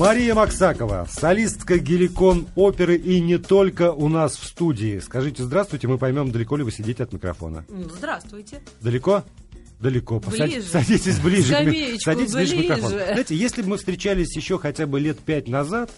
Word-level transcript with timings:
Мария 0.00 0.34
Максакова, 0.34 1.06
солистка 1.10 1.76
Геликон 1.76 2.48
оперы 2.54 2.96
и 2.96 3.20
не 3.20 3.36
только 3.36 3.92
у 3.92 4.08
нас 4.08 4.34
в 4.34 4.46
студии. 4.46 4.98
Скажите 4.98 5.42
здравствуйте, 5.42 5.88
мы 5.88 5.98
поймем, 5.98 6.32
далеко 6.32 6.56
ли 6.56 6.64
вы 6.64 6.72
сидите 6.72 7.02
от 7.02 7.12
микрофона. 7.12 7.66
Ну, 7.68 7.86
здравствуйте. 7.90 8.62
Далеко? 8.80 9.24
Далеко. 9.78 10.20
Ближе. 10.20 10.62
Садитесь 10.62 11.18
ближе. 11.20 11.52
Скамеечку 11.52 12.00
Садитесь 12.00 12.32
ближе 12.32 12.52
к 12.52 12.56
ближе. 12.56 12.70
микрофону. 12.70 12.96
Знаете, 12.96 13.36
если 13.36 13.60
бы 13.60 13.68
мы 13.68 13.76
встречались 13.76 14.34
еще 14.34 14.58
хотя 14.58 14.86
бы 14.86 15.00
лет 15.00 15.18
пять 15.18 15.48
назад, 15.48 15.90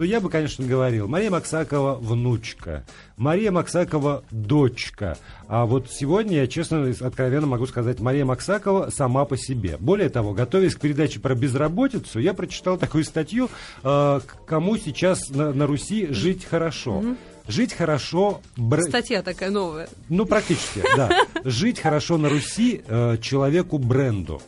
то 0.00 0.04
я 0.04 0.18
бы, 0.18 0.30
конечно, 0.30 0.64
говорил, 0.66 1.08
Мария 1.08 1.30
Максакова 1.30 1.94
внучка, 1.96 2.84
Мария 3.18 3.52
Максакова 3.52 4.24
дочка. 4.30 5.18
А 5.46 5.66
вот 5.66 5.90
сегодня 5.90 6.38
я, 6.38 6.46
честно, 6.46 6.90
откровенно 7.02 7.46
могу 7.46 7.66
сказать, 7.66 8.00
Мария 8.00 8.24
Максакова 8.24 8.88
сама 8.88 9.26
по 9.26 9.36
себе. 9.36 9.76
Более 9.78 10.08
того, 10.08 10.32
готовясь 10.32 10.74
к 10.74 10.80
передаче 10.80 11.20
про 11.20 11.34
безработицу, 11.34 12.18
я 12.18 12.32
прочитал 12.32 12.78
такую 12.78 13.04
статью, 13.04 13.50
э, 13.84 14.20
кому 14.46 14.78
сейчас 14.78 15.28
на, 15.28 15.52
на 15.52 15.66
Руси 15.66 16.06
жить 16.14 16.46
хорошо. 16.46 17.04
Жить 17.46 17.74
хорошо... 17.74 18.40
бр- 18.56 18.80
Статья 18.84 19.22
такая 19.22 19.50
новая. 19.50 19.86
ну, 20.08 20.24
практически, 20.24 20.82
да. 20.96 21.10
Жить 21.44 21.78
хорошо 21.78 22.16
на 22.16 22.30
Руси 22.30 22.80
э, 22.86 23.18
человеку-бренду. 23.20 24.40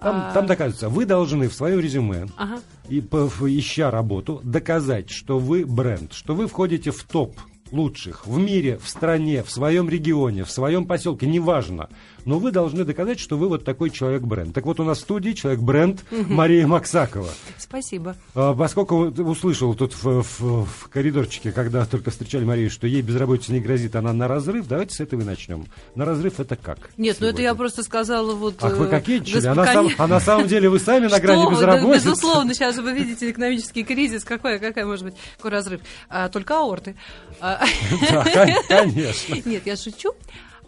Там, 0.00 0.26
А. 0.28 0.32
там 0.32 0.46
доказывается, 0.46 0.88
вы 0.88 1.04
должны 1.06 1.48
в 1.48 1.54
своем 1.54 1.80
резюме, 1.80 2.26
Ага. 2.36 2.60
и, 2.88 3.00
по- 3.00 3.28
ища 3.46 3.90
работу, 3.90 4.40
доказать, 4.44 5.10
что 5.10 5.38
вы 5.38 5.64
бренд, 5.66 6.12
что 6.12 6.34
вы 6.34 6.46
входите 6.46 6.90
в 6.92 7.02
топ 7.04 7.36
лучших 7.72 8.26
в 8.26 8.38
мире, 8.38 8.78
в 8.82 8.88
стране, 8.88 9.42
в 9.42 9.50
своем 9.50 9.88
регионе, 9.88 10.44
в 10.44 10.50
своем 10.50 10.86
поселке, 10.86 11.26
неважно. 11.26 11.88
Но 12.24 12.38
вы 12.38 12.50
должны 12.50 12.84
доказать, 12.84 13.18
что 13.20 13.36
вы 13.38 13.48
вот 13.48 13.64
такой 13.64 13.90
человек-бренд. 13.90 14.54
Так 14.54 14.66
вот, 14.66 14.80
у 14.80 14.84
нас 14.84 14.98
в 14.98 15.00
студии 15.02 15.30
человек-бренд 15.32 16.04
Мария 16.10 16.66
Максакова. 16.66 17.28
Спасибо. 17.58 18.16
А, 18.34 18.54
Поскольку 18.54 18.96
услышал 19.06 19.74
тут 19.74 19.94
в, 19.94 20.22
в- 20.22 20.64
в 20.66 20.88
коридорчике, 20.90 21.52
когда 21.52 21.86
только 21.86 22.10
встречали 22.10 22.44
Марию, 22.44 22.70
что 22.70 22.86
ей 22.86 23.00
безработица 23.02 23.52
не 23.52 23.60
грозит, 23.60 23.96
она 23.96 24.12
на 24.12 24.28
разрыв, 24.28 24.66
давайте 24.68 24.94
с 24.94 25.00
этого 25.00 25.22
и 25.22 25.24
начнем. 25.24 25.66
На 25.94 26.04
разрыв 26.04 26.38
это 26.40 26.56
как? 26.56 26.90
Нет, 26.96 27.16
ну 27.20 27.26
это 27.28 27.40
я 27.42 27.48
сегодня? 27.48 27.54
просто 27.58 27.82
сказала 27.82 28.34
вот... 28.34 28.56
Ах, 28.60 28.76
вы 28.76 28.86
э, 28.86 28.88
кокетничали, 28.88 29.46
а, 29.46 29.54
госп- 29.54 29.56
на 29.56 29.64
сам- 29.66 29.86
коне- 29.86 29.94
а 29.98 30.06
на 30.06 30.20
самом 30.20 30.48
деле 30.48 30.68
вы 30.68 30.78
сами 30.80 31.06
на 31.06 31.20
грани 31.20 31.50
безработицы. 31.50 32.08
безусловно, 32.08 32.54
сейчас 32.54 32.76
вы 32.78 32.92
видите 32.92 33.30
экономический 33.30 33.84
кризис. 33.84 34.24
Какой, 34.24 34.58
какая 34.58 34.84
может 34.86 35.04
быть, 35.04 35.14
какой 35.36 35.50
разрыв? 35.52 35.80
А, 36.08 36.28
только 36.28 36.58
аорты. 36.58 36.94
А, 37.40 37.64
Да, 38.10 38.24
кон- 38.24 38.54
конечно. 38.68 39.34
Нет, 39.48 39.62
я 39.66 39.76
шучу. 39.76 40.12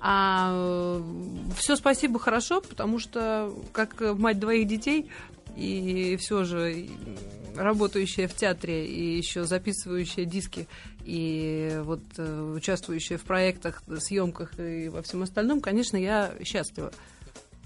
А, 0.03 1.03
все 1.57 1.77
спасибо 1.77 2.19
хорошо, 2.19 2.63
потому 2.63 2.99
что 2.99 3.53
как 3.73 4.01
мать 4.01 4.39
двоих 4.39 4.67
детей 4.67 5.11
и 5.57 6.17
все 6.19 6.45
же 6.45 6.87
работающая 7.55 8.27
в 8.27 8.35
театре 8.35 8.87
и 8.87 9.17
еще 9.17 9.45
записывающая 9.45 10.25
диски 10.25 10.69
и 11.05 11.81
вот 11.83 12.01
э, 12.17 12.53
участвующая 12.57 13.19
в 13.19 13.23
проектах, 13.23 13.83
съемках 13.99 14.59
и 14.59 14.89
во 14.89 15.03
всем 15.03 15.23
остальном, 15.23 15.61
конечно, 15.61 15.97
я 15.97 16.33
счастлива. 16.45 16.93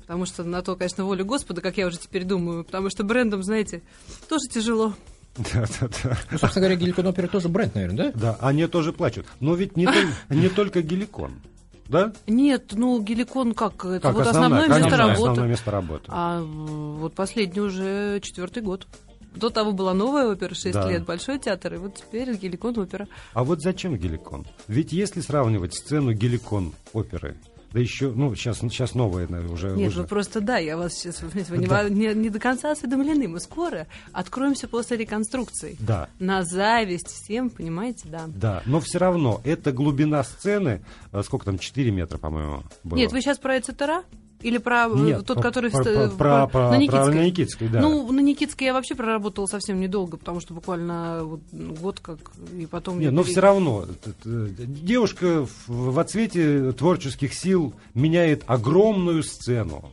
Потому 0.00 0.27
что 0.27 0.44
на 0.44 0.62
то, 0.62 0.77
конечно, 0.77 1.05
воля 1.05 1.24
Господа, 1.24 1.60
как 1.60 1.77
я 1.77 1.86
уже 1.86 1.98
теперь 1.98 2.24
думаю, 2.24 2.64
потому 2.64 2.90
что 2.90 3.05
брендом, 3.05 3.42
знаете, 3.42 3.82
тоже 4.28 4.48
тяжело. 4.50 4.94
Да, 5.36 5.64
да, 5.80 5.88
да. 6.02 6.18
Ну, 6.30 6.38
собственно 6.38 6.66
говоря, 6.66 6.77
Геликон 6.77 7.06
опера 7.06 7.27
тоже 7.27 7.48
бренд, 7.48 7.74
наверное, 7.74 8.12
да? 8.12 8.20
Да, 8.20 8.36
они 8.40 8.66
тоже 8.66 8.92
плачут. 8.92 9.27
Но 9.40 9.55
ведь 9.55 9.77
не, 9.77 9.88
не 10.28 10.48
только 10.48 10.80
геликон. 10.82 11.40
Да? 11.88 12.12
Нет, 12.27 12.72
ну, 12.72 13.00
Геликон 13.00 13.52
как? 13.54 13.84
Это 13.84 14.00
Как 14.00 14.14
вот 14.14 14.27
основная, 14.27 14.62
основное 14.62 14.68
место 14.68 14.80
конечно, 14.82 14.96
работы. 14.98 15.20
Основное 15.22 15.48
место 15.48 15.70
работы. 15.70 16.04
А 16.08 16.42
вот 16.42 17.14
последний 17.14 17.60
уже 17.60 18.20
четвертый 18.20 18.62
год. 18.62 18.86
До 19.34 19.50
того 19.50 19.72
была 19.72 19.94
новая 19.94 20.28
опера, 20.28 20.55
6 20.55 20.72
Да. 20.72 20.88
лет, 20.88 21.05
Большой 21.05 21.38
театр, 21.40 21.74
и 21.74 21.77
вот 21.78 21.96
теперь 21.96 22.32
Геликон 22.36 22.78
опера. 22.78 23.08
А 23.32 23.42
вот 23.42 23.60
зачем 23.60 23.96
геликон? 23.96 24.46
Ведь 24.68 24.92
если 24.92 25.20
сравнивать 25.20 25.74
сцену 25.74 26.12
геликон 26.12 26.72
оперы, 26.92 27.36
да 27.75 27.80
еще, 27.80 28.12
ну, 28.12 28.35
сейчас, 28.36 28.61
сейчас 28.61 28.95
новая 28.95 29.27
наверное, 29.29 29.52
уже. 29.52 29.73
Нет, 29.73 29.89
уже. 29.89 30.02
вы 30.02 30.07
просто, 30.07 30.40
да, 30.40 30.58
я 30.58 30.77
вас 30.77 30.95
сейчас, 30.95 31.20
не, 31.51 31.67
Да. 31.67 31.89
не- 31.89 32.14
не 32.14 32.30
до 32.30 32.39
конца 32.39 32.70
осведомлены. 32.70 33.27
Мы 33.27 33.40
скоро 33.40 33.89
откроемся 34.12 34.68
после 34.68 34.96
реконструкции. 34.96 35.77
Да. 35.80 36.08
На 36.20 36.45
зависть 36.45 37.08
всем, 37.08 37.51
понимаете, 37.51 38.08
да. 38.08 38.27
Да, 38.29 38.63
но 38.64 38.79
все 38.79 38.98
равно, 38.98 39.40
это 39.45 39.73
глубина 39.73 40.23
сцены, 40.23 40.84
э, 41.13 41.23
сколько 41.24 41.46
там, 41.46 41.58
4 41.58 41.90
метра, 41.90 42.17
по-моему, 42.17 42.63
было. 42.84 42.96
Нет, 42.96 43.11
вы 43.11 43.20
сейчас 43.20 43.39
про 43.39 43.58
ЭЦТРА? 43.58 44.05
Или 44.44 44.58
про 44.58 44.88
Нет, 44.88 45.24
тот, 45.24 45.38
про- 45.38 45.42
который... 45.42 45.70
в 45.70 45.72
про- 45.72 45.82
ст- 45.82 46.16
про- 46.18 46.46
в- 46.46 46.50
про- 46.50 46.70
на 46.70 46.77
Никитской? 46.77 47.12
про- 47.12 47.24
Никитской, 47.24 47.68
да. 47.68 47.80
Ну, 47.80 48.12
на 48.12 48.20
Никитской 48.20 48.66
я 48.66 48.74
вообще 48.74 48.94
проработала 48.94 49.46
совсем 49.46 49.80
недолго, 49.80 50.18
потому 50.18 50.40
что 50.40 50.52
буквально 50.52 51.24
вот 51.24 51.40
год 51.52 52.00
как, 52.00 52.18
и 52.54 52.66
потом... 52.66 52.98
Не, 52.98 53.06
я 53.06 53.10
но 53.10 53.22
пере- 53.22 53.33
все 53.33 53.40
равно 53.40 53.86
девушка 54.24 55.46
в, 55.46 55.92
в 55.94 55.98
отсвете 55.98 56.72
творческих 56.72 57.33
сил 57.33 57.72
меняет 57.94 58.44
огромную 58.46 59.22
сцену. 59.22 59.92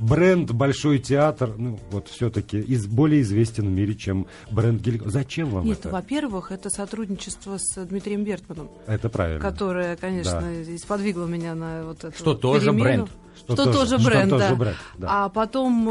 Бренд 0.00 0.50
Большой 0.52 0.98
театр, 0.98 1.54
ну, 1.56 1.78
вот 1.90 2.08
все-таки 2.08 2.58
из, 2.58 2.86
более 2.86 3.20
известен 3.22 3.66
в 3.66 3.70
мире, 3.70 3.94
чем 3.94 4.26
бренд 4.50 4.80
Геликон. 4.80 5.10
Зачем 5.10 5.50
вам 5.50 5.64
Нет, 5.66 5.80
это? 5.80 5.90
во-первых, 5.90 6.52
это 6.52 6.70
сотрудничество 6.70 7.58
с 7.58 7.84
Дмитрием 7.84 8.24
Бертманом, 8.24 8.70
Это 8.86 9.08
правильно. 9.10 9.40
которое, 9.40 9.96
конечно, 9.96 10.40
Да. 10.42 10.78
сподвигло 10.78 11.26
меня 11.26 11.54
на 11.54 11.84
вот 11.84 12.04
это 12.04 12.16
Что 12.16 12.30
вот 12.30 12.40
тоже 12.40 12.66
перемену. 12.72 12.82
бренд. 12.82 13.10
Что, 13.36 13.54
Что 13.54 13.64
тоже- 13.66 13.78
тоже 13.78 13.98
что 14.00 14.10
бренд, 14.10 14.30
тоже 14.30 14.48
да. 14.48 14.54
бренд, 14.54 14.76
да. 14.98 15.06
А 15.24 15.28
потом, 15.28 15.88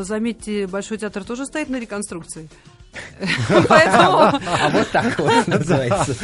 э, 0.00 0.04
заметьте, 0.04 0.66
Большой 0.66 0.98
театр 0.98 1.24
тоже 1.24 1.46
стоит 1.46 1.68
на 1.68 1.80
реконструкции. 1.80 2.48
Поэтому... 3.68 4.18
А 4.18 4.70
вот 4.70 4.90
так 4.90 5.18
вот 5.18 5.46
называется. 5.46 6.14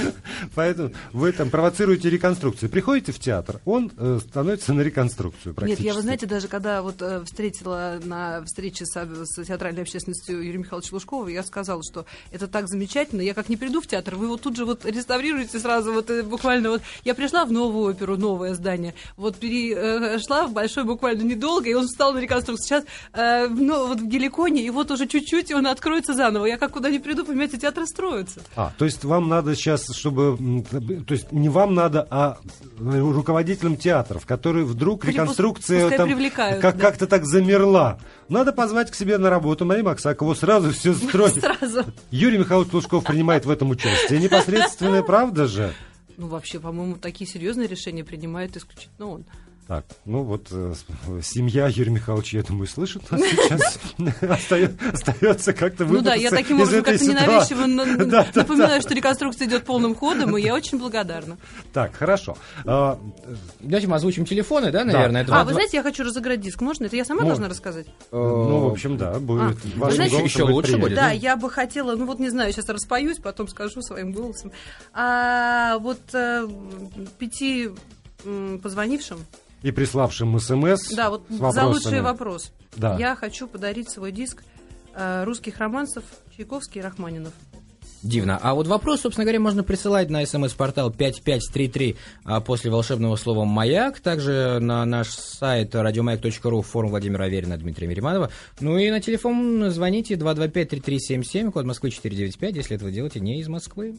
Поэтому 0.54 0.92
вы 1.12 1.32
там 1.32 1.50
провоцируете 1.50 2.10
реконструкцию. 2.10 2.70
Приходите 2.70 3.12
в 3.12 3.18
театр, 3.18 3.60
он 3.64 3.90
э, 3.96 4.18
становится 4.28 4.72
на 4.74 4.82
реконструкцию 4.82 5.50
Нет, 5.50 5.56
практически. 5.56 5.86
я, 5.86 5.94
вы 5.94 6.02
знаете, 6.02 6.26
даже 6.26 6.48
когда 6.48 6.82
вот 6.82 7.00
э, 7.00 7.24
встретила 7.24 7.98
на 8.02 8.44
встрече 8.44 8.84
с, 8.84 9.44
театральной 9.44 9.82
общественностью 9.82 10.42
Юрия 10.42 10.58
Михайловича 10.58 10.90
Лужкова, 10.92 11.28
я 11.28 11.42
сказала, 11.42 11.82
что 11.82 12.04
это 12.32 12.48
так 12.48 12.68
замечательно, 12.68 13.22
я 13.22 13.34
как 13.34 13.48
не 13.48 13.56
приду 13.56 13.80
в 13.80 13.86
театр, 13.86 14.16
вы 14.16 14.28
вот 14.28 14.42
тут 14.42 14.56
же 14.56 14.64
вот 14.64 14.84
реставрируете 14.84 15.58
сразу, 15.58 15.92
вот 15.92 16.10
э, 16.10 16.22
буквально 16.22 16.70
вот, 16.70 16.82
я 17.04 17.14
пришла 17.14 17.44
в 17.44 17.52
новую 17.52 17.94
оперу, 17.94 18.16
новое 18.16 18.54
здание, 18.54 18.94
вот 19.16 19.36
перешла 19.36 20.46
в 20.46 20.52
большой 20.52 20.84
буквально 20.84 21.22
недолго, 21.22 21.68
и 21.68 21.74
он 21.74 21.86
встал 21.86 22.12
на 22.12 22.18
реконструкцию. 22.18 22.58
Сейчас, 22.58 22.84
ну, 23.50 23.86
вот 23.86 24.00
в 24.00 24.06
Геликоне, 24.06 24.62
и 24.62 24.70
вот 24.70 24.90
уже 24.90 25.06
чуть-чуть, 25.06 25.50
и 25.50 25.54
он 25.54 25.66
откроется 25.66 26.14
заново. 26.14 26.46
Я 26.46 26.57
как 26.58 26.72
куда 26.72 26.90
не 26.90 26.98
приду, 26.98 27.24
понимаете, 27.24 27.58
театр 27.58 27.86
строится. 27.86 28.40
А, 28.56 28.72
то 28.76 28.84
есть 28.84 29.04
вам 29.04 29.28
надо 29.28 29.54
сейчас, 29.54 29.86
чтобы... 29.94 30.64
То 31.06 31.14
есть 31.14 31.32
не 31.32 31.48
вам 31.48 31.74
надо, 31.74 32.06
а 32.10 32.38
руководителям 32.78 33.76
театров, 33.76 34.26
которые 34.26 34.64
вдруг 34.64 35.00
Пусть- 35.02 35.12
реконструкция 35.12 35.90
там 35.96 36.08
как, 36.30 36.60
да. 36.60 36.72
как-то 36.72 37.06
так 37.06 37.24
замерла. 37.24 37.98
Надо 38.28 38.52
позвать 38.52 38.90
к 38.90 38.94
себе 38.94 39.18
на 39.18 39.30
работу 39.30 39.64
Марию 39.64 39.86
Максакову, 39.86 40.34
сразу 40.34 40.72
все 40.72 40.94
строить. 40.94 41.40
Сразу. 41.40 41.84
Юрий 42.10 42.38
Михайлович 42.38 42.72
Лужков 42.72 43.04
принимает 43.04 43.46
в 43.46 43.50
этом 43.50 43.70
участие. 43.70 44.20
Непосредственная 44.20 45.02
правда 45.08 45.46
же? 45.46 45.72
Ну, 46.16 46.26
вообще, 46.26 46.58
по-моему, 46.58 46.96
такие 46.96 47.30
серьезные 47.30 47.68
решения 47.68 48.04
принимает 48.04 48.56
исключительно 48.56 49.06
он. 49.08 49.24
Так, 49.68 49.84
ну 50.06 50.22
вот 50.22 50.48
э, 50.50 50.72
семья 51.22 51.68
Юрия 51.68 51.90
Михайловича, 51.90 52.38
я 52.38 52.42
думаю, 52.42 52.66
слышит 52.66 53.10
нас 53.10 53.20
сейчас. 53.20 53.78
Остается 54.94 55.52
как-то 55.52 55.84
Ну 55.84 56.00
да, 56.00 56.14
я 56.14 56.30
таким 56.30 56.56
образом 56.56 56.82
как-то 56.82 57.04
ненавязчиво 57.04 57.66
напоминаю, 58.34 58.80
что 58.80 58.94
реконструкция 58.94 59.46
идет 59.46 59.66
полным 59.66 59.94
ходом, 59.94 60.38
и 60.38 60.40
я 60.40 60.54
очень 60.54 60.78
благодарна. 60.78 61.36
Так, 61.74 61.94
хорошо. 61.94 62.38
А, 62.64 62.98
Давайте 63.60 63.88
мы 63.88 63.96
озвучим 63.96 64.24
телефоны, 64.24 64.72
да, 64.72 64.84
наверное? 64.84 65.22
Это 65.22 65.38
А, 65.38 65.44
вы 65.44 65.52
знаете, 65.52 65.76
я 65.76 65.82
хочу 65.82 66.02
разыграть 66.02 66.40
диск. 66.40 66.62
Можно? 66.62 66.86
Это 66.86 66.96
я 66.96 67.04
сама 67.04 67.20
Можно. 67.20 67.34
должна 67.34 67.48
рассказать? 67.50 67.86
Ну, 68.10 68.60
в 68.60 68.72
общем, 68.72 68.96
да, 68.96 69.20
будет. 69.20 69.58
А, 69.76 69.78
голосом 69.78 70.24
еще 70.24 70.44
лучше 70.44 70.78
будет. 70.78 70.94
Да, 70.94 71.10
я 71.10 71.36
бы 71.36 71.50
хотела, 71.50 71.94
ну 71.94 72.06
вот 72.06 72.20
не 72.20 72.30
знаю, 72.30 72.52
сейчас 72.52 72.70
распоюсь, 72.70 73.18
потом 73.18 73.48
скажу 73.48 73.82
своим 73.82 74.12
голосом. 74.12 74.50
А 74.94 75.76
вот 75.78 76.00
э, 76.14 76.48
пяти 77.18 77.68
позвонившим, 78.62 79.18
И 79.62 79.70
приславшим 79.72 80.38
смс 80.38 80.94
да, 80.94 81.10
вот 81.10 81.24
с 81.28 81.52
за 81.52 81.66
лучший 81.66 82.00
вопрос, 82.00 82.52
Да. 82.76 82.96
я 82.98 83.16
хочу 83.16 83.48
подарить 83.48 83.90
свой 83.90 84.12
диск 84.12 84.44
э, 84.94 85.24
русских 85.24 85.58
романсов 85.58 86.04
Чайковский 86.36 86.80
и 86.80 86.84
Рахманинов. 86.84 87.32
Дивно. 88.02 88.38
А 88.40 88.54
вот 88.54 88.68
вопрос, 88.68 89.00
собственно 89.00 89.24
говоря, 89.24 89.40
можно 89.40 89.64
присылать 89.64 90.08
на 90.08 90.24
смс-портал 90.24 90.92
5533 90.92 91.96
а, 92.24 92.40
после 92.40 92.70
волшебного 92.70 93.16
слова 93.16 93.44
«Маяк», 93.44 93.98
также 93.98 94.58
на 94.60 94.84
наш 94.84 95.08
сайт 95.08 95.74
радиомаяк.ру, 95.74 96.62
форум 96.62 96.90
Владимира 96.90 97.24
Аверина, 97.24 97.56
Дмитрия 97.56 97.88
Мириманова. 97.88 98.30
Ну 98.60 98.78
и 98.78 98.88
на 98.90 99.00
телефон 99.00 99.68
звоните 99.70 100.14
225-3377, 100.14 101.50
код 101.50 101.64
Москвы 101.64 101.90
495, 101.90 102.56
если 102.56 102.76
этого 102.76 102.92
делаете 102.92 103.18
не 103.18 103.40
из 103.40 103.48
Москвы. 103.48 103.98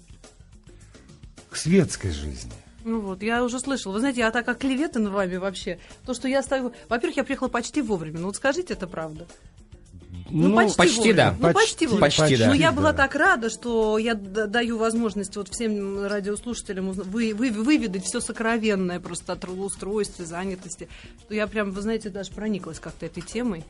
К 1.49 1.57
светской 1.57 2.11
жизни. 2.11 2.53
Ну 2.83 3.01
вот, 3.01 3.21
я 3.23 3.43
уже 3.43 3.59
слышала. 3.59 3.93
Вы 3.93 3.99
знаете, 3.99 4.19
я 4.21 4.31
так 4.31 4.47
оклеветана 4.47 5.09
вами 5.09 5.35
вообще. 5.37 5.79
То, 6.05 6.13
что 6.13 6.27
я 6.27 6.41
ставлю... 6.41 6.73
Во-первых, 6.87 7.17
я 7.17 7.23
приехала 7.23 7.47
почти 7.49 7.81
вовремя. 7.81 8.19
Ну 8.19 8.27
вот 8.27 8.35
скажите, 8.35 8.73
это 8.73 8.87
правда. 8.87 9.27
Ну, 10.31 10.49
Ну, 10.49 10.55
почти, 10.55 10.77
почти 10.77 11.13
да. 11.13 11.35
Ну, 11.39 11.51
почти, 11.53 11.59
Почти, 11.59 11.87
вовремя. 11.87 12.01
почти 12.01 12.37
да. 12.37 12.47
Ну, 12.47 12.53
я 12.53 12.71
была 12.71 12.91
да. 12.91 12.97
так 12.99 13.15
рада, 13.15 13.49
что 13.49 13.97
я 13.97 14.13
даю 14.13 14.77
возможность 14.77 15.35
вот 15.35 15.49
всем 15.49 16.05
радиослушателям 16.05 16.89
узна- 16.89 17.03
вы, 17.03 17.33
вы- 17.33 17.49
выведать 17.51 18.05
все 18.05 18.19
сокровенное 18.19 18.99
просто 18.99 19.33
от 19.33 19.39
трудоустройства, 19.41 20.25
занятости, 20.25 20.87
что 21.25 21.33
я 21.33 21.47
прям, 21.47 21.71
вы 21.71 21.81
знаете, 21.81 22.09
даже 22.09 22.31
прониклась 22.31 22.79
как-то 22.79 23.07
этой 23.07 23.21
темой. 23.21 23.63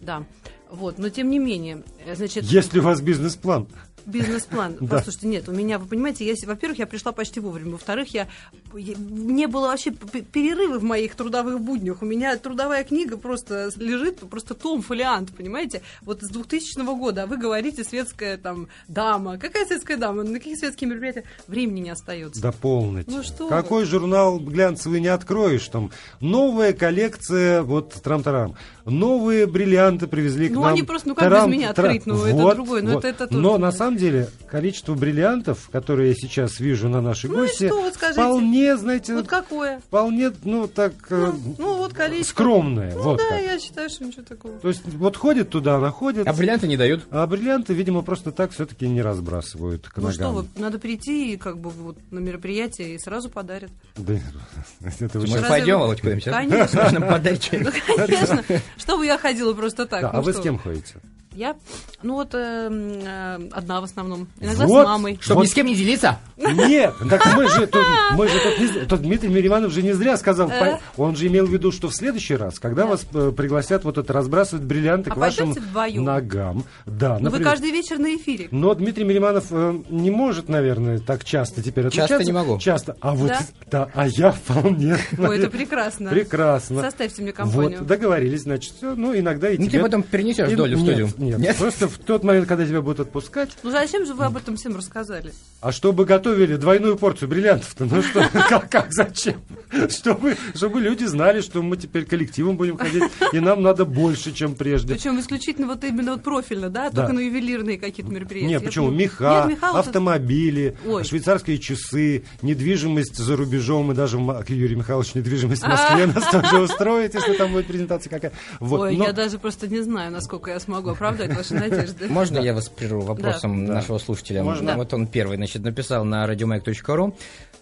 Да. 0.00 0.24
Вот. 0.70 0.98
Но 0.98 1.10
тем 1.10 1.28
не 1.30 1.38
менее, 1.38 1.82
э, 2.06 2.16
значит... 2.16 2.44
Есть 2.44 2.72
ли 2.72 2.80
у 2.80 2.82
вас 2.82 3.00
бизнес-план? 3.02 3.68
Бизнес-план. 4.06 4.76
Послушайте, 4.88 5.26
нет, 5.26 5.48
у 5.48 5.52
меня, 5.52 5.78
вы 5.78 5.86
понимаете, 5.86 6.24
я, 6.26 6.34
во-первых, 6.46 6.78
я 6.78 6.86
пришла 6.86 7.12
почти 7.12 7.40
вовремя. 7.40 7.72
Во-вторых, 7.72 8.14
я, 8.14 8.28
не 8.74 9.46
было 9.46 9.68
вообще 9.68 9.90
перерывы 9.90 10.78
в 10.78 10.84
моих 10.84 11.14
трудовых 11.14 11.60
буднях. 11.60 12.02
У 12.02 12.04
меня 12.06 12.36
трудовая 12.36 12.84
книга 12.84 13.16
просто 13.16 13.70
лежит, 13.76 14.18
просто 14.20 14.54
том, 14.54 14.82
фолиант, 14.82 15.34
понимаете? 15.36 15.82
Вот 16.02 16.22
с 16.22 16.28
2000 16.28 16.84
года, 16.96 17.24
а 17.24 17.26
вы 17.26 17.36
говорите 17.36 17.84
светская 17.84 18.36
там 18.36 18.68
дама. 18.88 19.38
Какая 19.38 19.66
светская 19.66 19.96
дама? 19.96 20.22
На 20.22 20.34
какие 20.38 20.54
светские 20.54 20.88
мероприятия? 20.90 21.24
Времени 21.48 21.80
не 21.80 21.90
остается. 21.90 22.40
Да 22.40 22.52
полноте. 22.52 23.10
Ну 23.10 23.22
что 23.22 23.48
Какой 23.48 23.84
журнал 23.84 24.38
глянцевый 24.38 25.00
не 25.00 25.08
откроешь? 25.08 25.66
Там 25.68 25.90
новая 26.20 26.72
коллекция, 26.72 27.62
вот 27.62 27.92
трам-тарам. 28.02 28.56
Новые 28.84 29.46
бриллианты 29.46 30.06
привезли 30.06 30.48
к 30.48 30.52
Ну, 30.52 30.62
нам. 30.62 30.72
они 30.72 30.82
просто, 30.84 31.08
ну, 31.08 31.14
как 31.16 31.24
Тарам- 31.24 31.50
без 31.50 31.56
меня 31.56 31.70
открыть? 31.70 32.06
Ну, 32.06 32.24
это 32.24 32.36
Вот, 32.36 32.54
другое, 32.54 32.82
ну, 32.82 32.92
вот. 32.92 32.98
это- 33.04 33.08
это 33.08 33.26
тоже 33.26 33.40
Но 33.40 33.52
на 33.58 33.72
знаю. 33.72 33.72
Самом 33.98 34.12
деле 34.12 34.28
количество 34.50 34.94
бриллиантов, 34.94 35.68
которые 35.70 36.10
я 36.10 36.14
сейчас 36.14 36.60
вижу 36.60 36.88
на 36.88 37.00
нашей 37.00 37.30
Ну 37.30 37.36
гости, 37.36 37.66
что, 37.66 37.80
вот 37.82 37.94
скажите? 37.94 38.20
вполне, 38.20 38.76
знаете, 38.76 39.14
Вот 39.14 39.26
какое? 39.28 39.80
вполне, 39.80 40.32
ну, 40.44 40.68
так, 40.68 40.92
э, 41.10 41.32
Ну, 41.34 41.54
ну, 41.58 41.74
вот 41.76 41.92
количество. 41.94 42.32
скромное. 42.32 42.94
Ну, 42.94 43.02
вот 43.02 43.18
да, 43.18 43.28
как. 43.28 43.42
я 43.42 43.58
считаю, 43.58 43.88
что 43.90 44.04
ничего 44.04 44.22
такого. 44.22 44.58
То 44.58 44.68
есть 44.68 44.82
вот 44.86 45.16
ходит 45.16 45.50
туда, 45.50 45.76
она 45.76 45.90
ходит, 45.90 46.26
А 46.26 46.32
бриллианты 46.32 46.68
не 46.68 46.76
дают. 46.76 47.06
а 47.10 47.26
бриллианты, 47.26 47.74
видимо, 47.74 48.02
просто 48.02 48.32
так 48.32 48.52
все-таки 48.52 48.88
не 48.88 49.02
разбрасывают 49.02 49.88
к 49.88 49.96
Ну 49.96 50.02
ногам. 50.04 50.14
что 50.14 50.30
вы, 50.32 50.46
надо 50.56 50.78
прийти 50.78 51.32
и 51.32 51.36
как 51.36 51.58
бы 51.58 51.70
вот 51.70 51.96
на 52.10 52.18
мероприятие 52.18 52.94
и 52.94 52.98
сразу 52.98 53.30
подарят. 53.30 53.70
Да, 53.96 54.14
это 55.00 55.18
вы 55.18 55.26
пойдем, 55.48 55.78
Володь, 55.80 56.00
куда-нибудь, 56.00 56.28
а? 56.28 56.32
Конечно. 56.32 56.82
Можно 56.82 57.00
подарить. 57.00 57.50
Ну, 57.56 57.70
конечно. 57.96 58.44
Чтобы 58.76 59.06
я 59.06 59.18
ходила 59.18 59.52
просто 59.54 59.86
так. 59.86 60.02
Ну 60.02 60.08
а 60.12 60.22
вы 60.22 60.32
с 60.32 60.40
кем 60.40 60.58
ходите? 60.58 60.94
Я, 61.36 61.54
ну 62.02 62.14
вот, 62.14 62.30
э, 62.34 62.38
э, 62.70 63.48
одна 63.52 63.80
в 63.82 63.84
основном. 63.84 64.26
Иногда 64.40 64.66
Вот. 64.66 64.84
с 64.84 64.86
мамой. 64.88 65.18
Чтобы 65.20 65.40
Вот. 65.40 65.44
ни 65.44 65.48
с 65.50 65.54
кем 65.54 65.66
не 65.66 65.74
делиться. 65.74 66.18
Нет, 66.38 66.94
так 67.10 67.36
мы 67.36 67.46
же 67.48 67.66
тут, 67.66 67.84
мы 68.14 68.26
же 68.26 68.38
тут, 68.40 68.58
не 68.58 68.68
тут 68.86 69.02
Дмитрий 69.02 69.28
Мириманов 69.28 69.70
же 69.70 69.82
не 69.82 69.92
зря 69.92 70.16
сказал, 70.16 70.50
Э? 70.50 70.78
по- 70.96 71.02
он 71.02 71.14
же 71.14 71.26
имел 71.26 71.46
в 71.46 71.50
виду, 71.50 71.72
что 71.72 71.88
в 71.88 71.94
следующий 71.94 72.36
раз, 72.36 72.58
когда 72.58 72.82
Да. 72.84 72.88
вас 72.88 73.06
э, 73.12 73.32
пригласят 73.36 73.84
вот 73.84 73.98
это 73.98 74.12
разбрасывать 74.14 74.64
бриллианты 74.64 75.10
А 75.10 75.14
к 75.14 75.16
вашим 75.18 75.52
вдвоем? 75.52 76.04
ногам, 76.04 76.64
да, 76.86 77.10
Ну, 77.14 77.16
вы 77.16 77.24
например. 77.24 77.48
каждый 77.50 77.70
вечер 77.70 77.98
на 77.98 78.14
эфире. 78.16 78.48
Но 78.50 78.72
Дмитрий 78.74 79.04
Мириманов 79.04 79.46
э, 79.50 79.78
не 79.90 80.10
может, 80.10 80.48
наверное, 80.48 80.98
так 81.00 81.22
часто 81.24 81.62
теперь 81.62 81.84
Часто 81.90 82.04
отлучаться. 82.16 82.24
не 82.26 82.32
могу. 82.32 82.58
Часто. 82.58 82.96
А 83.00 83.14
вот, 83.14 83.28
Да? 83.28 83.40
да, 83.70 83.88
а 83.94 84.08
я 84.08 84.32
вполне. 84.32 84.96
Ой, 85.18 85.38
это 85.38 85.50
прекрасно. 85.50 86.08
Прекрасно. 86.10 86.80
Составьте 86.82 87.20
мне 87.22 87.32
компанию. 87.32 87.80
Вот, 87.80 87.86
договорились, 87.86 88.42
значит, 88.42 88.72
все. 88.74 88.94
Ну, 88.94 89.14
иногда 89.18 89.50
и 89.50 89.58
Ну, 89.58 89.64
тебе... 89.66 89.78
ты 89.78 89.84
потом 89.84 90.02
перенесешь 90.02 90.50
долю 90.52 90.76
в 90.76 90.80
студию. 90.80 91.08
Нет, 91.18 91.25
Нет? 91.34 91.56
просто 91.56 91.88
в 91.88 91.98
тот 91.98 92.24
момент, 92.24 92.46
когда 92.46 92.66
тебя 92.66 92.82
будут 92.82 93.00
отпускать, 93.00 93.50
Ну 93.62 93.70
зачем 93.70 94.06
же 94.06 94.14
вы 94.14 94.24
об 94.24 94.36
этом 94.36 94.56
всем 94.56 94.76
рассказали? 94.76 95.32
а 95.60 95.72
чтобы 95.72 96.04
готовили 96.04 96.56
двойную 96.56 96.96
порцию 96.96 97.28
бриллиантов-то, 97.28 97.86
ну 97.86 98.02
что, 98.02 98.28
как, 98.48 98.70
как, 98.70 98.92
зачем? 98.92 99.40
Чтобы, 99.88 100.36
чтобы 100.54 100.80
люди 100.80 101.04
знали, 101.04 101.40
что 101.40 101.62
мы 101.62 101.76
теперь 101.76 102.04
коллективом 102.04 102.56
будем 102.56 102.76
ходить, 102.76 103.02
и 103.32 103.40
нам 103.40 103.62
надо 103.62 103.84
больше, 103.84 104.32
чем 104.32 104.54
прежде. 104.54 104.94
Причем 104.94 105.18
исключительно 105.18 105.66
вот 105.66 105.82
именно 105.82 106.12
вот 106.12 106.22
профильно, 106.22 106.68
да? 106.68 106.90
Да. 106.90 107.02
Только 107.02 107.14
на 107.14 107.20
ювелирные 107.20 107.78
какие-то 107.78 108.12
мероприятия. 108.12 108.46
Нет, 108.48 108.64
почему? 108.64 108.90
Меха, 108.90 109.46
Нет, 109.48 109.60
меха 109.60 109.78
автомобили, 109.78 110.76
Ой. 110.86 111.04
швейцарские 111.04 111.58
часы, 111.58 112.24
недвижимость 112.42 113.16
за 113.16 113.36
рубежом, 113.36 113.92
и 113.92 113.94
даже 113.94 114.18
Юрий 114.18 114.76
Михайлович 114.76 115.14
недвижимость 115.14 115.62
в 115.62 115.68
Москве 115.68 116.06
нас 116.14 116.30
тоже 116.30 116.60
устроит, 116.60 117.14
если 117.14 117.32
там 117.32 117.52
будет 117.52 117.66
презентация 117.66 118.10
какая. 118.10 118.32
Вот, 118.60 118.82
Ой, 118.82 118.96
я 118.96 119.12
даже 119.12 119.38
просто 119.38 119.68
не 119.68 119.80
знаю, 119.80 120.12
насколько 120.12 120.50
я 120.50 120.60
смогу 120.60 120.90
оправдать 120.90 121.15
ваши 121.16 121.54
надежды. 121.54 122.08
Можно 122.08 122.38
я 122.38 122.54
вас 122.54 122.68
прерву 122.68 123.00
вопросом 123.00 123.64
нашего 123.64 123.98
слушателя? 123.98 124.42
Можно. 124.42 124.76
Вот 124.76 124.92
он 124.94 125.06
первый, 125.06 125.36
значит, 125.36 125.62
написал 125.62 126.04
на 126.04 126.24
radiomag.ru. 126.26 127.14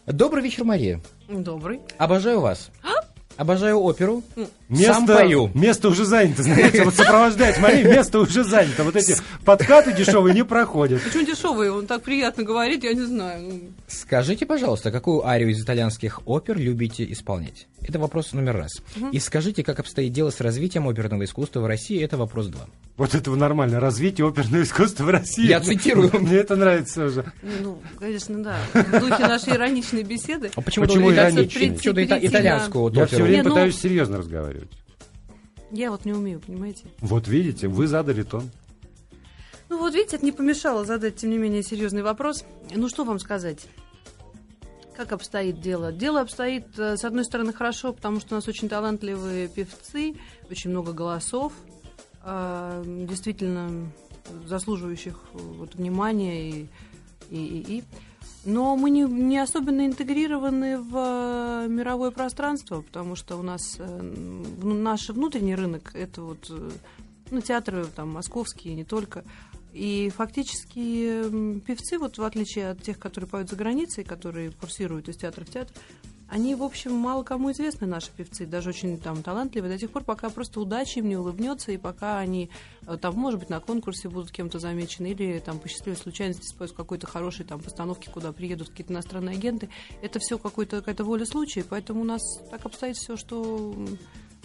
Добрый 0.06 0.42
вечер, 0.42 0.64
Мария. 0.64 1.00
Добрый. 1.28 1.80
Обожаю 1.98 2.40
вас. 2.40 2.70
Обожаю 3.36 3.80
оперу. 3.80 4.22
Место, 4.68 4.94
Сам 4.94 5.06
пою. 5.06 5.50
место 5.52 5.88
уже 5.90 6.06
занято, 6.06 6.42
знаете, 6.42 6.84
вот 6.84 6.94
сопровождать 6.94 7.58
Марию, 7.60 7.90
место 7.90 8.18
уже 8.20 8.44
занято. 8.44 8.82
Вот 8.84 8.96
эти 8.96 9.14
подкаты 9.44 9.92
дешевые 9.92 10.34
не 10.34 10.42
проходят. 10.44 11.02
Почему 11.02 11.24
дешевый? 11.26 11.70
Он 11.70 11.86
так 11.86 12.02
приятно 12.02 12.44
говорит, 12.44 12.82
я 12.82 12.94
не 12.94 13.02
знаю. 13.02 13.60
Скажите, 13.86 14.46
пожалуйста, 14.46 14.90
какую 14.90 15.26
арию 15.26 15.50
из 15.50 15.62
итальянских 15.62 16.20
опер 16.26 16.56
любите 16.58 17.04
исполнять? 17.12 17.66
Это 17.86 17.98
вопрос 17.98 18.32
номер 18.32 18.56
раз. 18.56 18.72
И 19.12 19.18
скажите, 19.20 19.62
как 19.62 19.78
обстоит 19.80 20.12
дело 20.12 20.30
с 20.30 20.40
развитием 20.40 20.88
оперного 20.88 21.24
искусства 21.24 21.60
в 21.60 21.66
России? 21.66 22.02
Это 22.02 22.16
вопрос 22.16 22.46
два. 22.46 22.66
Вот 22.96 23.14
этого 23.14 23.36
нормально. 23.36 23.80
Развитие 23.80 24.26
оперного 24.26 24.62
искусства 24.62 25.04
в 25.04 25.10
России. 25.10 25.46
Я 25.46 25.60
цитирую. 25.60 26.10
Мне 26.20 26.36
это 26.36 26.56
нравится 26.56 27.04
уже. 27.04 27.24
Ну, 27.62 27.78
конечно, 27.98 28.42
да. 28.42 28.56
В 28.72 29.00
духе 29.00 29.26
нашей 29.26 29.52
ироничной 29.54 30.04
беседы. 30.04 30.50
А 30.54 30.60
почему, 30.62 30.86
Почему 30.86 31.10
ита- 31.10 31.30
ироничный? 31.30 31.72
почему-то 31.72 32.00
ита- 32.00 32.14
Перейти 32.14 32.26
на- 32.26 32.30
итальянскую 32.30 32.82
вот 32.84 32.94
Я 32.94 33.06
все 33.06 33.22
время 33.22 33.42
ну- 33.42 33.50
пытаюсь 33.50 33.78
серьезно 33.78 34.18
разговаривать. 34.18 34.63
Я 35.70 35.90
вот 35.90 36.04
не 36.04 36.12
умею, 36.12 36.40
понимаете? 36.40 36.84
Вот 37.00 37.28
видите, 37.28 37.68
вы 37.68 37.86
задали 37.86 38.22
тон. 38.22 38.50
Ну 39.68 39.78
вот 39.78 39.94
видите, 39.94 40.16
это 40.16 40.24
не 40.24 40.32
помешало 40.32 40.84
задать, 40.84 41.16
тем 41.16 41.30
не 41.30 41.38
менее, 41.38 41.62
серьезный 41.62 42.02
вопрос. 42.02 42.44
Ну 42.74 42.88
что 42.88 43.04
вам 43.04 43.18
сказать? 43.18 43.66
Как 44.96 45.10
обстоит 45.12 45.60
дело? 45.60 45.90
Дело 45.90 46.20
обстоит, 46.20 46.78
э, 46.78 46.96
с 46.96 47.04
одной 47.04 47.24
стороны, 47.24 47.52
хорошо, 47.52 47.92
потому 47.92 48.20
что 48.20 48.34
у 48.34 48.38
нас 48.38 48.46
очень 48.46 48.68
талантливые 48.68 49.48
певцы, 49.48 50.14
очень 50.48 50.70
много 50.70 50.92
голосов, 50.92 51.52
э, 52.22 52.82
действительно 53.08 53.90
заслуживающих 54.46 55.14
э, 55.32 55.38
вот, 55.38 55.74
внимания 55.74 56.50
и, 56.50 56.68
и, 57.30 57.36
и, 57.36 57.78
и. 57.78 57.84
Но 58.44 58.76
мы 58.76 58.90
не, 58.90 59.02
не 59.02 59.38
особенно 59.38 59.86
интегрированы 59.86 60.78
в 60.78 60.96
э, 60.96 61.68
мировое 61.68 62.10
пространство, 62.10 62.82
потому 62.82 63.16
что 63.16 63.36
у 63.36 63.42
нас 63.42 63.76
э, 63.78 64.00
ну, 64.62 64.74
наш 64.74 65.08
внутренний 65.08 65.54
рынок 65.54 65.92
это 65.94 66.22
вот 66.22 66.50
э, 66.50 66.70
ну, 67.30 67.40
театры 67.40 67.86
там 67.86 68.12
московские, 68.12 68.74
не 68.74 68.84
только. 68.84 69.24
И 69.72 70.12
фактически 70.14 71.60
певцы, 71.60 71.98
вот 71.98 72.18
в 72.18 72.22
отличие 72.22 72.70
от 72.70 72.82
тех, 72.82 72.98
которые 72.98 73.28
поют 73.28 73.50
за 73.50 73.56
границей, 73.56 74.04
которые 74.04 74.52
курсируют 74.52 75.08
из 75.08 75.16
театра 75.16 75.44
в 75.44 75.50
театр, 75.50 75.74
они, 76.34 76.56
в 76.56 76.64
общем, 76.64 76.92
мало 76.94 77.22
кому 77.22 77.52
известны, 77.52 77.86
наши 77.86 78.10
певцы, 78.10 78.44
даже 78.44 78.70
очень 78.70 78.98
там 78.98 79.22
талантливые, 79.22 79.72
до 79.72 79.78
тех 79.78 79.88
пор, 79.92 80.02
пока 80.02 80.30
просто 80.30 80.58
удача 80.58 80.98
им 80.98 81.08
не 81.08 81.16
улыбнется, 81.16 81.70
и 81.70 81.76
пока 81.76 82.18
они 82.18 82.50
э, 82.88 82.96
там, 83.00 83.14
может 83.14 83.38
быть, 83.38 83.50
на 83.50 83.60
конкурсе 83.60 84.08
будут 84.08 84.32
кем-то 84.32 84.58
замечены, 84.58 85.12
или 85.12 85.38
там 85.38 85.60
по 85.60 85.68
счастливой 85.68 85.96
случайности 85.96 86.48
споют 86.48 86.72
какой-то 86.72 87.06
хорошей 87.06 87.44
там 87.44 87.60
постановке, 87.60 88.10
куда 88.10 88.32
приедут 88.32 88.70
какие-то 88.70 88.92
иностранные 88.92 89.36
агенты. 89.36 89.68
Это 90.02 90.18
все 90.18 90.36
какая-то 90.36 91.04
воля 91.04 91.24
случая, 91.24 91.62
поэтому 91.62 92.00
у 92.00 92.04
нас 92.04 92.20
так 92.50 92.66
обстоит 92.66 92.96
все, 92.96 93.16
что 93.16 93.72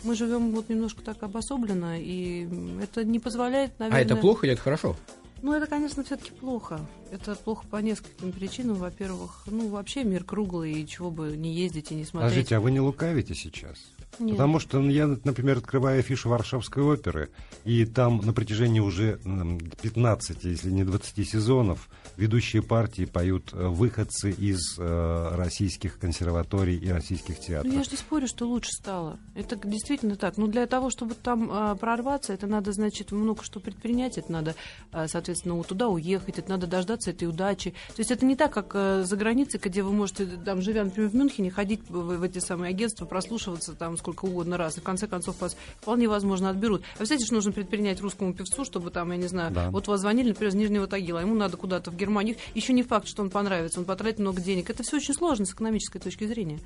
мы 0.04 0.14
живем 0.14 0.52
вот 0.52 0.70
немножко 0.70 1.02
так 1.02 1.24
обособленно, 1.24 2.00
и 2.00 2.48
это 2.84 3.04
не 3.04 3.18
позволяет, 3.18 3.80
наверное... 3.80 4.00
А 4.00 4.06
это 4.06 4.16
плохо 4.16 4.46
или 4.46 4.54
это 4.54 4.62
хорошо? 4.62 4.96
Ну, 5.42 5.54
это, 5.54 5.68
конечно, 5.68 6.04
все-таки 6.04 6.32
плохо. 6.32 6.80
Это 7.12 7.36
плохо 7.36 7.66
по 7.68 7.78
нескольким 7.78 8.32
причинам. 8.32 8.76
Во-первых, 8.76 9.44
ну, 9.48 9.70
вообще 9.70 10.04
мир 10.04 10.24
круглый, 10.24 10.74
и 10.74 10.88
чего 10.88 11.12
бы 11.12 11.36
не 11.36 11.54
ездить 11.54 11.92
и 11.92 11.96
не 11.96 12.06
смотреть. 12.06 12.32
Скажите, 12.32 12.56
а 12.58 12.60
вы 12.60 12.72
не 12.72 12.80
лукавите 12.80 13.34
сейчас? 13.34 13.78
Нет. 14.18 14.32
Потому 14.32 14.60
что 14.60 14.80
ну, 14.80 14.90
я, 14.90 15.08
например, 15.08 15.58
открываю 15.60 16.00
афишу 16.00 16.30
Варшавской 16.30 16.84
оперы, 16.84 17.30
и 17.64 17.86
там 17.86 18.18
на 18.24 18.34
протяжении 18.34 18.80
уже 18.80 19.20
м, 19.24 19.60
15, 19.82 20.44
если 20.44 20.72
не 20.72 20.84
20 20.84 21.28
сезонов, 21.28 21.90
ведущие 22.18 22.62
партии 22.62 23.06
поют 23.06 23.52
э, 23.54 23.68
выходцы 23.68 24.32
из 24.32 24.78
э, 24.78 25.36
российских 25.36 26.00
консерваторий 26.00 26.78
и 26.78 26.90
российских 26.90 27.38
Ну, 27.40 27.44
театров. 27.46 27.74
я 27.74 27.84
же 27.84 27.92
не 27.92 27.98
спорю, 27.98 28.28
что 28.28 28.46
лучше 28.48 28.72
стало. 28.72 29.20
Это 29.36 29.56
действительно 29.56 30.16
так. 30.16 30.38
Но 30.38 30.48
для 30.48 30.66
того, 30.66 30.90
чтобы 30.90 31.16
там 31.16 31.50
а, 31.52 31.76
прорваться, 31.76 32.34
это 32.34 32.48
надо, 32.48 32.72
значит, 32.72 33.12
много 33.12 33.44
что 33.44 33.60
предпринять. 33.60 34.18
Это 34.18 34.32
надо, 34.32 34.56
а, 34.92 35.08
соответственно, 35.08 35.56
вот 35.56 35.68
туда 35.68 35.88
уехать, 35.88 36.40
это 36.40 36.50
надо 36.50 36.68
дождаться 36.68 37.12
этой 37.12 37.28
удачи. 37.28 37.72
То 37.96 38.00
есть 38.00 38.12
это 38.12 38.26
не 38.26 38.36
так, 38.36 38.54
как 38.54 38.72
а, 38.74 39.04
за 39.04 39.16
границей, 39.16 39.60
где 39.64 39.82
вы 39.84 39.94
можете, 39.94 40.26
там, 40.26 40.62
живя, 40.62 40.84
например, 40.84 41.10
в 41.10 41.16
Мюнхене, 41.16 41.52
ходить 41.52 41.82
в, 41.90 42.18
в 42.18 42.24
эти 42.24 42.40
самые 42.40 42.70
агентства, 42.72 43.06
прослушиваться 43.06 43.74
там 43.74 43.98
сколько 44.00 44.26
угодно 44.26 44.58
раз. 44.58 44.78
И 44.78 44.82
в 44.82 44.84
конце 44.84 45.06
концов 45.08 45.40
вас 45.40 45.56
вполне 45.80 46.08
возможно 46.10 46.50
отберут. 46.50 46.82
А 46.96 46.98
представляете, 46.98 47.26
что 47.28 47.36
нужно 47.36 47.52
предпринять 47.52 48.02
русскому 48.02 48.34
певцу, 48.34 48.66
чтобы 48.66 48.90
там, 48.90 49.12
я 49.12 49.18
не 49.18 49.28
знаю, 49.28 49.54
Да. 49.54 49.70
вот 49.70 49.88
вас 49.88 50.02
звонили, 50.02 50.30
например, 50.30 50.50
из 50.52 50.56
Нижнего 50.56 50.88
Тагила, 50.88 51.20
а 51.20 51.22
ему 51.22 51.36
надо 51.36 51.56
куда-то 51.58 51.92
в 51.92 51.96
Германию. 51.96 52.36
Еще 52.56 52.74
не 52.74 52.82
факт, 52.84 53.08
что 53.08 53.22
он 53.22 53.30
понравится, 53.30 53.80
он 53.80 53.86
потратит 53.86 54.20
много 54.20 54.42
денег. 54.42 54.70
Это 54.70 54.82
все 54.84 54.98
очень 54.98 55.14
сложно 55.14 55.46
с 55.46 55.54
экономической 55.54 56.00
точки 56.00 56.26
зрения. 56.26 56.60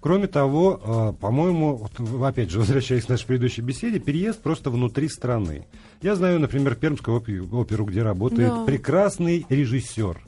Кроме 0.00 0.26
того, 0.28 0.80
э, 1.16 1.20
по-моему, 1.20 1.88
опять 2.24 2.50
же, 2.50 2.58
возвращаясь 2.60 3.04
к 3.06 3.08
нашей 3.08 3.26
предыдущей 3.26 3.62
беседе, 3.62 3.98
переезд 3.98 4.40
просто 4.40 4.70
внутри 4.70 5.08
страны. 5.08 5.66
Я 6.02 6.14
знаю, 6.14 6.38
например, 6.40 6.74
Пермскую 6.76 7.18
опе- 7.20 7.40
оперу, 7.52 7.84
где 7.84 8.02
работает 8.02 8.50
Да. 8.50 8.64
прекрасный 8.64 9.46
режиссер. 9.48 10.20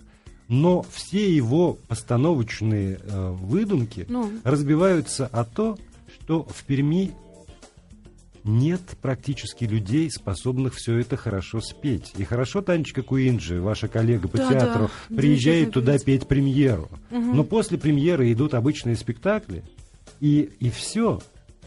Но 0.49 0.85
все 0.93 1.35
его 1.35 1.77
постановочные 1.89 3.01
э, 3.03 3.31
выдумки 3.33 4.07
Ну. 4.09 4.31
разбиваются 4.45 5.27
о 5.27 5.45
то, 5.45 5.77
что 6.21 6.45
в 6.45 6.65
Перми 6.65 7.13
нет 8.45 8.81
практически 9.03 9.65
людей, 9.65 10.09
способных 10.11 10.75
все 10.75 10.99
это 10.99 11.17
хорошо 11.17 11.61
спеть. 11.61 12.13
И 12.17 12.25
хорошо 12.25 12.63
Танечка 12.63 13.03
Куинджи, 13.03 13.61
ваша 13.61 13.89
коллега 13.89 14.29
по 14.29 14.37
Да, 14.37 14.49
театру, 14.49 14.91
да, 15.09 15.17
приезжает 15.17 15.73
туда 15.73 15.93
певица. 15.93 16.05
петь 16.07 16.29
премьеру. 16.29 16.89
Но 17.11 17.43
после 17.45 17.77
премьеры 17.77 18.33
идут 18.33 18.55
обычные 18.55 18.97
спектакли, 18.97 19.65
и, 20.21 20.49
и 20.61 20.71
все. 20.71 21.21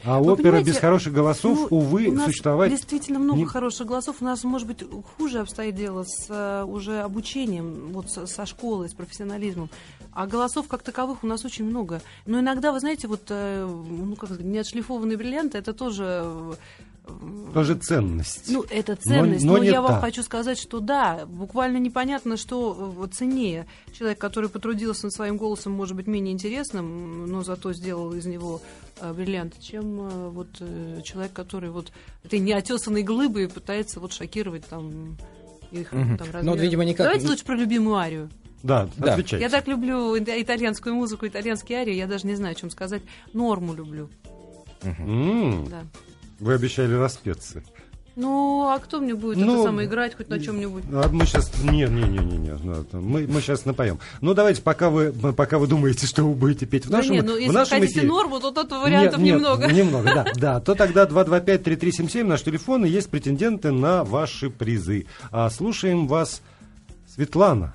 А 0.06 0.20
Вы 0.22 0.32
опера 0.32 0.64
без 0.64 0.78
хороших 0.78 1.12
голосов, 1.12 1.70
ну, 1.70 1.78
увы, 1.78 2.08
у 2.08 2.14
нас 2.14 2.28
существовать... 2.28 2.72
действительно 2.72 3.20
много 3.20 3.40
не- 3.40 3.46
хороших 3.46 3.86
голосов. 3.86 4.18
У 4.22 4.24
нас, 4.26 4.46
может 4.46 4.66
быть, 4.66 4.82
хуже 5.18 5.40
обстоит 5.40 5.76
дело 5.76 6.06
с 6.08 6.28
э, 6.30 6.64
уже 6.64 7.02
обучением, 7.02 7.92
вот 7.92 8.10
со, 8.10 8.26
со 8.26 8.46
школой, 8.46 8.88
с 8.88 8.94
профессионализмом. 8.94 9.70
А 10.20 10.28
голосов 10.28 10.68
как 10.68 10.84
таковых 10.84 11.24
у 11.24 11.28
нас 11.28 11.46
очень 11.46 11.64
много. 11.64 12.02
Но 12.26 12.42
иногда, 12.42 12.74
вы 12.74 12.82
знаете, 12.82 13.08
вот 13.08 13.22
э, 13.30 13.66
ну, 13.66 14.18
как 14.18 14.26
сказать, 14.30 14.46
неотшлифованные 14.46 15.18
бриллианты, 15.18 15.58
это 15.58 15.72
тоже 15.72 16.24
э, 16.26 16.54
Тоже 17.54 17.76
ценность. 17.76 18.50
Ну, 18.50 18.66
это 18.70 18.98
ценность, 18.98 19.46
Но- 19.46 19.54
но, 19.54 19.58
но 19.60 19.64
я 19.64 19.82
вам 19.82 19.92
та. 19.94 20.02
хочу 20.02 20.22
сказать, 20.22 20.60
что 20.60 20.82
да, 20.82 21.26
буквально 21.26 21.78
непонятно, 21.78 22.36
что 22.36 22.76
э, 22.78 22.84
вот 22.98 23.14
ценнее. 23.14 23.66
Человек, 23.98 24.20
который 24.20 24.50
потрудился 24.50 25.06
над 25.06 25.14
своим 25.14 25.38
голосом, 25.38 25.72
может 25.72 25.96
быть, 25.96 26.06
менее 26.08 26.34
интересным, 26.34 27.26
но 27.26 27.42
зато 27.44 27.72
сделал 27.72 28.12
из 28.14 28.26
него 28.26 28.62
бриллиант, 29.16 29.58
чем 29.62 30.32
вот 30.32 30.50
человек, 31.06 31.32
который 31.32 31.70
вот 31.70 31.94
этой 32.26 32.40
неотесанной 32.40 33.04
глыбой 33.04 33.48
пытается 33.48 34.02
вот 34.02 34.12
шокировать 34.12 34.66
там 34.66 35.16
их 35.72 35.94
Мгм. 35.94 36.18
там 36.18 36.28
Ну, 36.28 36.34
вот, 36.34 36.34
размером. 36.34 36.60
видимо, 36.60 36.84
никак- 36.84 37.06
Давайте 37.08 37.28
лучше 37.30 37.46
про 37.46 37.56
любимую 37.56 37.96
арию. 37.96 38.30
Да, 38.64 38.90
Да. 38.98 39.14
отвечайте. 39.14 39.44
Я 39.44 39.50
так 39.50 39.68
люблю 39.68 40.16
ит- 40.16 40.28
итальянскую 40.30 40.94
музыку, 40.96 41.26
итальянские 41.28 41.80
арии, 41.80 41.94
я 41.96 42.08
даже 42.08 42.28
не 42.28 42.36
знаю, 42.36 42.52
о 42.54 42.56
чем 42.56 42.70
сказать. 42.70 43.02
Норму 43.34 43.74
люблю, 43.74 44.10
М, 44.84 45.66
да. 45.70 45.82
Вы 46.40 46.54
обещали 46.54 46.94
распеться. 46.94 47.62
Ну, 48.16 48.68
а 48.70 48.80
кто 48.80 49.00
мне 49.00 49.14
будет 49.16 49.38
Ну, 49.38 49.54
это 49.54 49.64
самое 49.64 49.88
играть 49.88 50.16
хоть 50.18 50.28
на 50.28 50.40
чем-нибудь? 50.42 50.84
А 50.92 51.08
мы 51.10 51.26
сейчас... 51.26 51.54
Не, 51.64 51.86
не, 51.88 52.02
не, 52.04 52.18
не, 52.20 52.38
не. 52.38 52.52
ну, 52.62 52.84
Мы, 53.00 53.26
мы 53.28 53.40
сейчас 53.40 53.64
напоем. 53.64 54.00
Ну, 54.20 54.34
давайте, 54.34 54.62
пока 54.62 54.90
вы, 54.90 55.14
пока 55.14 55.58
вы 55.58 55.68
думаете, 55.68 56.06
что 56.06 56.24
вы 56.26 56.34
будете 56.34 56.66
петь 56.66 56.86
в 56.86 56.90
Да 56.90 56.98
нашем, 56.98 57.14
нет, 57.14 57.26
ну 57.26 57.36
в 57.36 57.40
если 57.40 57.54
нашем 57.54 57.80
хотите 57.80 58.00
эфире... 58.00 58.08
норму, 58.10 58.40
то 58.42 58.52
тут 58.52 58.72
вариантов 58.72 59.20
Нет, 59.22 59.26
нет, 59.26 59.36
немного. 59.36 59.72
Немного, 59.72 60.04
да, 60.14 60.26
да. 60.36 60.60
То 60.60 60.76
тогда 60.76 61.06
225-3377 61.06 62.24
наш 62.26 62.42
телефон, 62.42 62.84
и 62.86 62.90
есть 62.90 63.10
претенденты 63.10 63.72
на 63.72 64.04
ваши 64.04 64.50
призы. 64.50 65.06
А 65.32 65.50
слушаем 65.50 66.08
вас, 66.08 66.42
Светлана. 67.08 67.74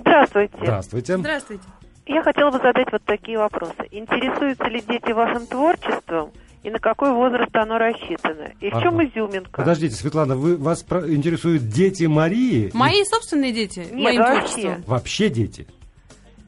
Здравствуйте. 0.00 0.52
Здравствуйте. 0.60 1.16
Здравствуйте. 1.16 1.62
Я 2.06 2.22
хотела 2.22 2.50
бы 2.50 2.58
задать 2.58 2.86
вот 2.92 3.02
такие 3.04 3.38
вопросы. 3.38 3.74
Интересуются 3.90 4.64
ли 4.64 4.80
дети 4.80 5.10
вашим 5.12 5.46
творчеством 5.46 6.30
и 6.62 6.70
на 6.70 6.78
какой 6.78 7.12
возраст 7.12 7.54
оно 7.56 7.78
рассчитано? 7.78 8.52
И 8.60 8.70
в 8.70 8.74
Ага. 8.74 8.82
чем 8.82 9.04
изюминка? 9.04 9.50
Подождите, 9.60 9.94
Светлана, 9.96 10.36
вы, 10.36 10.56
вас 10.56 10.82
про- 10.82 11.12
интересуют 11.12 11.68
дети 11.68 12.04
Марии? 12.04 12.70
Мои 12.74 13.02
собственные 13.04 13.52
дети, 13.52 13.80
Нет, 13.92 13.92
моим 14.04 14.20
вообще. 14.20 14.40
творчеством. 14.40 14.84
Вообще 14.86 15.28
дети? 15.30 15.66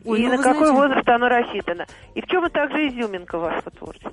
Ой, 0.05 0.21
и 0.21 0.27
ну 0.27 0.37
на 0.37 0.43
какой 0.43 0.69
знаете- 0.69 0.75
возраст 0.77 1.09
оно 1.09 1.29
рассчитано? 1.29 1.87
И 2.15 2.21
в 2.21 2.27
чем 2.27 2.49
также 2.51 2.89
изюминка 2.89 3.39
вашего 3.39 3.71
творчества? 3.71 4.13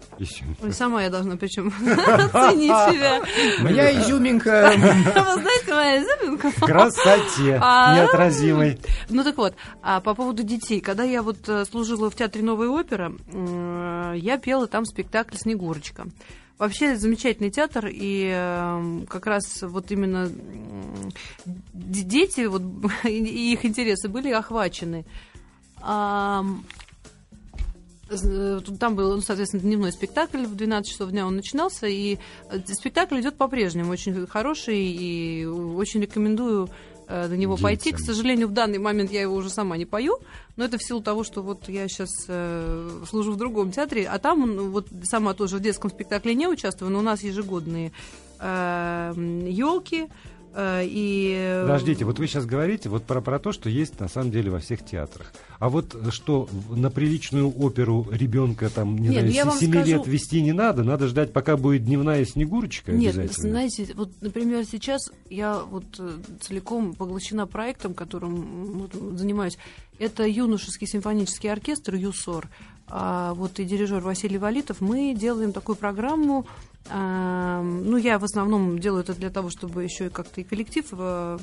Ой, 0.64 0.72
сама 0.72 1.04
я 1.04 1.10
должна 1.10 1.38
причем 1.38 1.72
ценить 2.32 2.72
себя. 2.94 3.22
Моя 3.62 3.92
изюминка. 4.02 4.72
Вы 4.76 5.42
знаете, 5.42 5.74
моя 5.74 6.04
изюминка. 6.04 6.50
В 6.52 6.60
красоте 6.62 7.60
А, 7.62 7.96
неотразимой. 7.96 8.80
Ну 9.10 9.24
так 9.24 9.38
вот, 9.38 9.54
а 9.82 10.02
по 10.02 10.16
поводу 10.16 10.44
детей. 10.44 10.82
Когда 10.82 11.04
я 11.04 11.22
вот 11.22 11.48
э, 11.48 11.66
служила 11.66 12.10
в 12.10 12.16
театре 12.16 12.44
«Новая 12.44 12.70
опера», 12.70 13.14
м, 13.32 14.14
я 14.14 14.38
пела 14.38 14.68
там 14.68 14.86
спектакль 14.86 15.36
«Снегурочка». 15.38 16.06
Вообще 16.58 16.96
замечательный 16.96 17.50
театр, 17.52 17.88
и 17.92 18.32
э, 18.34 19.00
как 19.10 19.26
раз 19.28 19.62
вот 19.62 19.92
именно 19.92 20.30
дети, 21.74 22.46
вот, 22.46 22.62
и 23.04 23.52
их 23.54 23.66
интересы 23.66 24.08
были 24.08 24.32
охвачены. 24.32 25.06
Тут 28.08 28.80
Там 28.80 28.96
был, 28.96 29.16
ну, 29.16 29.22
соответственно, 29.22 29.64
дневной 29.64 29.92
спектакль, 29.92 30.46
в 30.46 30.56
12 30.56 30.92
часов 30.92 31.10
дня 31.10 31.26
он 31.26 31.36
начинался, 31.36 31.88
и 31.88 32.20
э, 32.52 32.60
спектакль 32.68 33.20
идет 33.20 33.36
по-прежнему, 33.36 33.92
очень 33.92 34.28
хороший, 34.28 34.78
и 34.78 35.44
очень 35.46 36.02
рекомендую 36.02 36.70
э, 37.08 37.28
на 37.28 37.34
него 37.34 37.58
пойти. 37.58 37.92
К 37.92 37.98
Детям. 37.98 38.14
сожалению, 38.14 38.48
в 38.48 38.52
данный 38.52 38.78
момент 38.78 39.12
я 39.12 39.22
его 39.22 39.34
уже 39.34 39.50
сама 39.50 39.76
не 39.76 39.86
пою, 39.86 40.20
но 40.56 40.66
это 40.66 40.78
в 40.78 40.84
силу 40.84 41.02
того, 41.02 41.24
что 41.24 41.42
вот 41.42 41.68
я 41.68 41.88
сейчас 41.88 42.12
служу 43.10 43.32
в 43.32 43.38
другом 43.38 43.72
театре, 43.72 44.08
а 44.08 44.20
там 44.20 44.56
ну, 44.56 44.70
вот 44.70 44.88
сама 45.04 45.34
тоже 45.34 45.58
в 45.58 45.62
детском 45.62 45.90
спектакле 45.90 46.36
не 46.36 46.48
участвую, 46.48 46.92
но 46.92 47.00
у 47.00 47.04
нас 47.04 47.24
ежегодные 47.24 47.92
елки 48.40 50.10
и... 50.58 51.62
Подождите, 51.64 52.06
вот 52.06 52.18
вы 52.18 52.28
сейчас 52.28 52.46
говорите 52.46 52.88
вот 52.88 53.04
про, 53.04 53.20
про 53.20 53.40
то, 53.40 53.52
что 53.52 53.70
есть 53.70 54.00
на 54.00 54.08
самом 54.08 54.32
деле 54.32 54.52
во 54.52 54.60
всех 54.60 54.86
театрах. 54.86 55.34
А 55.60 55.70
вот 55.70 55.96
э, 55.96 56.12
что, 56.12 56.48
на 56.70 56.90
приличную 56.90 57.50
оперу 57.62 58.08
ребенка 58.10 58.70
там, 58.70 58.98
не 58.98 59.10
Нет, 59.10 59.20
знаю, 59.22 59.32
я 59.34 59.46
вам 59.46 59.58
7 59.58 59.70
скажу- 59.70 59.86
лет 59.86 60.08
вести 60.08 60.42
не 60.42 60.54
надо, 60.54 60.84
надо 60.84 61.08
ждать, 61.08 61.34
пока 61.34 61.58
будет 61.58 61.84
дневная 61.84 62.24
снегурочка 62.26 62.94
Нет, 62.94 63.16
знаете, 63.34 63.92
вот, 63.96 64.10
например, 64.22 64.64
сейчас 64.66 65.12
я 65.30 65.60
вот 65.60 65.86
э, 66.00 66.12
целиком 66.40 66.94
поглощена 66.94 67.48
проектом, 67.48 67.94
которым 67.94 68.80
вот, 68.80 68.94
занимаюсь. 69.18 69.58
Это 70.00 70.26
юношеский 70.26 70.88
симфонический 70.88 71.52
оркестр 71.52 71.96
ЮСОР. 71.96 72.48
А 72.88 73.34
вот 73.34 73.60
и 73.60 73.66
дирижер 73.66 74.00
Василий 74.00 74.38
Валитов. 74.38 74.80
Мы 74.80 75.16
делаем 75.16 75.52
такую 75.52 75.76
программу. 75.76 76.46
Ну, 76.88 77.98
я 77.98 78.20
в 78.20 78.24
основном 78.24 78.80
делаю 78.80 79.04
это 79.04 79.16
для 79.16 79.30
того, 79.30 79.50
чтобы 79.50 79.84
еще 79.84 80.08
и 80.08 80.10
как-то 80.10 80.42
и 80.42 80.44
коллектив 80.44 80.86
э, 80.92 81.38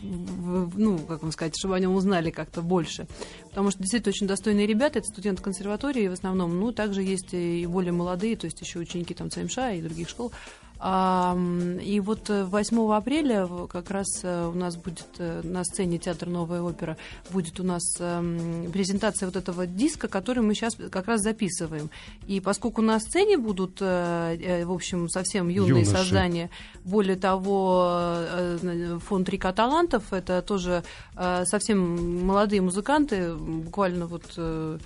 ну, 0.00 0.98
как 0.98 1.22
вам 1.22 1.32
сказать, 1.32 1.54
чтобы 1.58 1.74
о 1.74 1.80
нем 1.80 1.94
узнали 1.94 2.30
как-то 2.30 2.62
больше. 2.62 3.06
Потому 3.48 3.70
что 3.70 3.80
действительно 3.80 4.10
очень 4.10 4.26
достойные 4.26 4.66
ребята, 4.66 4.98
это 5.00 5.08
студенты 5.08 5.42
консерватории 5.42 6.08
в 6.08 6.12
основном, 6.12 6.58
ну, 6.58 6.72
также 6.72 7.02
есть 7.02 7.32
и 7.32 7.66
более 7.66 7.92
молодые, 7.92 8.36
то 8.36 8.44
есть 8.44 8.60
еще 8.60 8.78
ученики 8.78 9.14
там 9.14 9.30
ЦМШ 9.30 9.58
и 9.74 9.82
других 9.82 10.08
школ. 10.08 10.32
И 10.80 12.00
вот 12.00 12.30
э, 12.30 12.44
8 12.44 12.92
апреля 12.92 13.46
в- 13.46 13.66
как 13.66 13.90
раз 13.90 14.06
э, 14.22 14.46
у 14.46 14.56
нас 14.56 14.76
будет 14.76 15.08
э, 15.18 15.40
на 15.42 15.64
сцене 15.64 15.98
Театр 15.98 16.28
Новая 16.28 16.62
опера, 16.62 16.96
будет 17.30 17.58
у 17.58 17.64
нас 17.64 17.82
презентация 17.96 19.26
вот 19.26 19.34
этого 19.34 19.66
диска, 19.66 20.06
который 20.06 20.42
мы 20.42 20.54
сейчас 20.54 20.76
как 20.90 21.08
раз 21.08 21.22
записываем. 21.22 21.90
И 22.28 22.40
поскольку 22.40 22.80
на 22.80 23.00
сцене 23.00 23.38
будут, 23.38 23.78
э, 23.80 24.36
э, 24.40 24.64
в 24.64 24.72
общем, 24.72 25.08
совсем 25.08 25.48
юные 25.48 25.82
Юноши. 25.82 25.90
создания, 25.90 26.50
более 26.84 27.16
того, 27.16 27.98
э, 27.98 28.98
фонд 29.04 29.26
«Три 29.26 29.38
талантов» 29.38 30.12
это 30.12 30.42
тоже 30.42 30.84
э, 31.16 31.44
совсем 31.44 32.24
молодые 32.24 32.62
музыканты, 32.62 33.34
буквально 33.34 34.06
вот, 34.06 34.24
э, 34.36 34.78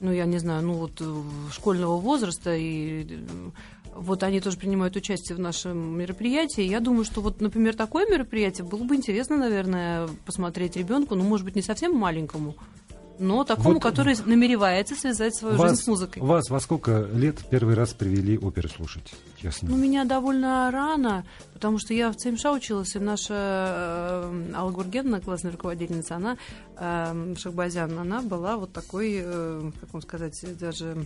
ну, 0.00 0.12
я 0.12 0.24
не 0.24 0.38
знаю, 0.38 0.62
ну, 0.66 0.72
вот 0.74 1.00
э, 1.00 1.22
школьного 1.52 1.98
возраста, 1.98 2.54
и 2.56 3.06
э, 3.10 3.50
вот 4.00 4.22
они 4.22 4.40
тоже 4.40 4.56
принимают 4.56 4.96
участие 4.96 5.36
в 5.36 5.40
нашем 5.40 5.98
мероприятии. 5.98 6.62
Я 6.62 6.80
думаю, 6.80 7.04
что 7.04 7.20
вот, 7.20 7.40
например, 7.40 7.76
такое 7.76 8.06
мероприятие 8.06 8.66
было 8.66 8.82
бы 8.82 8.96
интересно, 8.96 9.36
наверное, 9.36 10.08
посмотреть 10.24 10.76
ребенку, 10.76 11.14
ну, 11.14 11.24
может 11.24 11.44
быть, 11.44 11.54
не 11.54 11.62
совсем 11.62 11.94
маленькому, 11.94 12.56
но 13.18 13.44
такому, 13.44 13.74
Вот 13.74 13.82
который 13.82 14.16
намеревается 14.24 14.94
связать 14.94 15.34
свою 15.34 15.58
жизнь 15.58 15.82
с 15.82 15.86
музыкой. 15.86 16.22
Вас 16.22 16.48
во 16.48 16.60
сколько 16.60 17.06
лет 17.12 17.44
первый 17.50 17.74
раз 17.74 17.92
привели 17.92 18.38
оперы 18.38 18.70
слушать? 18.70 19.12
Честно. 19.36 19.68
Ну, 19.68 19.76
меня 19.76 20.06
довольно 20.06 20.70
рано, 20.70 21.24
потому 21.52 21.78
что 21.78 21.92
я 21.92 22.10
в 22.10 22.16
ЦМШ 22.16 22.46
училась, 22.46 22.96
и 22.96 22.98
наша 22.98 23.34
э, 23.34 24.52
Алла 24.54 24.70
Гургеновна, 24.70 25.20
классная 25.20 25.52
руководительница, 25.52 26.16
она, 26.16 26.38
э, 26.78 27.34
Шахбазян, 27.36 27.98
она 27.98 28.22
была 28.22 28.56
вот 28.56 28.72
такой, 28.72 29.20
э, 29.22 29.70
как 29.78 29.92
вам 29.92 30.00
сказать, 30.00 30.42
даже... 30.58 31.04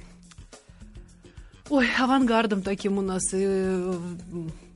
Ой, 1.71 1.87
авангардом 1.99 2.61
таким 2.63 2.99
у 2.99 3.01
нас. 3.01 3.33
И, 3.33 3.39
э, 3.41 3.95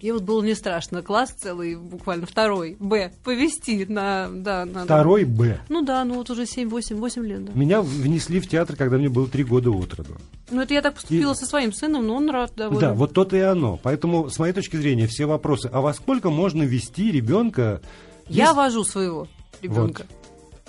ей 0.01 0.13
вот 0.13 0.23
было 0.23 0.43
не 0.43 0.55
страшно. 0.55 1.03
Класс 1.03 1.33
целый, 1.33 1.77
буквально 1.77 2.25
второй, 2.27 2.77
Б, 2.81 3.13
повести 3.25 3.85
на... 3.89 4.29
Да, 4.33 4.65
на 4.65 4.85
Второй 4.85 5.25
Б. 5.25 5.61
Ну 5.69 5.83
да, 5.83 6.03
ну 6.05 6.15
вот 6.15 6.31
уже 6.31 6.45
7-8 6.45 6.95
8 6.97 7.27
лет, 7.27 7.45
да. 7.45 7.53
Меня 7.55 7.83
внесли 7.83 8.41
в 8.41 8.49
театр, 8.49 8.75
когда 8.77 8.97
мне 8.97 9.11
было 9.11 9.27
три 9.29 9.45
года 9.45 9.71
от 9.71 9.93
роду. 9.95 10.17
Ну 10.51 10.63
это 10.63 10.73
я 10.73 10.81
так 10.81 10.95
поступила 10.95 11.33
И- 11.33 11.37
со 11.37 11.45
своим 11.45 11.75
сыном, 11.75 12.07
но 12.07 12.17
он 12.17 12.31
рад 12.31 12.53
довольно. 12.57 12.81
Да, 12.81 12.95
вот 12.95 13.13
то-то 13.13 13.37
и 13.37 13.41
оно. 13.41 13.79
Поэтому, 13.83 14.31
с 14.31 14.39
моей 14.39 14.55
точки 14.55 14.77
зрения, 14.77 15.07
все 15.07 15.27
вопросы, 15.27 15.69
а 15.71 15.83
во 15.83 15.93
сколько 15.93 16.31
можно 16.31 16.63
вести 16.63 17.13
ребенка? 17.13 17.83
Я 18.29 18.55
вожу 18.55 18.85
своего 18.85 19.29
ребенка. 19.61 20.07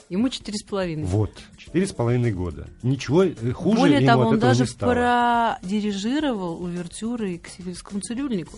Ему 0.10 0.30
четыре 0.30 0.58
с 0.58 0.64
половиной. 0.64 1.04
Вот, 1.04 1.32
четыре 1.56 1.86
с 1.86 1.94
половиной 1.94 2.32
года. 2.32 2.68
Ничего 2.82 3.24
э, 3.24 3.52
хуже 3.52 3.78
Более 3.78 3.98
ему 3.98 4.08
того, 4.08 4.22
от 4.24 4.28
он 4.30 4.38
этого 4.38 4.50
даже 4.50 4.64
не 4.64 4.68
стало. 4.68 5.58
продирижировал 5.62 6.64
увертюры 6.64 7.38
к 7.38 7.48
Сибирскому 7.48 8.02
цирюльнику. 8.02 8.58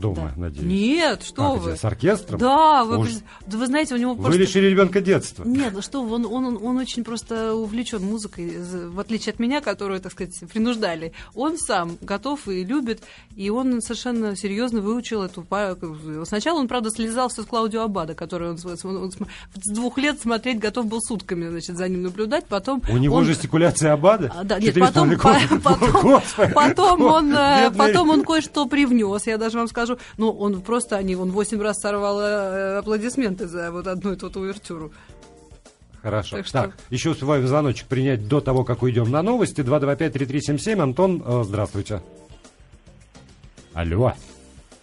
Дома, 0.00 0.32
Да. 0.34 0.40
надеюсь. 0.42 0.66
Нет, 0.66 1.22
что 1.22 1.54
Как 1.54 1.62
вы. 1.62 1.70
это, 1.72 1.80
с 1.80 1.84
оркестром? 1.84 2.38
Да, 2.40 2.84
вы, 2.84 2.98
Уж- 2.98 3.10
да 3.46 3.58
вы 3.58 3.66
знаете, 3.66 3.94
у 3.94 3.98
него 3.98 4.14
Вы 4.14 4.22
просто... 4.22 4.40
лишили 4.40 4.66
ребенка 4.66 5.00
детства. 5.00 5.44
Нет, 5.44 5.72
ну 5.74 5.82
что, 5.82 6.02
вы, 6.02 6.14
он, 6.16 6.26
он, 6.26 6.58
он 6.62 6.76
очень 6.78 7.04
просто 7.04 7.54
увлечен 7.54 8.02
музыкой, 8.02 8.58
в 8.88 8.98
отличие 8.98 9.32
от 9.32 9.38
меня, 9.38 9.60
которую, 9.60 10.00
так 10.00 10.12
сказать, 10.12 10.34
принуждали. 10.52 11.12
Он 11.34 11.58
сам 11.58 11.98
готов 12.00 12.48
и 12.48 12.64
любит, 12.64 13.02
и 13.36 13.50
он 13.50 13.80
совершенно 13.80 14.36
серьезно 14.36 14.80
выучил 14.80 15.22
эту... 15.22 15.46
Сначала 16.24 16.58
он, 16.58 16.68
правда, 16.68 16.90
слезал 16.90 17.28
все 17.28 17.42
с 17.42 17.46
Клаудио 17.46 17.82
Абада, 17.82 18.14
который 18.14 18.50
он, 18.50 18.58
с- 18.58 18.84
он- 18.84 18.96
он 18.96 19.12
с 19.12 19.70
двух 19.72 19.98
лет 19.98 20.20
смотреть 20.20 20.58
готов 20.58 20.86
был 20.86 21.00
сутками, 21.00 21.48
значит, 21.48 21.76
за 21.76 21.88
ним 21.88 22.02
наблюдать, 22.02 22.46
потом... 22.46 22.82
У 22.88 22.96
него 22.98 23.16
он- 23.16 23.24
жестикуляция 23.24 23.92
Абада? 23.92 24.32
а, 24.34 24.44
да, 24.44 24.58
нет, 24.58 24.74
потом, 24.78 25.10
по- 25.18 25.36
потом, 25.62 26.22
потом 26.54 27.02
он, 27.02 27.32
э, 27.34 27.70
потом 27.76 28.10
он 28.10 28.24
кое-что 28.24 28.66
привнес, 28.66 29.26
я 29.26 29.38
даже 29.38 29.58
вам 29.58 29.68
скажу. 29.68 29.89
Ну, 30.16 30.30
он 30.30 30.60
просто, 30.62 30.96
они, 30.96 31.16
он 31.16 31.30
восемь 31.32 31.60
раз 31.60 31.76
сорвал 31.80 32.20
э, 32.20 32.78
аплодисменты 32.78 33.46
за 33.46 33.70
вот 33.72 33.86
одну 33.86 34.12
эту 34.12 34.26
увертюру. 34.40 34.92
Хорошо. 36.02 36.36
Так 36.38 36.50
Так, 36.50 36.72
что- 36.74 36.94
еще 36.94 37.10
успеваем 37.10 37.46
звоночек 37.46 37.86
принять 37.86 38.26
до 38.26 38.40
того, 38.40 38.64
как 38.64 38.82
уйдем 38.82 39.10
на 39.10 39.22
новости. 39.22 39.60
225-3377. 39.60 40.80
Антон, 40.80 41.22
э, 41.24 41.42
здравствуйте. 41.44 42.00
Алло. 43.74 44.14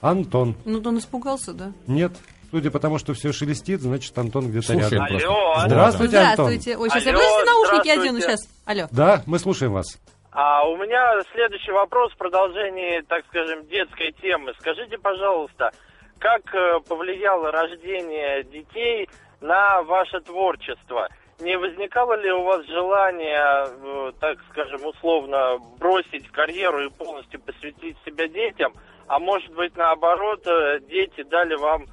Антон. 0.01 0.55
Ну, 0.65 0.81
он 0.85 0.97
испугался, 0.99 1.53
да? 1.53 1.71
Нет. 1.87 2.11
Судя 2.51 2.71
по 2.71 2.79
тому, 2.79 2.97
что 2.97 3.13
все 3.13 3.33
шелестит, 3.33 3.81
значит, 3.81 4.17
Антон 4.17 4.49
где-то 4.49 4.67
Слушаем 4.67 4.91
рядом. 4.91 5.07
просто. 5.07 5.27
Алло, 5.27 5.51
алло. 5.55 5.67
Здравствуйте, 5.67 6.17
Антон. 6.19 6.45
Здравствуйте. 6.45 6.77
Ой, 6.77 6.89
сейчас 6.89 7.03
я 7.03 7.11
Алло, 7.11 7.19
подождите, 7.19 7.45
наушники 7.51 7.81
здравствуйте. 7.83 8.01
одену 8.09 8.19
сейчас. 8.21 8.47
Алло. 8.65 8.87
Да, 8.91 9.23
мы 9.25 9.39
слушаем 9.39 9.73
вас. 9.73 9.97
А 10.39 10.67
у 10.67 10.77
меня 10.77 11.19
следующий 11.33 11.71
вопрос 11.71 12.13
в 12.13 12.17
продолжении, 12.17 13.01
так 13.01 13.25
скажем, 13.25 13.65
детской 13.65 14.11
темы. 14.21 14.53
Скажите, 14.59 14.99
пожалуйста, 14.99 15.71
как 16.19 16.53
э, 16.53 16.79
повлияло 16.87 17.51
рождение 17.51 18.43
детей 18.43 19.09
на 19.41 19.81
ваше 19.81 20.19
творчество? 20.19 21.09
Не 21.39 21.57
возникало 21.57 22.13
ли 22.21 22.31
у 22.31 22.43
вас 22.43 22.63
желание, 22.67 23.65
э, 23.65 24.11
так 24.19 24.37
скажем, 24.51 24.85
условно 24.85 25.57
бросить 25.79 26.29
карьеру 26.29 26.85
и 26.85 26.91
полностью 26.91 27.41
посвятить 27.41 27.97
себя 28.05 28.27
детям? 28.27 28.73
А 29.07 29.17
может 29.17 29.51
быть, 29.55 29.75
наоборот, 29.75 30.45
э, 30.45 30.81
дети 30.81 31.23
дали 31.23 31.55
вам 31.55 31.87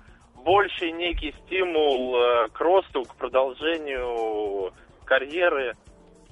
больший 0.44 0.92
некий 0.92 1.34
стимул 1.46 2.18
к 2.52 2.60
росту, 2.60 3.04
к 3.04 3.16
продолжению 3.16 4.74
карьеры? 5.06 5.74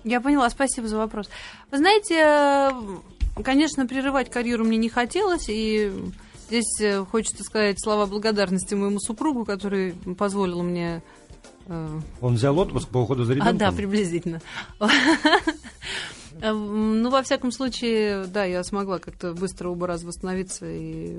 Я 0.04 0.20
поняла, 0.20 0.48
спасибо 0.50 0.88
за 0.88 0.96
вопрос. 0.96 1.28
Вы 1.70 1.78
знаете, 1.78 2.16
э, 2.18 3.42
конечно, 3.42 3.86
прерывать 3.86 4.30
карьеру 4.30 4.64
мне 4.64 4.76
не 4.76 4.88
хотелось, 4.88 5.46
и 5.48 5.92
здесь 6.48 6.80
э, 6.80 7.04
хочется 7.04 7.44
сказать 7.44 7.80
слова 7.80 8.06
благодарности 8.06 8.74
моему 8.74 8.98
супругу, 8.98 9.44
который 9.44 9.92
позволил 10.18 10.62
мне... 10.62 11.02
э, 11.66 12.00
Он 12.20 12.34
взял 12.34 12.58
отпуск 12.58 12.88
по 12.88 12.98
уходу 12.98 13.24
за 13.24 13.32
А, 13.32 13.34
ребенком? 13.36 13.58
да, 13.58 13.72
приблизительно. 13.72 14.40
Ну, 16.40 17.10
во 17.10 17.22
всяком 17.22 17.52
случае, 17.52 18.24
да, 18.24 18.44
я 18.44 18.64
смогла 18.64 18.98
как-то 18.98 19.32
быстро 19.34 19.68
оба 19.68 19.86
раза 19.86 20.06
восстановиться 20.06 20.66
и 20.68 21.14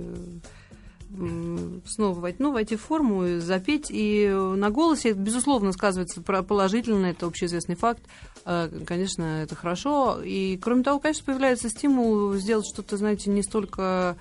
снова 1.86 2.20
войти, 2.20 2.38
ну, 2.42 2.52
войти 2.52 2.76
в 2.76 2.82
форму, 2.82 3.40
запеть. 3.40 3.88
И 3.90 4.28
на 4.30 4.70
голосе, 4.70 5.10
это, 5.12 5.20
безусловно, 5.20 5.72
сказывается 5.72 6.22
положительно, 6.22 7.08
это 7.08 7.26
общеизвестный 7.28 7.76
факт. 7.76 8.02
Э, 8.46 8.70
Конечно, 8.86 9.44
это 9.44 9.56
хорошо. 9.56 10.22
И, 10.24 10.58
кроме 10.62 10.84
того, 10.84 11.00
конечно, 11.00 11.26
появляется 11.26 11.70
стимул 11.70 12.34
сделать 12.34 12.66
что-то, 12.68 12.98
знаете, 12.98 13.30
не 13.30 13.44
столько 13.44 14.18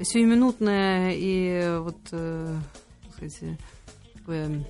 сиюминутное 0.00 1.12
и 1.14 1.78
вот, 1.80 1.98
э, 2.12 2.54
так 3.04 3.12
сказать, 3.14 3.58
такое 4.14 4.64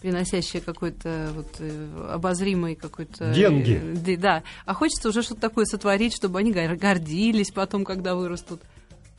приносящее 0.00 0.62
какой-то 0.62 1.30
вот 1.34 1.56
э, 1.58 2.08
обозримый 2.12 2.76
какой-то... 2.76 3.34
Деньги. 3.34 3.80
э, 4.06 4.16
Да. 4.16 4.42
А 4.64 4.74
хочется 4.74 5.08
уже 5.08 5.22
что-то 5.22 5.40
такое 5.40 5.64
сотворить, 5.64 6.14
чтобы 6.14 6.38
они 6.38 6.52
гор- 6.52 6.76
гордились 6.76 7.50
потом, 7.50 7.84
когда 7.84 8.14
вырастут. 8.14 8.60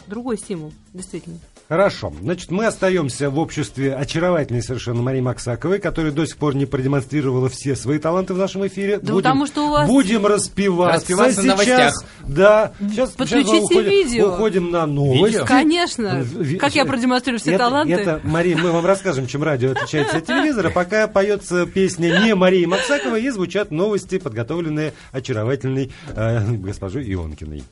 Другой 0.09 0.37
стимул, 0.39 0.73
действительно. 0.93 1.37
Хорошо. 1.67 2.11
Значит, 2.19 2.49
мы 2.49 2.65
остаемся 2.65 3.29
в 3.29 3.37
обществе 3.37 3.93
очаровательной 3.93 4.63
совершенно 4.63 5.03
Марии 5.03 5.21
Максаковой, 5.21 5.77
которая 5.77 6.11
до 6.11 6.25
сих 6.25 6.37
пор 6.37 6.55
не 6.55 6.65
продемонстрировала 6.65 7.47
все 7.47 7.75
свои 7.75 7.99
таланты 7.99 8.33
в 8.33 8.39
нашем 8.39 8.65
эфире. 8.65 8.97
Да 8.97 9.13
потому 9.13 9.45
что 9.45 9.67
у 9.67 9.69
вас- 9.71 9.87
Будем. 9.87 10.25
Распеваться 10.25 11.13
на 11.13 11.31
сейчас. 11.31 11.43
новостях. 11.45 11.93
Да. 12.27 12.71
Сейчас, 12.79 13.11
Подключите 13.11 13.51
сейчас 13.51 13.63
уходим, 13.65 13.89
видео. 13.89 14.33
уходим 14.33 14.71
на 14.71 14.87
новости. 14.87 15.25
Видео? 15.33 15.45
Конечно. 15.45 16.21
Ви- 16.23 16.57
Как 16.57 16.73
я 16.73 16.85
продемонстрирую 16.85 17.39
все 17.39 17.51
это, 17.51 17.65
таланты. 17.65 17.93
Это, 17.93 18.19
Мария, 18.23 18.57
мы 18.57 18.71
вам 18.71 18.83
расскажем, 18.87 19.27
чем 19.27 19.43
радио 19.43 19.71
отличается 19.73 20.17
от 20.17 20.25
телевизора. 20.25 20.71
Пока 20.71 21.07
поется 21.07 21.67
песня 21.67 22.19
не 22.23 22.33
Марии 22.33 22.65
Максаковой, 22.65 23.21
и 23.23 23.29
звучат 23.29 23.69
новости, 23.69 24.17
подготовленные 24.17 24.93
очаровательной 25.11 25.91
э, 26.15 26.51
госпожой 26.55 27.03
Ионкиной. 27.13 27.63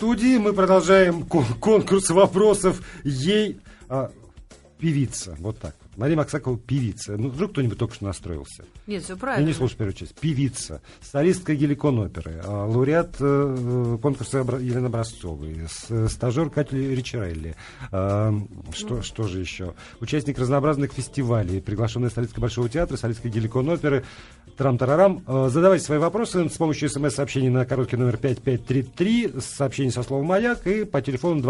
Студии 0.00 0.38
мы 0.38 0.54
продолжаем 0.54 1.24
кон- 1.26 1.44
конкурс 1.60 2.08
вопросов 2.08 2.80
ей 3.04 3.60
а, 3.90 4.10
певица. 4.78 5.36
Вот 5.38 5.58
так. 5.58 5.76
Мария 6.00 6.16
Максакова 6.16 6.56
певица. 6.56 7.18
Ну, 7.18 7.28
вдруг 7.28 7.52
кто-нибудь 7.52 7.76
только 7.76 7.94
что 7.94 8.04
настроился. 8.06 8.64
Нет, 8.86 9.02
все 9.04 9.12
Я 9.12 9.18
правильно. 9.18 9.46
не 9.46 9.52
слушаю 9.52 9.76
первую 9.76 9.92
часть. 9.92 10.14
Певица, 10.14 10.80
солистка 11.02 11.54
геликон 11.54 11.98
оперы, 11.98 12.40
а, 12.42 12.64
лауреат 12.64 13.16
э, 13.20 13.98
конкурса 14.00 14.38
Елены 14.38 14.86
Образцовой, 14.86 15.58
стажер 16.08 16.48
Катя 16.48 16.74
Ричарелли. 16.76 17.54
А, 17.92 18.32
что, 18.72 19.02
что 19.02 19.24
же 19.28 19.40
еще? 19.40 19.74
Участник 20.00 20.38
разнообразных 20.38 20.92
фестивалей, 20.94 21.60
приглашенная 21.60 22.08
солистка 22.08 22.40
Большого 22.40 22.70
театра, 22.70 22.96
солистка 22.96 23.28
геликон 23.28 23.68
оперы. 23.68 24.02
Трам-тарарам. 24.56 25.22
А, 25.26 25.48
Задавайте 25.50 25.84
свои 25.84 25.98
вопросы 25.98 26.48
с 26.48 26.56
помощью 26.56 26.88
смс-сообщений 26.88 27.50
на 27.50 27.66
короткий 27.66 27.96
номер 27.96 28.16
5533, 28.16 29.32
сообщение 29.40 29.92
со 29.92 30.02
словом 30.02 30.24
«Маяк» 30.26 30.66
и 30.66 30.84
по 30.84 31.02
телефону 31.02 31.42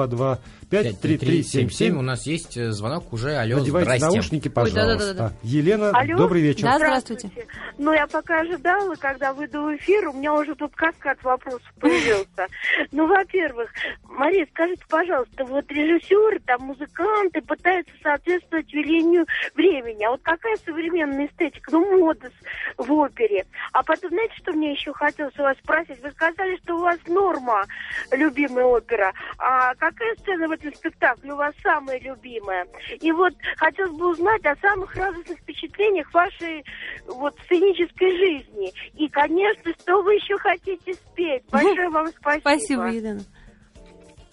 225-3377. 0.70 1.90
У 1.96 2.02
нас 2.02 2.26
есть 2.26 2.56
э, 2.56 2.72
звонок 2.72 3.12
уже. 3.12 3.36
Алло, 3.36 3.58
Надевайте 3.58 3.84
здрасте. 3.86 4.04
наушники, 4.06 4.39
Ой, 4.48 4.52
пожалуйста. 4.52 5.14
да-да-да-да. 5.14 5.32
Елена, 5.42 5.90
Алло? 5.90 6.16
добрый 6.16 6.42
вечер. 6.42 6.62
Да, 6.62 6.76
здравствуйте. 6.76 7.30
Ну, 7.78 7.92
я 7.92 8.06
пока 8.06 8.40
ожидала, 8.40 8.94
когда 8.94 9.32
выйду 9.32 9.62
в 9.62 9.76
эфир, 9.76 10.08
у 10.08 10.12
меня 10.12 10.34
уже 10.34 10.54
тут 10.54 10.74
каскад 10.74 11.22
вопросов 11.22 11.72
появился. 11.80 12.26
Ну, 12.92 13.06
во-первых, 13.06 13.70
Мария, 14.04 14.46
скажите, 14.50 14.82
пожалуйста, 14.88 15.44
вот 15.44 15.70
режиссеры, 15.70 16.40
там, 16.40 16.62
музыканты 16.62 17.40
пытаются 17.40 17.92
соответствовать 18.02 18.72
велению 18.72 19.26
времени. 19.54 20.04
А 20.04 20.10
вот 20.10 20.20
какая 20.22 20.56
современная 20.64 21.26
эстетика? 21.26 21.70
Ну, 21.72 21.98
мода 21.98 22.30
в 22.76 22.92
опере. 22.92 23.46
А 23.72 23.82
потом, 23.82 24.10
знаете, 24.10 24.34
что 24.36 24.52
мне 24.52 24.72
еще 24.72 24.92
хотелось 24.92 25.38
у 25.38 25.42
вас 25.42 25.56
спросить? 25.58 26.02
Вы 26.02 26.10
сказали, 26.10 26.56
что 26.62 26.76
у 26.76 26.80
вас 26.80 26.98
норма 27.06 27.64
любимая 28.12 28.64
опера. 28.64 29.12
А 29.38 29.74
какая 29.76 30.14
сцена 30.16 30.48
в 30.48 30.52
этом 30.52 30.74
спектакле 30.74 31.32
у 31.32 31.36
вас 31.36 31.54
самая 31.62 31.98
любимая? 32.00 32.66
И 33.00 33.12
вот 33.12 33.34
хотелось 33.56 33.92
бы 33.92 34.10
узнать 34.10 34.29
о 34.44 34.56
самых 34.56 34.94
радостных 34.94 35.38
впечатлениях 35.40 36.12
вашей 36.12 36.64
вот 37.06 37.36
сценической 37.44 38.10
жизни. 38.16 38.72
И, 38.94 39.08
конечно, 39.08 39.72
что 39.80 40.02
вы 40.02 40.14
еще 40.14 40.36
хотите 40.38 40.94
спеть? 40.94 41.42
Большое 41.50 41.88
вам 41.90 42.08
спасибо. 42.08 42.40
Спасибо, 42.40 42.86
Елена. 42.88 43.22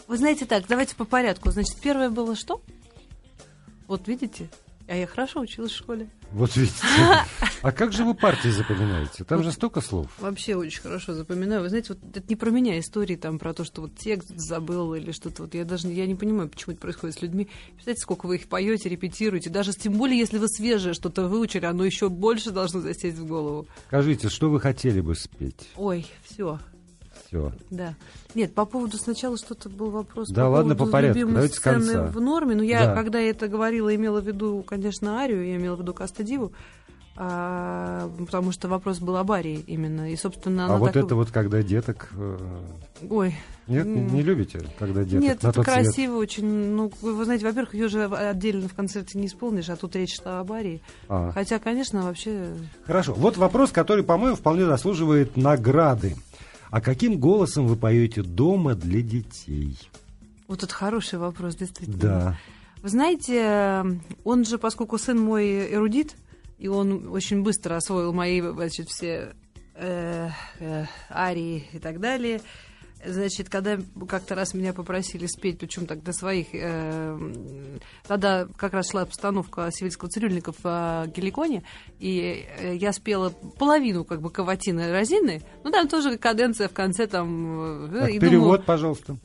Вы 0.07 0.17
знаете 0.17 0.45
так, 0.45 0.65
давайте 0.67 0.95
по 0.95 1.05
порядку. 1.05 1.51
Значит, 1.51 1.81
первое 1.81 2.09
было 2.09 2.35
что? 2.35 2.61
Вот 3.87 4.07
видите? 4.07 4.49
А 4.87 4.95
я 4.95 5.05
хорошо 5.05 5.41
училась 5.41 5.71
в 5.71 5.77
школе. 5.77 6.09
Вот 6.31 6.55
видите. 6.55 6.77
А 7.61 7.71
как 7.71 7.91
же 7.93 8.03
вы 8.05 8.13
партии 8.13 8.49
запоминаете? 8.49 9.23
Там 9.23 9.43
же 9.43 9.51
столько 9.51 9.81
слов. 9.81 10.07
Вообще 10.19 10.55
очень 10.55 10.81
хорошо 10.81 11.13
запоминаю. 11.13 11.61
Вы 11.61 11.69
знаете, 11.69 11.93
вот 11.93 12.15
это 12.15 12.27
не 12.29 12.35
про 12.35 12.49
меня 12.49 12.79
истории 12.79 13.15
там 13.15 13.39
про 13.39 13.53
то, 13.53 13.63
что 13.63 13.81
вот 13.81 13.95
текст 13.95 14.29
забыл 14.35 14.93
или 14.93 15.11
что-то. 15.11 15.43
Вот 15.43 15.53
я 15.55 15.65
даже 15.65 15.87
я 15.87 16.05
не 16.05 16.15
понимаю, 16.15 16.49
почему 16.49 16.73
это 16.73 16.81
происходит 16.81 17.17
с 17.17 17.21
людьми. 17.21 17.47
Представляете, 17.73 18.01
сколько 18.01 18.27
вы 18.27 18.35
их 18.35 18.47
поете, 18.47 18.89
репетируете. 18.89 19.49
Даже 19.49 19.73
тем 19.73 19.93
более, 19.93 20.17
если 20.17 20.37
вы 20.37 20.47
свежее 20.47 20.93
что-то 20.93 21.27
выучили, 21.27 21.65
оно 21.65 21.83
еще 21.83 22.09
больше 22.09 22.51
должно 22.51 22.81
засесть 22.81 23.17
в 23.17 23.25
голову. 23.25 23.67
Скажите, 23.87 24.29
что 24.29 24.49
вы 24.49 24.59
хотели 24.59 25.01
бы 25.01 25.15
спеть? 25.15 25.69
Ой, 25.75 26.05
все. 26.23 26.59
Все. 27.27 27.51
Да. 27.71 27.95
Нет, 28.35 28.53
по 28.53 28.65
поводу 28.65 28.97
сначала 28.97 29.37
что-то 29.37 29.69
был 29.69 29.89
вопрос. 29.89 30.29
Да 30.29 30.45
по 30.45 30.49
ладно, 30.49 30.75
по 30.75 30.85
порядку, 30.85 31.27
давайте 31.27 31.55
с 31.55 31.59
конца. 31.59 32.05
в 32.05 32.21
норме. 32.21 32.55
Но 32.55 32.63
я, 32.63 32.85
Да. 32.85 32.95
когда 32.95 33.19
это 33.19 33.47
говорила, 33.47 33.93
имела 33.93 34.21
в 34.21 34.27
виду, 34.27 34.63
конечно, 34.65 35.19
Арию, 35.19 35.45
я 35.45 35.55
имела 35.57 35.75
в 35.75 35.81
виду 35.81 35.93
Каста 35.93 36.23
Диву. 36.23 36.53
А, 37.19 38.11
потому 38.19 38.51
что 38.51 38.67
вопрос 38.67 38.99
был 38.99 39.17
об 39.17 39.31
Арии 39.31 39.63
именно. 39.65 40.11
И, 40.11 40.15
собственно, 40.15 40.65
А 40.65 40.67
она 40.67 40.77
вот 40.77 40.93
так- 40.93 41.03
это 41.03 41.15
вот, 41.15 41.31
когда 41.31 41.63
деток... 41.63 42.09
э, 42.15 42.37
Ой. 43.09 43.35
Нет, 43.65 43.87
не, 43.87 44.01
не 44.01 44.21
любите, 44.21 44.61
когда 44.77 45.03
деток 45.03 45.21
Нет, 45.21 45.41
на 45.41 45.47
это 45.47 45.63
красиво 45.63 46.17
очень. 46.17 46.45
Ну, 46.45 46.91
вы 47.01 47.15
вы 47.15 47.25
знаете, 47.25 47.45
во-первых, 47.45 47.73
ее 47.73 47.87
же 47.87 48.05
отдельно 48.05 48.67
в 48.69 48.75
концерте 48.75 49.17
не 49.17 49.25
исполнишь, 49.25 49.67
а 49.69 49.75
тут 49.75 49.95
речь 49.95 50.15
шла 50.15 50.41
об 50.41 50.51
Арии. 50.51 50.79
А. 51.09 51.31
Хотя, 51.31 51.57
конечно, 51.57 52.03
вообще... 52.03 52.53
Хорошо. 52.85 53.15
Вот 53.15 53.35
вопрос, 53.35 53.71
который, 53.71 54.03
по-моему, 54.03 54.35
вполне 54.35 54.65
заслуживает 54.65 55.35
награды. 55.37 56.15
А 56.69 56.81
каким 56.81 57.17
голосом 57.17 57.65
вы 57.65 57.77
поете 57.77 58.21
дома 58.21 58.75
для 58.75 59.01
детей? 59.01 59.75
Вот 60.47 60.61
это 60.61 60.73
хороший 60.73 61.17
вопрос, 61.17 61.55
действительно. 61.55 61.97
Да. 61.97 62.37
Вы 62.83 62.89
знаете, 62.89 63.99
он 64.23 64.45
же, 64.45 64.59
поскольку 64.59 64.99
сын 64.99 65.19
мой 65.19 65.73
эрудит, 65.73 66.15
и 66.57 66.67
он 66.67 67.07
очень 67.09 67.43
быстро 67.43 67.75
освоил 67.75 68.13
мои, 68.13 68.41
значит, 68.41 68.87
все 68.89 69.33
э, 69.75 70.29
э, 70.59 70.85
арии 71.09 71.67
и 71.73 71.79
так 71.79 71.99
далее, 71.99 72.41
Значит, 73.05 73.49
когда 73.49 73.77
как-то 74.07 74.33
раз 74.33 74.53
меня 74.53 74.73
попросили 74.73 75.27
спеть, 75.27 75.59
причем 75.59 75.85
для 75.85 76.13
своих, 76.13 76.47
э, 76.53 77.19
тогда 78.07 78.47
как 78.57 78.73
раз 78.73 78.89
шла 78.89 79.05
постановка 79.05 79.69
Сивильского 79.71 80.09
цирюльника 80.09 80.51
в 80.51 80.59
э, 80.63 81.11
Геликоне, 81.15 81.63
и 81.99 82.45
э, 82.57 82.75
я 82.75 82.91
спела 82.93 83.29
половину 83.59 84.03
как 84.03 84.21
бы 84.21 84.31
каватины 84.31 84.91
Розины, 84.91 85.43
ну 85.63 85.69
там 85.69 85.87
тоже 85.87 86.17
каденция 86.17 86.67
в 86.67 86.73
конце 86.73 87.05
там... 87.05 87.85
э, 87.93 87.99
Так, 87.99 88.09
и 88.09 88.19
перевод, 88.19 88.43
думаю, 88.43 88.63
пожалуйста. 88.63 89.17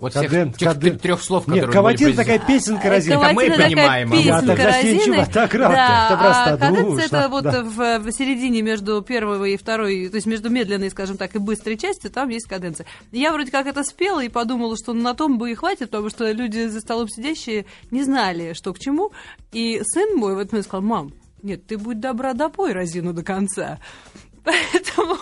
Вот 0.00 0.12
Каден- 0.12 0.52
всех 0.52 0.58
тех 0.58 0.68
каден- 0.72 0.98
трех 0.98 1.22
слов, 1.22 1.46
Нет, 1.46 1.54
которые 1.56 1.72
каватин 1.72 2.06
были 2.08 2.16
такая 2.16 2.38
песенка 2.38 2.90
Розина. 2.90 3.14
Каватин- 3.16 3.34
мы 3.34 3.44
Каватина 3.46 3.64
понимаем, 3.64 4.10
такая 4.10 4.30
а 4.30 4.40
вот- 4.40 4.82
песенка 4.82 5.16
Я 5.16 5.26
так 5.26 5.52
да, 5.52 6.06
это 6.06 6.18
просто 6.22 6.52
а 6.52 6.56
каденция 6.58 6.84
душно, 6.84 7.16
это 7.16 7.28
вот 7.28 7.44
да. 7.44 7.62
в, 7.62 8.12
середине 8.12 8.62
между 8.62 9.00
первой 9.02 9.54
и 9.54 9.56
второй, 9.56 10.08
то 10.08 10.16
есть 10.16 10.26
между 10.26 10.50
медленной, 10.50 10.90
скажем 10.90 11.16
так, 11.16 11.34
и 11.34 11.38
быстрой 11.38 11.78
частью, 11.78 12.10
там 12.10 12.28
есть 12.28 12.46
каденция. 12.46 12.86
Я 13.10 13.32
вроде 13.32 13.50
как 13.50 13.66
это 13.66 13.82
спела 13.84 14.22
и 14.22 14.28
подумала, 14.28 14.76
что 14.76 14.92
на 14.92 15.14
том 15.14 15.38
бы 15.38 15.50
и 15.50 15.54
хватит, 15.54 15.90
потому 15.90 16.10
что 16.10 16.30
люди 16.30 16.66
за 16.66 16.80
столом 16.80 17.08
сидящие 17.08 17.64
не 17.90 18.02
знали, 18.04 18.52
что 18.52 18.74
к 18.74 18.78
чему. 18.78 19.12
И 19.52 19.80
сын 19.82 20.14
мой 20.16 20.34
в 20.34 20.38
этот 20.38 20.52
момент 20.52 20.66
сказал, 20.66 20.82
мам, 20.82 21.12
нет, 21.42 21.66
ты 21.66 21.78
будь 21.78 22.00
добра, 22.00 22.34
допой 22.34 22.72
Розину 22.72 23.12
до 23.14 23.22
конца. 23.22 23.78
Поэтому... 24.44 25.16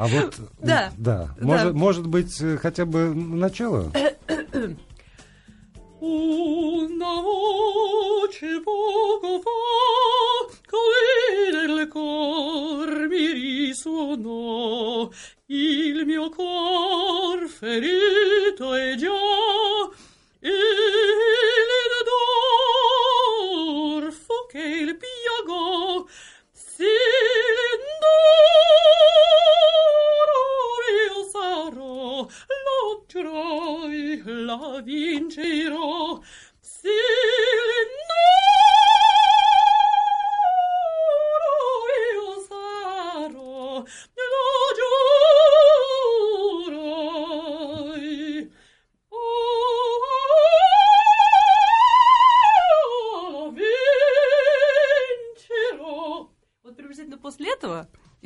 А 0.00 0.06
вот, 0.06 0.34
Да. 0.62 0.90
да. 0.96 1.28
Да. 1.36 1.44
Может, 1.44 1.74
может 1.74 2.06
быть, 2.06 2.40
э, 2.40 2.56
хотя 2.56 2.86
бы 2.86 3.14
начало? 3.14 3.92
Una 6.00 7.20
voce 7.20 8.60
poco 8.64 9.42
fa 9.44 9.60
come 10.70 11.66
nel 11.66 11.88
cor 11.88 12.88
mi 13.10 13.24
risuonò 13.32 15.10
il 15.48 16.06
mio 16.06 16.30
cor 16.30 17.46
ferito 17.46 18.72
è 18.72 18.94
già 18.94 19.12
e 20.40 20.48
il 20.48 21.70
dorfo 24.00 24.36
che 24.50 24.62
il 24.62 24.96
piagò 24.96 25.69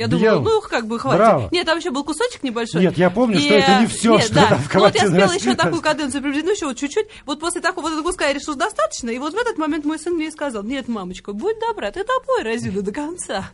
я 0.04 0.08
думала, 0.08 0.40
ну, 0.40 0.60
как 0.62 0.86
бы 0.86 0.98
хватит. 0.98 1.18
Браво. 1.18 1.48
Нет, 1.50 1.66
там 1.66 1.78
еще 1.78 1.90
был 1.90 2.04
кусочек 2.04 2.42
небольшой. 2.42 2.80
Нет, 2.82 2.96
я 2.96 3.10
помню, 3.10 3.38
что 3.38 3.54
И, 3.54 3.56
это 3.58 3.80
не 3.80 3.84
э, 3.84 3.88
всё, 3.88 4.14
нет, 4.14 4.24
что 4.24 4.34
да. 4.34 4.46
там 4.48 4.58
в 4.58 4.74
Ну, 4.74 4.80
вот 4.80 4.94
я 4.94 5.08
спела 5.08 5.32
еще 5.32 5.54
такую 5.54 5.82
каденцию 5.82 6.22
приблизительно, 6.22 6.52
еще 6.52 6.66
вот 6.66 6.76
чуть-чуть. 6.76 7.06
Вот 7.26 7.40
после 7.40 7.60
такого 7.60 7.84
вот 7.84 7.92
этого 7.92 8.04
куска 8.04 8.26
я 8.26 8.32
решила, 8.32 8.56
достаточно. 8.56 9.10
И 9.10 9.18
вот 9.18 9.34
в 9.34 9.36
этот 9.36 9.58
момент 9.58 9.84
мой 9.84 9.98
сын 9.98 10.14
мне 10.14 10.30
сказал, 10.30 10.62
нет, 10.62 10.88
мамочка, 10.88 11.32
будь 11.32 11.58
добра, 11.60 11.90
ты 11.90 12.04
допой 12.04 12.42
Розину 12.42 12.82
до 12.82 12.92
конца. 12.92 13.50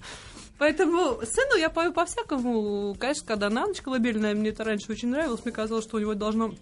Поэтому 0.59 1.21
сыну 1.25 1.57
я 1.59 1.71
пою 1.71 1.93
по-всякому. 1.93 2.95
Конечно, 2.99 3.27
когда 3.27 3.49
на 3.49 3.67
ночь 3.67 3.81
колыбельная, 3.81 4.35
мне 4.35 4.51
это 4.51 4.63
раньше 4.63 4.93
очень 4.93 5.09
нравилось. 5.09 5.41
Мне 5.43 5.53
казалось, 5.53 5.85
что 5.85 5.97
у 5.97 6.01
него 6.01 6.13
должно 6.15 6.53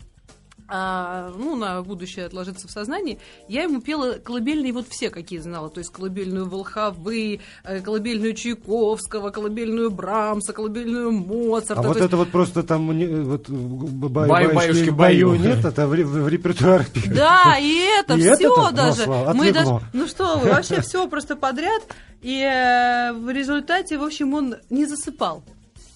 а, 0.69 1.33
ну, 1.37 1.57
на 1.57 1.83
будущее 1.83 2.27
отложиться 2.27 2.69
в 2.69 2.71
сознании, 2.71 3.19
я 3.49 3.63
ему 3.63 3.81
пела 3.81 4.15
колыбельные 4.23 4.73
вот 4.73 4.87
все, 4.91 5.09
какие 5.11 5.39
знала. 5.39 5.71
То 5.71 5.79
есть 5.79 5.91
колыбельную 5.91 6.49
Волховы, 6.49 7.41
э, 7.65 7.81
колыбельную 7.81 8.35
Чайковского, 8.35 9.31
колыбельную 9.31 9.91
Брамса, 9.91 10.53
колыбельную 10.53 11.11
Моцарта. 11.13 11.83
А 11.83 11.87
вот 11.87 11.97
есть- 11.97 12.07
это 12.09 12.17
вот 12.17 12.29
просто 12.31 12.63
там 12.63 12.87
вот, 12.89 13.49
б- 13.49 14.09
б- 14.09 14.09
Баю, 14.09 14.29
баюшки 14.29 14.55
баюшки, 14.57 14.91
в 14.91 14.97
бою 14.97 15.29
баю. 15.31 15.41
нет, 15.41 15.65
это 15.65 15.87
в, 15.87 15.93
ре- 15.95 16.05
в 16.05 16.29
репертуар. 16.29 16.87
Да, 17.15 17.57
и 17.59 17.79
это 18.01 18.15
И 18.15 18.21
все? 18.21 18.49
Ну, 18.49 18.71
даже. 18.73 19.03
слава, 19.05 19.33
Мы 19.33 19.53
даже. 19.53 19.81
Ну 19.93 20.07
что 20.07 20.37
вы, 20.39 20.51
вообще 20.51 20.81
все 20.83 21.09
просто 21.09 21.35
подряд. 21.37 21.83
И 22.21 22.41
э, 22.43 23.13
в 23.13 23.31
результате, 23.31 23.97
в 23.97 24.03
общем, 24.03 24.35
он 24.35 24.57
не 24.71 24.87
засыпал. 24.87 25.43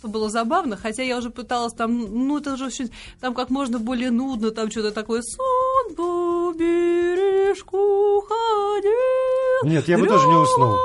Это 0.03 0.11
было 0.11 0.29
забавно, 0.29 0.77
хотя 0.77 1.05
я 1.05 1.17
уже 1.17 1.31
пыталась 1.31 1.75
там, 1.75 1.97
ну 2.27 2.38
это 2.38 2.57
же 2.57 2.67
очень, 2.67 2.91
там 3.21 3.35
как 3.35 3.51
можно 3.51 3.79
более 3.79 4.11
нудно, 4.11 4.51
там 4.51 4.69
что-то 4.69 4.91
такое, 4.91 5.23
сон 5.23 5.95
по 5.95 6.53
бережку 6.59 8.21
ходил. 8.23 9.71
Нет, 9.71 9.87
я 9.87 9.99
бы 9.99 10.09
тоже 10.09 10.27
не 10.27 10.35
уснул. 10.35 10.77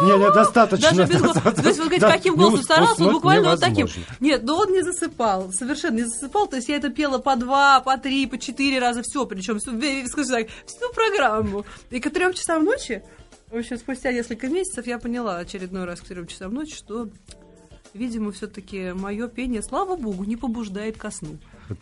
Не, 0.00 0.16
не, 0.16 0.30
достаточно. 0.30 0.90
Даже 0.92 1.12
без 1.12 1.20
голоса. 1.20 1.40
То 1.40 1.62
есть, 1.68 1.78
вы 1.78 1.84
говорите, 1.84 2.06
Да, 2.06 2.12
каким 2.12 2.36
голосом 2.36 2.62
старался, 2.62 2.92
уснуть 2.92 3.12
буквально 3.12 3.50
вот 3.50 3.60
таким. 3.60 3.86
невозможно. 3.86 4.16
Нет, 4.20 4.42
но 4.44 4.56
он 4.58 4.72
не 4.72 4.82
засыпал, 4.82 5.52
совершенно 5.52 5.96
не 5.96 6.04
засыпал. 6.04 6.46
То 6.46 6.56
есть 6.56 6.68
я 6.68 6.76
это 6.76 6.88
пела 6.88 7.18
по 7.18 7.36
два, 7.36 7.80
по 7.80 7.98
три, 7.98 8.26
по 8.26 8.38
четыре 8.38 8.78
раза, 8.78 9.02
все, 9.02 9.26
причем, 9.26 9.60
скажем 9.60 10.30
так, 10.30 10.46
всю 10.66 10.92
программу. 10.94 11.66
И 11.90 12.00
к 12.00 12.08
трем 12.10 12.32
часам 12.32 12.64
ночи, 12.64 13.02
в 13.50 13.56
общем, 13.56 13.76
спустя 13.76 14.12
несколько 14.12 14.46
месяцев 14.48 14.86
я 14.86 14.98
поняла 14.98 15.38
очередной 15.38 15.84
раз 15.84 16.00
к 16.00 16.04
трем 16.04 16.26
часам 16.26 16.54
ночи, 16.54 16.76
что, 16.76 17.08
видимо, 17.94 18.32
все-таки 18.32 18.92
мое 18.92 19.28
пение, 19.28 19.62
слава 19.62 19.96
богу, 19.96 20.24
не 20.24 20.36
побуждает 20.36 20.96
ко 20.96 21.10
сну. 21.10 21.38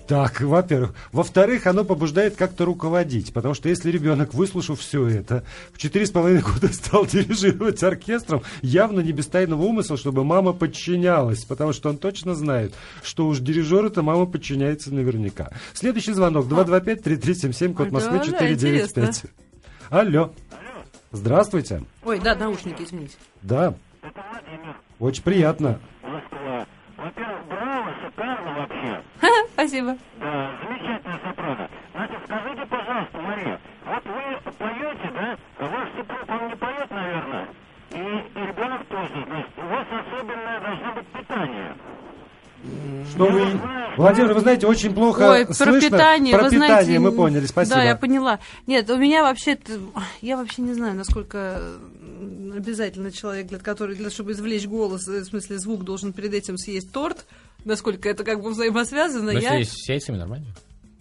Так, 0.08 0.40
во-первых. 0.40 0.94
Во-вторых, 1.12 1.66
оно 1.66 1.84
побуждает 1.84 2.34
как-то 2.36 2.64
руководить. 2.64 3.32
Потому 3.32 3.54
что 3.54 3.68
если 3.68 3.90
ребенок, 3.90 4.34
выслушав 4.34 4.80
все 4.80 5.06
это, 5.06 5.44
в 5.72 5.78
четыре 5.78 6.06
с 6.06 6.10
половиной 6.10 6.42
года 6.42 6.72
стал 6.72 7.06
дирижировать 7.06 7.82
оркестром, 7.82 8.42
явно 8.62 9.00
не 9.00 9.12
без 9.12 9.26
тайного 9.26 9.62
умысла, 9.62 9.96
чтобы 9.96 10.24
мама 10.24 10.52
подчинялась. 10.52 11.44
Потому 11.44 11.72
что 11.72 11.88
он 11.88 11.98
точно 11.98 12.34
знает, 12.34 12.74
что 13.02 13.28
уж 13.28 13.38
дирижеру-то 13.38 14.02
мама 14.02 14.26
подчиняется 14.26 14.92
наверняка. 14.92 15.50
Следующий 15.72 16.12
звонок. 16.12 16.46
225-3377, 16.46 17.74
код 17.74 17.86
Ой, 17.86 17.92
Москвы, 17.92 18.18
да, 18.18 18.24
да, 18.24 18.30
495. 18.30 19.04
интересно. 19.04 19.30
Алло. 19.90 20.32
Здравствуйте. 21.12 21.84
Ой, 22.04 22.18
да, 22.18 22.34
наушники, 22.34 22.82
извините. 22.82 23.14
Да. 23.42 23.74
Очень 24.98 25.22
приятно. 25.22 25.80
Москва. 26.02 26.66
Во-первых, 26.96 27.46
браво, 27.48 27.94
шикарно 28.02 28.54
вообще. 28.58 29.02
Спасибо. 29.66 29.96
Да, 30.20 30.52
замечательная 30.62 31.20
сопрано. 31.26 31.68
Значит, 31.92 32.18
скажите, 32.24 32.66
пожалуйста, 32.66 33.18
Мария, 33.18 33.60
вот 33.84 34.04
вы 34.04 34.52
поете, 34.52 35.10
да? 35.12 35.36
Ваш 35.58 35.88
супруг, 35.96 36.28
он 36.28 36.48
не 36.48 36.54
поет, 36.54 36.90
наверное? 36.90 37.48
И, 37.90 37.96
и 37.96 38.46
ребенок 38.46 38.86
тоже, 38.86 39.24
значит, 39.26 39.50
у 39.56 39.66
вас 39.66 39.86
особенное 39.90 40.60
должно 40.60 40.94
быть 40.94 41.06
питание. 41.08 41.74
Что 43.10 43.26
вы... 43.26 43.60
Владимир, 43.96 44.34
вы 44.34 44.40
знаете, 44.40 44.66
очень 44.68 44.94
плохо 44.94 45.30
Ой, 45.30 45.46
про 45.46 45.54
слышно. 45.54 45.80
питание, 45.80 46.34
Про 46.34 46.44
вы 46.44 46.50
питание 46.50 46.68
знаете, 46.68 46.98
мы 47.00 47.12
поняли, 47.12 47.46
спасибо. 47.46 47.76
Да, 47.76 47.82
я 47.82 47.96
поняла. 47.96 48.38
Нет, 48.68 48.88
у 48.90 48.96
меня 48.96 49.22
вообще, 49.24 49.58
я 50.20 50.36
вообще 50.36 50.62
не 50.62 50.74
знаю, 50.74 50.94
насколько 50.94 51.60
обязательно 52.54 53.10
человек, 53.10 53.48
для 53.48 53.58
который, 53.58 53.96
для, 53.96 54.10
чтобы 54.10 54.32
извлечь 54.32 54.66
голос, 54.66 55.08
э, 55.08 55.20
в 55.20 55.24
смысле 55.24 55.58
звук, 55.58 55.84
должен 55.84 56.12
перед 56.12 56.34
этим 56.34 56.56
съесть 56.56 56.92
торт, 56.92 57.26
насколько 57.66 58.08
это 58.08 58.24
как 58.24 58.40
бы 58.40 58.50
взаимосвязано. 58.50 59.32
Но 59.32 59.38
я 59.38 59.62
с 59.62 59.88
яйцами, 59.88 60.16
нормально. 60.16 60.46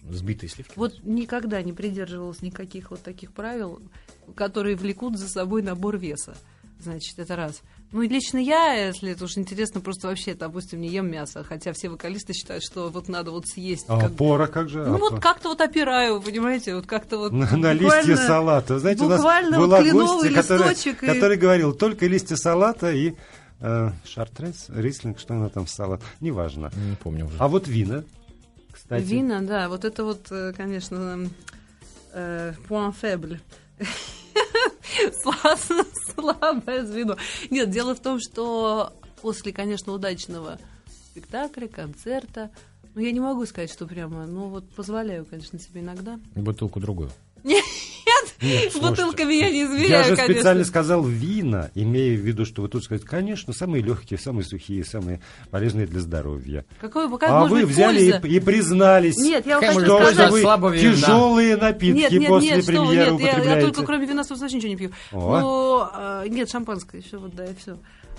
Сбитые 0.08 0.48
сливки. 0.50 0.72
вот 0.76 0.92
никогда 1.02 1.60
не 1.62 1.72
придерживалась 1.72 2.40
никаких 2.40 2.90
вот 2.92 3.02
таких 3.02 3.32
правил, 3.32 3.80
которые 4.36 4.76
влекут 4.76 5.18
за 5.18 5.28
собой 5.28 5.62
набор 5.62 5.96
веса. 5.98 6.36
Значит, 6.78 7.18
это 7.18 7.34
раз. 7.36 7.62
Ну, 7.90 8.02
и 8.02 8.08
лично 8.08 8.36
я, 8.38 8.74
если 8.74 9.10
это 9.12 9.24
уж 9.24 9.36
интересно, 9.38 9.80
просто 9.80 10.08
вообще, 10.08 10.34
допустим, 10.34 10.80
не 10.80 10.88
ем 10.88 11.10
мясо, 11.10 11.42
хотя 11.42 11.72
все 11.72 11.88
вокалисты 11.88 12.34
считают, 12.34 12.62
что 12.62 12.90
вот 12.90 13.08
надо 13.08 13.30
вот 13.30 13.48
съесть. 13.48 13.86
А 13.88 13.98
как- 13.98 14.14
пора 14.16 14.46
как 14.46 14.68
же? 14.68 14.84
Ну, 14.84 14.94
А 14.94 14.98
вот 14.98 15.14
по- 15.16 15.20
как-то 15.20 15.48
вот 15.48 15.60
опираю, 15.60 16.20
понимаете, 16.20 16.74
вот 16.74 16.86
как-то 16.86 17.18
вот... 17.18 17.32
на, 17.32 17.56
на 17.56 17.72
листья 17.72 18.14
салата. 18.16 18.78
Знаете, 18.78 19.04
у 19.04 19.08
нас 19.08 19.18
буквально 19.20 19.56
была 19.58 19.76
вот 19.78 19.84
кленовый 19.84 20.34
гостья, 20.34 20.56
листочек 20.56 21.02
и- 21.02 21.06
которая 21.06 21.38
говорила, 21.38 21.72
только 21.74 22.06
листья 22.06 22.36
салата 22.36 22.92
и 22.92 23.14
э, 23.60 23.90
шартрес, 24.04 24.66
рислинг, 24.68 25.18
что 25.18 25.34
она 25.34 25.48
там 25.48 25.66
в 25.66 25.70
салат, 25.70 26.00
неважно. 26.20 26.70
Не 26.76 26.96
помню 26.96 27.26
уже. 27.26 27.36
А 27.38 27.48
вот 27.48 27.68
вина, 27.68 28.04
кстати. 28.72 29.04
Вина, 29.04 29.40
да, 29.42 29.68
вот 29.68 29.84
это 29.84 30.04
вот, 30.04 30.26
э, 30.30 30.52
конечно, 30.56 31.28
э, 32.12 32.54
point 32.68 32.94
faible. 33.00 33.38
Сла- 35.22 35.84
Слабое 36.14 36.84
звено. 36.84 37.16
Нет, 37.50 37.70
дело 37.70 37.94
в 37.94 38.00
том, 38.00 38.18
что 38.20 38.92
после, 39.20 39.52
конечно, 39.52 39.92
удачного 39.92 40.58
спектакля, 41.10 41.68
концерта, 41.68 42.50
ну, 42.94 43.00
я 43.02 43.12
не 43.12 43.20
могу 43.20 43.44
сказать, 43.46 43.70
что 43.70 43.86
прямо, 43.86 44.26
ну, 44.26 44.48
вот 44.48 44.68
позволяю, 44.70 45.24
конечно, 45.26 45.58
себе 45.58 45.80
иногда. 45.80 46.18
Бутылку 46.34 46.80
другую. 46.80 47.10
Нет, 48.40 48.72
бутылками 48.80 49.34
я 49.34 49.50
не 49.50 49.60
Я 49.60 49.66
измеряю, 49.66 50.04
же 50.04 50.16
конечно. 50.16 50.34
специально 50.34 50.64
сказал 50.64 51.04
вина, 51.04 51.70
имея 51.74 52.16
в 52.16 52.20
виду, 52.20 52.44
что 52.44 52.62
вы 52.62 52.68
тут 52.68 52.84
сказать, 52.84 53.04
конечно, 53.04 53.52
самые 53.52 53.82
легкие, 53.82 54.18
самые 54.18 54.44
сухие, 54.44 54.84
самые 54.84 55.20
полезные 55.50 55.86
для 55.86 56.00
здоровья. 56.00 56.64
Какой, 56.80 57.08
как 57.18 57.30
а 57.30 57.44
вы 57.46 57.64
взяли 57.64 58.12
польза? 58.12 58.26
и, 58.26 58.36
и 58.36 58.40
признались, 58.40 59.16
Нет, 59.16 59.46
я 59.46 59.60
что 59.60 60.06
сказать... 60.06 60.30
вы 60.30 60.40
слабого 60.40 60.76
тяжелые 60.76 61.56
напитки 61.56 61.98
Нет, 61.98 62.12
нет, 62.12 62.28
после 62.28 62.50
нет, 62.50 62.62
что 62.62 62.72
премьеры 62.72 63.10
нет, 63.12 63.20
я, 63.20 63.26
я 63.26 63.32
употребляете. 63.32 63.66
только 63.66 63.82
кроме 63.84 64.06
вина, 64.06 64.24
собственно, 64.24 64.50
ничего 64.50 64.68
не 64.68 64.76
пью. 64.76 64.90
О. 65.12 65.40
Ну, 65.40 65.88
а, 65.92 66.24
нет, 66.26 66.50
шампанское, 66.50 67.00
все, 67.00 67.18
вот, 67.18 67.34
да, 67.34 67.44
и 67.44 67.54
все. 67.54 67.78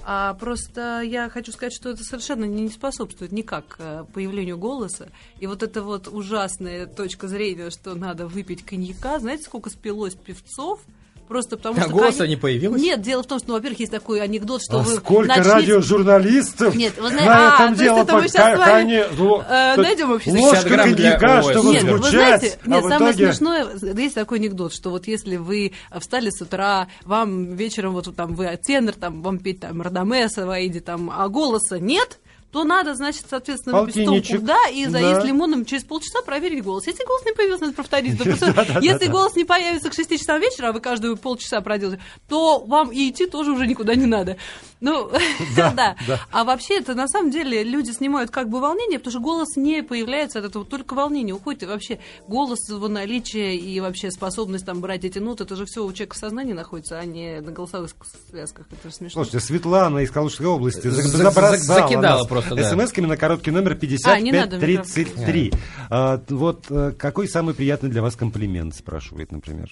А 0.10 0.36
просто 0.36 1.02
я 1.02 1.30
хочу 1.30 1.52
сказать, 1.52 1.74
что 1.74 1.90
это 1.90 2.02
совершенно 2.02 2.46
не 2.46 2.70
способствует 2.70 3.34
никак 3.34 3.76
э, 3.78 4.06
появлению 4.14 4.58
голоса. 4.58 5.10
И 5.42 5.48
вот 5.48 5.64
эта 5.64 5.82
вот 5.84 6.08
ужасная 6.08 6.86
точка 6.86 7.28
зрения, 7.28 7.70
что 7.70 7.94
надо 7.94 8.26
выпить 8.26 8.66
коньяка. 8.66 9.20
Знаете, 9.20 9.44
сколько 9.44 9.70
спилось 9.70 10.16
певцов? 10.16 10.80
Просто 11.28 11.58
потому 11.58 11.78
А 11.78 11.82
что... 11.82 11.90
голоса 11.92 12.24
коньяк- 12.24 12.28
не 12.30 12.36
появилось? 12.38 12.82
Нет, 12.82 13.02
дело 13.02 13.22
в 13.24 13.28
том, 13.28 13.40
что, 13.40 13.50
ну, 13.50 13.54
во-первых, 13.56 13.80
есть 13.82 13.92
такой 13.92 14.22
анекдот, 14.22 14.62
что 14.62 14.80
А 14.80 14.84
вы 14.84 14.96
сколько 14.96 15.28
начнете- 15.28 15.50
радиожурналистов 15.52 16.76
Нет, 16.76 16.94
вы 16.98 17.10
знаете- 17.10 17.26
на 17.30 17.52
а, 17.52 17.56
этом 17.56 17.58
то 17.58 17.72
есть 17.72 17.84
дело 17.84 17.98
это 18.04 18.14
мы 18.16 18.22
под 18.22 18.32
щас 18.32 18.56
с 18.56 18.58
вами, 18.58 19.06
э, 19.50 19.76
найдем 19.82 20.10
ложка 20.12 20.24
60 20.32 20.68
грамм 20.68 20.94
для- 20.96 21.18
коньяка, 21.18 21.42
чтобы 21.44 21.70
Нет, 21.74 21.84
вы 21.84 21.98
звучать, 21.98 22.12
знаете, 22.12 22.60
а 22.64 22.70
нет, 22.70 22.84
в 22.84 22.88
самое 22.90 23.12
итоге... 23.12 23.26
смешное, 23.34 23.68
есть 24.02 24.16
такой 24.16 24.40
анекдот, 24.40 24.74
что 24.74 24.90
вот 24.90 25.08
если 25.08 25.36
вы 25.38 25.74
встали 26.00 26.30
с 26.30 26.42
утра, 26.42 26.88
вам 27.04 27.56
вечером 27.56 27.94
вот 27.94 28.16
там 28.16 28.34
вы 28.36 28.58
тенор, 28.66 28.94
там 28.96 29.22
вам 29.22 29.40
петь 29.40 29.60
там 29.60 29.82
Радамеса, 29.82 30.46
Ваиди, 30.46 30.80
там, 30.80 31.12
а 31.14 31.28
голоса 31.28 31.80
нет, 31.80 32.20
то 32.52 32.64
надо, 32.64 32.96
значит, 32.96 33.26
соответственно, 33.30 33.82
выпить 33.82 34.04
стопку, 34.04 34.46
да, 34.46 34.58
и 34.72 34.86
заесть 34.86 35.22
Да. 35.22 35.28
лимоном 35.28 35.66
через 35.66 35.84
полчаса 35.84 36.22
проверить 36.22 36.64
голос. 36.64 36.88
Если 36.88 37.04
голос 37.06 37.26
не 37.26 37.34
появился, 37.34 37.66
надо 37.66 37.76
повторить. 37.76 38.20
Если 38.82 39.08
голос 39.08 39.36
не 39.36 39.44
появится 39.44 39.90
к 39.90 39.94
6 39.94 40.18
часам 40.18 40.40
вечера, 40.40 40.70
а 40.70 40.72
вы 40.72 40.80
каждую 40.80 41.18
полчаса 41.18 41.60
проделаете, 41.62 42.02
то 42.30 42.60
вам 42.60 42.92
и 42.92 43.10
идти 43.10 43.26
тоже 43.26 43.52
уже 43.52 43.68
никуда 43.68 43.96
не 43.96 44.06
надо. 44.06 44.38
Ну, 44.80 45.10
Да, 45.56 45.72
да. 45.76 45.96
да. 46.08 46.22
А 46.32 46.44
вообще 46.46 46.78
это 46.78 46.94
на 46.96 47.08
самом 47.08 47.32
деле 47.32 47.64
люди 47.64 47.92
снимают 47.92 48.32
как 48.32 48.48
бы 48.50 48.60
волнение, 48.60 49.00
потому 49.00 49.12
что 49.12 49.20
голос 49.20 49.56
не 49.56 49.84
появляется 49.84 50.40
от 50.40 50.46
этого, 50.46 50.64
только 50.66 50.94
волнение 50.94 51.36
уходит. 51.36 51.64
И 51.64 51.66
вообще 51.66 52.00
голос, 52.28 52.70
его 52.70 52.88
наличие 52.88 53.58
и 53.58 53.80
вообще 53.82 54.10
способность 54.10 54.66
там 54.66 54.80
брать 54.80 55.04
эти 55.04 55.20
ноты, 55.20 55.44
это 55.44 55.56
же 55.56 55.66
все 55.66 55.84
у 55.84 55.92
человека 55.92 56.16
в 56.16 56.20
сознании 56.20 56.54
находится, 56.54 56.98
а 57.00 57.06
не 57.06 57.42
на 57.42 57.52
голосовых 57.52 57.92
связках. 58.30 58.68
Это 58.72 58.90
же 58.90 58.96
смешно. 58.96 59.24
Слушайте, 59.24 59.46
Светлана 59.46 60.00
из 60.00 60.12
Калужской 60.12 60.46
области 60.48 60.88
закидала 60.88 62.24
просто, 62.42 62.56
да. 62.56 62.76
смс-ками 62.76 63.08
на 63.08 63.18
короткий 63.18 63.52
номер 63.52 63.78
А, 64.06 64.20
не 64.20 64.32
надо 64.32 64.60
5533. 64.60 65.54
А, 65.90 66.22
вот 66.30 66.66
э, 66.70 66.94
какой 66.98 67.28
самый 67.28 67.54
приятный 67.54 67.90
для 67.90 68.02
вас 68.02 68.16
комплимент, 68.16 68.76
спрашивает, 68.76 69.32
например? 69.32 69.72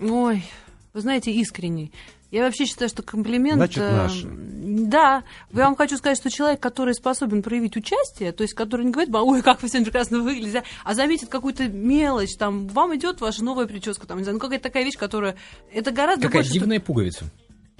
Ой, 0.00 0.44
вы 0.92 1.00
знаете, 1.00 1.32
искренний. 1.32 1.92
Я 2.32 2.44
вообще 2.44 2.64
считаю, 2.64 2.88
что 2.88 3.02
комплимент... 3.02 3.56
Значит, 3.56 3.82
э, 3.82 3.92
наши. 3.92 4.26
Да. 4.26 5.22
Я 5.52 5.64
вам 5.66 5.76
хочу 5.76 5.98
сказать, 5.98 6.16
что 6.16 6.30
человек, 6.30 6.60
который 6.60 6.94
способен 6.94 7.42
проявить 7.42 7.76
участие, 7.76 8.32
то 8.32 8.42
есть 8.42 8.54
который 8.54 8.86
не 8.86 8.90
говорит, 8.90 9.14
ой, 9.14 9.42
как 9.42 9.62
вы 9.62 9.68
сегодня 9.68 9.84
прекрасно 9.84 10.20
выглядите, 10.20 10.62
а 10.82 10.94
заметит 10.94 11.28
какую-то 11.28 11.68
мелочь, 11.68 12.34
там, 12.38 12.68
вам 12.68 12.96
идет 12.96 13.20
ваша 13.20 13.44
новая 13.44 13.66
прическа, 13.66 14.06
там, 14.06 14.16
не 14.16 14.24
знаю, 14.24 14.36
ну 14.36 14.40
какая-то 14.40 14.62
такая 14.62 14.82
вещь, 14.82 14.96
которая... 14.96 15.36
Это 15.70 15.90
гораздо 15.90 16.22
Какая 16.22 16.42
больше... 16.42 16.54
дивная 16.54 16.80
пуговица. 16.80 17.26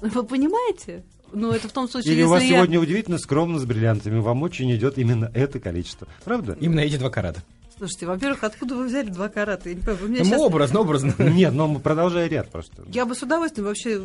Вы 0.02 0.22
понимаете? 0.22 1.02
Ну, 1.32 1.52
это 1.52 1.68
в 1.68 1.72
том 1.72 1.88
случае, 1.88 2.14
Или 2.14 2.22
у 2.24 2.28
вас 2.28 2.42
если 2.42 2.54
я... 2.54 2.58
сегодня 2.60 2.80
удивительно 2.80 3.18
скромно 3.18 3.58
с 3.58 3.64
бриллиантами, 3.64 4.18
вам 4.20 4.42
очень 4.42 4.70
идет 4.74 4.98
именно 4.98 5.30
это 5.34 5.60
количество. 5.60 6.06
Правда? 6.24 6.56
Именно 6.60 6.80
эти 6.80 6.96
два 6.96 7.10
карата. 7.10 7.42
Слушайте, 7.76 8.06
во-первых, 8.06 8.44
откуда 8.44 8.76
вы 8.76 8.86
взяли 8.86 9.08
два 9.10 9.28
карата? 9.28 9.68
Я 9.70 9.74
не 9.74 9.80
понимаю, 9.80 9.98
вы 10.02 10.08
меня 10.10 10.22
Ну, 10.24 10.30
щас- 10.30 10.40
образно, 10.40 10.80
образно. 10.80 11.14
Нет, 11.18 11.52
но 11.54 11.66
мы 11.68 11.80
продолжая 11.80 12.28
ряд 12.28 12.50
просто. 12.50 12.84
Я 12.92 13.06
бы 13.06 13.14
с 13.14 13.22
удовольствием 13.22 13.66
вообще 13.66 14.00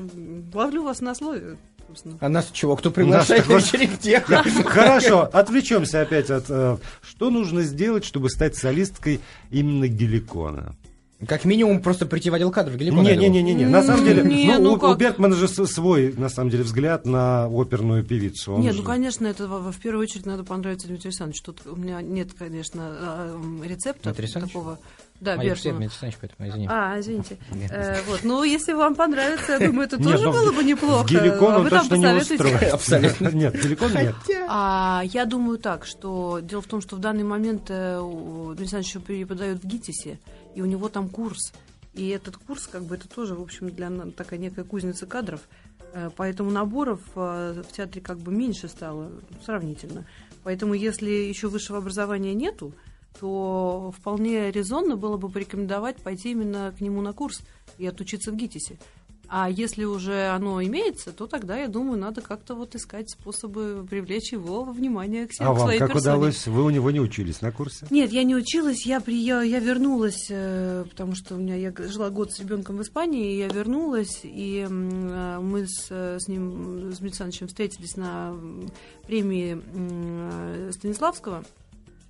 ловлю 0.53 0.83
вас 0.83 1.01
на 1.01 1.13
слове. 1.13 1.57
собственно. 1.87 2.17
А 2.21 2.29
нас 2.29 2.49
чего? 2.53 2.75
Кто 2.75 2.89
приглашает 2.91 3.47
на 3.47 3.61
тех? 4.01 4.25
Хорошо, 4.65 5.23
отвлечемся 5.31 6.01
опять 6.01 6.29
от... 6.29 6.45
э, 6.49 6.77
что 7.01 7.29
нужно 7.29 7.61
сделать, 7.63 8.03
чтобы 8.05 8.29
стать 8.29 8.55
солисткой 8.55 9.19
именно 9.51 9.87
Геликона? 9.87 10.75
Как 11.25 11.45
минимум 11.45 11.81
просто 11.81 12.05
прийти 12.05 12.29
в 12.29 12.35
отдел 12.35 12.51
кадров 12.51 12.77
Геликона. 12.77 13.01
Не, 13.01 13.17
не, 13.17 13.29
не, 13.29 13.41
не, 13.41 13.53
не. 13.55 13.65
На 13.65 13.81
самом 13.81 14.05
деле, 14.05 14.21
Не, 14.21 14.53
ну, 14.57 14.61
ну 14.61 14.71
у, 14.73 14.75
у 14.75 14.79
как? 14.79 14.99
Бертмана 14.99 15.35
же 15.35 15.47
свой, 15.47 16.13
на 16.15 16.29
самом 16.29 16.51
деле, 16.51 16.63
взгляд 16.63 17.05
на 17.05 17.47
оперную 17.47 18.03
певицу. 18.03 18.53
Он 18.53 18.61
Нет, 18.61 18.73
же- 18.75 18.81
ну, 18.81 18.85
конечно, 18.85 19.25
это 19.25 19.47
в, 19.47 19.71
в 19.71 19.79
первую 19.79 20.03
очередь 20.03 20.27
надо 20.27 20.43
понравиться 20.43 20.87
Дмитрию 20.87 21.09
Александровичу. 21.09 21.43
Тут 21.43 21.61
у 21.65 21.75
меня 21.75 22.03
нет, 22.03 22.33
конечно, 22.37 23.31
м, 23.33 23.63
рецепта 23.63 24.13
такого. 24.13 24.77
Да, 25.19 25.33
А 25.33 25.43
я 25.43 25.55
все, 25.55 25.69
Бертмана. 25.71 25.77
Дмитрий 25.79 25.85
Александрович, 26.07 26.17
поэтому 26.21 26.49
извини. 26.49 26.67
А, 26.69 26.99
извините. 26.99 27.37
Э, 27.71 28.01
вот, 28.07 28.23
ну, 28.23 28.43
если 28.43 28.73
вам 28.73 28.95
понравится, 28.95 29.53
я 29.53 29.67
думаю, 29.67 29.87
это 29.87 29.97
тоже 29.97 30.29
было 30.29 30.51
бы 30.51 30.63
неплохо. 30.63 31.07
Геликон 31.09 31.53
А 31.53 31.57
он 31.57 31.63
вы 31.63 31.69
там 31.69 31.87
точно 31.89 32.13
не 32.13 32.21
устроит. 32.21 32.63
Абсолютно. 32.73 33.27
Нет, 33.29 33.55
Геликон 33.55 33.91
нет. 33.93 34.15
А, 34.47 35.01
я 35.05 35.25
думаю 35.25 35.57
так, 35.57 35.85
что 35.85 36.39
дело 36.41 36.61
в 36.61 36.67
том, 36.67 36.81
что 36.81 36.95
в 36.95 36.99
данный 36.99 37.23
момент 37.23 37.69
э, 37.69 37.99
у 37.99 38.53
Дмитрия 38.53 38.77
Александровича 38.77 38.99
преподает 38.99 39.63
в 39.63 39.67
ГИТИСе, 39.67 40.19
и 40.55 40.61
у 40.61 40.65
него 40.65 40.87
там 40.89 41.09
курс. 41.09 41.51
И 41.93 42.09
этот 42.09 42.37
курс, 42.37 42.67
как 42.67 42.83
бы, 42.83 42.93
это 42.95 43.07
тоже, 43.09 43.33
в 43.33 43.41
общем, 43.41 43.69
для 43.71 43.89
на- 43.89 44.11
такая 44.11 44.39
некая 44.39 44.63
кузница 44.65 45.07
кадров. 45.07 45.41
Э, 45.93 46.11
Поэтому 46.15 46.51
наборов 46.51 46.99
э, 47.15 47.63
в 47.67 47.71
театре 47.75 48.01
как 48.01 48.19
бы 48.19 48.31
меньше 48.31 48.67
стало 48.67 49.09
сравнительно. 49.43 50.05
Поэтому 50.43 50.75
если 50.75 51.09
еще 51.09 51.47
высшего 51.47 51.79
образования 51.79 52.35
нету, 52.35 52.73
то 53.19 53.93
вполне 53.97 54.51
резонно 54.51 54.95
было 54.95 55.17
бы 55.17 55.29
порекомендовать 55.29 55.97
пойти 55.97 56.31
именно 56.31 56.73
к 56.77 56.81
нему 56.81 57.01
на 57.01 57.13
курс 57.13 57.41
и 57.77 57.85
отучиться 57.87 58.31
в 58.31 58.35
ГИТИСе. 58.35 58.77
А 59.29 59.49
если 59.49 59.83
уже 59.83 60.27
оно 60.27 60.63
имеется, 60.63 61.11
то 61.11 61.27
тогда, 61.27 61.57
я 61.57 61.67
думаю, 61.67 61.99
надо 61.99 62.21
как-то 62.21 62.55
вот 62.55 62.75
искать 62.75 63.09
способы 63.09 63.85
привлечь 63.89 64.31
его 64.31 64.63
внимание 64.63 65.27
к, 65.27 65.33
себе, 65.33 65.45
А 65.47 65.49
к 65.49 65.57
вам 65.57 65.67
своей 65.67 65.79
как 65.79 65.91
персоне. 65.91 66.15
удалось? 66.15 66.47
Вы 66.47 66.63
у 66.63 66.69
него 66.69 66.91
не 66.91 67.01
учились 67.01 67.41
на 67.41 67.51
курсе? 67.51 67.87
Нет, 67.89 68.11
я 68.13 68.23
не 68.23 68.35
училась, 68.35 68.85
я, 68.85 69.01
при, 69.01 69.17
я, 69.17 69.41
я 69.41 69.59
вернулась, 69.59 70.27
э, 70.29 70.85
потому 70.89 71.13
что 71.15 71.35
у 71.35 71.39
меня 71.39 71.55
я 71.55 71.73
жила 71.77 72.09
год 72.09 72.31
с 72.31 72.39
ребенком 72.39 72.77
в 72.77 72.81
Испании, 72.83 73.33
и 73.33 73.39
я 73.39 73.47
вернулась, 73.49 74.21
и 74.23 74.65
э, 74.67 75.39
мы 75.41 75.67
с, 75.67 75.87
э, 75.89 76.19
с 76.19 76.27
ним, 76.29 76.93
с 76.93 77.01
Александровичем 77.01 77.47
встретились 77.47 77.97
на 77.97 78.33
премии 79.07 79.61
Станиславского, 80.71 81.43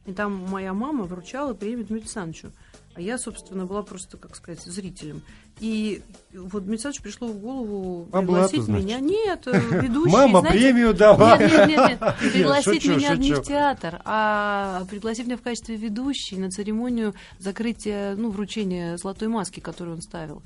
и 0.08 0.13
там 0.13 0.46
моя 0.50 0.74
мама 0.74 1.04
вручала 1.04 1.54
премию 1.54 1.80
Дмитрию 1.80 2.04
Александровичу. 2.04 2.52
А 2.96 3.02
я, 3.02 3.20
собственно, 3.20 3.65
была 3.65 3.84
просто, 3.84 4.17
как 4.17 4.36
сказать, 4.36 4.62
зрителем. 4.62 5.22
И 5.60 6.02
вот 6.34 6.63
Дмитрию 6.63 6.88
Александровичу 6.88 7.04
пришло 7.04 7.28
в 7.28 7.38
голову 7.39 8.06
По 8.06 8.22
пригласить 8.22 8.56
блату, 8.56 8.72
значит. 8.72 8.86
меня. 8.86 9.00
Нет, 9.00 9.48
э, 9.48 9.60
ведущий, 9.82 10.12
Мама, 10.12 10.39
знаете, 10.39 10.60
премию 10.60 10.93
давай. 10.93 11.39
нет, 11.39 11.52
нет, 11.52 11.67
нет, 11.67 12.02
нет. 12.02 12.15
Пригласить 12.34 12.82
шучу, 12.84 12.96
меня 12.96 13.15
не 13.17 13.30
шучу. 13.30 13.41
в 13.41 13.48
театр, 13.48 14.02
а 14.06 14.86
пригласить 14.89 15.26
меня 15.26 15.38
в 15.38 15.41
качестве 15.41 15.76
ведущей 15.76 16.38
на 16.38 16.50
церемонию 16.50 17.13
закрытия, 17.38 18.15
ну, 18.15 18.32
вручения 18.32 18.98
золотой 18.98 19.28
маски, 19.28 19.60
которую 19.60 19.98
он 19.98 20.02
ставил. 20.02 20.41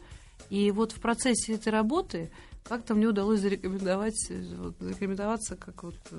И 0.49 0.71
вот 0.71 0.91
в 0.91 0.99
процессе 0.99 1.53
этой 1.53 1.69
работы 1.69 2.31
как-то 2.67 2.95
мне 2.95 3.07
удалось 3.07 3.39
зарекомендовать, 3.41 4.27
э, 4.29 4.41
вот, 4.57 4.75
зарекомендоваться 4.79 5.55
как 5.55 5.83
вот 5.83 5.95
э, 6.11 6.15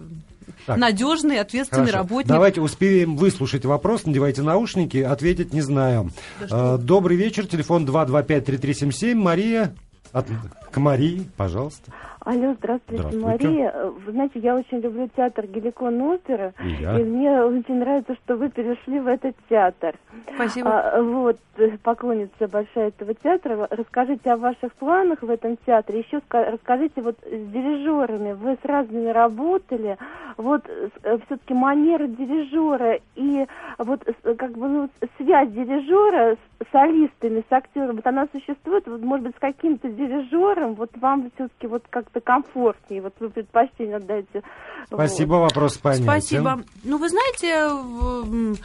Так. 0.67 0.77
надежный, 0.77 1.39
ответственный 1.41 1.87
Хорошо. 1.87 1.99
работник. 1.99 2.29
Давайте 2.29 2.61
успеем 2.61 3.17
выслушать 3.17 3.65
вопрос, 3.65 4.05
надевайте 4.05 4.43
наушники, 4.43 4.99
ответить 4.99 5.53
не 5.53 5.61
знаю. 5.63 6.11
Э, 6.41 6.79
Добрый 6.79 7.17
вечер, 7.17 7.47
телефон 7.47 7.87
225-3377, 7.87 9.15
Мария, 9.15 9.75
от- 10.13 10.27
к 10.71 10.77
Марии, 10.79 11.27
пожалуйста. 11.37 11.93
Алло, 12.25 12.55
здравствуйте, 12.55 13.03
Здравствуйте. 13.03 13.27
Мария. 13.47 13.71
Э, 13.75 13.91
Вы 13.91 14.13
знаете, 14.13 14.39
я 14.39 14.55
очень 14.55 14.79
люблю 14.79 15.09
театр 15.17 15.47
Геликон 15.47 16.01
опера. 16.03 16.53
И 16.63 16.69
я. 16.69 16.99
И 16.99 17.03
мне 17.03 17.43
очень 17.43 17.81
нравится, 17.81 18.15
что 18.15 18.37
вы 18.37 18.49
перешли 18.49 19.01
в 19.01 19.09
этот 19.09 19.35
театр. 19.49 19.97
Спасибо. 20.35 20.71
А, 20.71 21.03
вот, 21.03 21.39
э, 21.57 21.77
поклонница 21.83 22.47
большая 22.49 22.89
этого 22.89 23.15
театра. 23.15 23.67
Расскажите 23.71 24.31
о 24.31 24.37
ваших 24.37 24.73
планах 24.75 25.23
в 25.23 25.31
этом 25.31 25.57
театре. 25.67 26.01
Еще 26.01 26.19
ска- 26.19 26.51
расскажите 26.53 27.03
вот 27.03 27.17
с 27.25 27.51
дирижерами. 27.53 28.33
Вы 28.35 28.57
с 28.63 28.65
разными 28.65 29.09
работали. 29.09 29.99
Вот 30.37 30.63
все-таки 31.03 31.55
манера 31.55 32.07
дирижера 32.07 32.99
и 33.17 33.47
вот 33.79 34.03
как 34.39 34.53
бы 34.53 34.69
ну, 34.69 34.89
связь 35.19 35.51
дирижера 35.51 36.37
с 36.37 36.71
солистами, 36.73 37.45
с 37.49 37.53
актером. 37.53 37.97
Вот 37.97 38.07
она 38.07 38.29
существует, 38.33 38.87
вот, 38.87 39.03
может 39.03 39.27
быть, 39.27 39.37
с 39.37 39.41
каким-то 39.41 39.89
дирижером, 39.89 40.75
вот 40.75 40.91
вам 40.97 41.31
все-таки 41.35 41.67
вот 41.67 41.83
как-то 42.13 42.21
комфортнее, 42.21 43.03
вот 43.03 43.15
вы 43.21 43.31
предпочтение 43.31 43.97
отдаете. 43.97 44.43
Спасибо, 44.87 45.35
вопрос 45.35 45.79
понятен. 45.79 46.05
Спасибо. 46.05 46.63
Ну, 46.85 46.99
вы 46.99 47.09
знаете, 47.09 48.61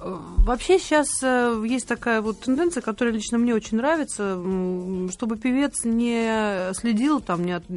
вообще 0.00 0.78
сейчас 0.78 1.08
э, 1.22 1.62
есть 1.66 1.86
такая 1.86 2.20
вот 2.22 2.40
тенденция, 2.40 2.80
которая 2.80 3.14
лично 3.14 3.38
мне 3.38 3.54
очень 3.54 3.76
нравится, 3.76 4.40
чтобы 5.12 5.36
певец 5.36 5.84
не 5.84 6.72
следил 6.74 7.20
там 7.20 7.44
не 7.44 7.52
от- 7.52 7.68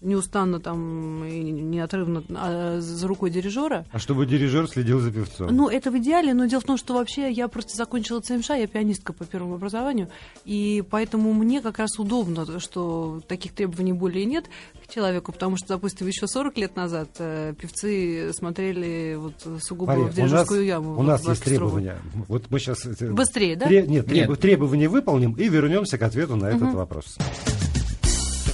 неустанно 0.00 0.60
там 0.60 1.24
и 1.24 1.40
неотрывно 1.40 2.22
а, 2.30 2.80
за 2.80 3.06
рукой 3.06 3.30
дирижера. 3.30 3.86
А 3.92 3.98
чтобы 3.98 4.26
дирижер 4.26 4.68
следил 4.68 5.00
за 5.00 5.12
певцом. 5.12 5.48
Ну, 5.54 5.68
это 5.68 5.90
в 5.90 5.98
идеале, 5.98 6.34
но 6.34 6.46
дело 6.46 6.60
в 6.60 6.64
том, 6.64 6.76
что 6.76 6.94
вообще 6.94 7.30
я 7.30 7.48
просто 7.48 7.76
закончила 7.76 8.20
ЦМШ, 8.20 8.50
я 8.50 8.66
пианистка 8.66 9.12
по 9.12 9.24
первому 9.24 9.54
образованию, 9.54 10.08
и 10.44 10.82
поэтому 10.90 11.32
мне 11.32 11.60
как 11.60 11.78
раз 11.78 11.98
удобно, 11.98 12.60
что 12.60 13.20
таких 13.28 13.52
требований 13.52 13.92
более 13.92 14.24
нет 14.24 14.46
человеку, 14.90 15.32
потому 15.32 15.56
что, 15.56 15.68
допустим, 15.68 16.06
еще 16.06 16.26
40 16.26 16.56
лет 16.58 16.76
назад 16.76 17.08
э, 17.18 17.54
певцы 17.58 18.32
смотрели 18.32 19.16
вот 19.18 19.34
сугубо 19.62 19.92
Мария, 19.92 20.06
в 20.06 20.14
дирижерскую 20.14 20.64
яму. 20.64 20.98
у 20.98 21.02
нас 21.02 21.26
есть 21.26 21.44
требования. 21.44 21.96
Вот 22.28 22.50
мы 22.50 22.58
сейчас... 22.58 22.84
Быстрее, 22.84 23.56
да? 23.56 23.66
нет, 23.68 24.06
треб- 24.06 24.28
Нет. 24.28 24.40
требования 24.40 24.88
выполним 24.88 25.32
и 25.32 25.48
вернемся 25.48 25.98
к 25.98 26.02
ответу 26.02 26.36
на 26.36 26.46
этот 26.46 26.74
вопрос. 26.74 27.16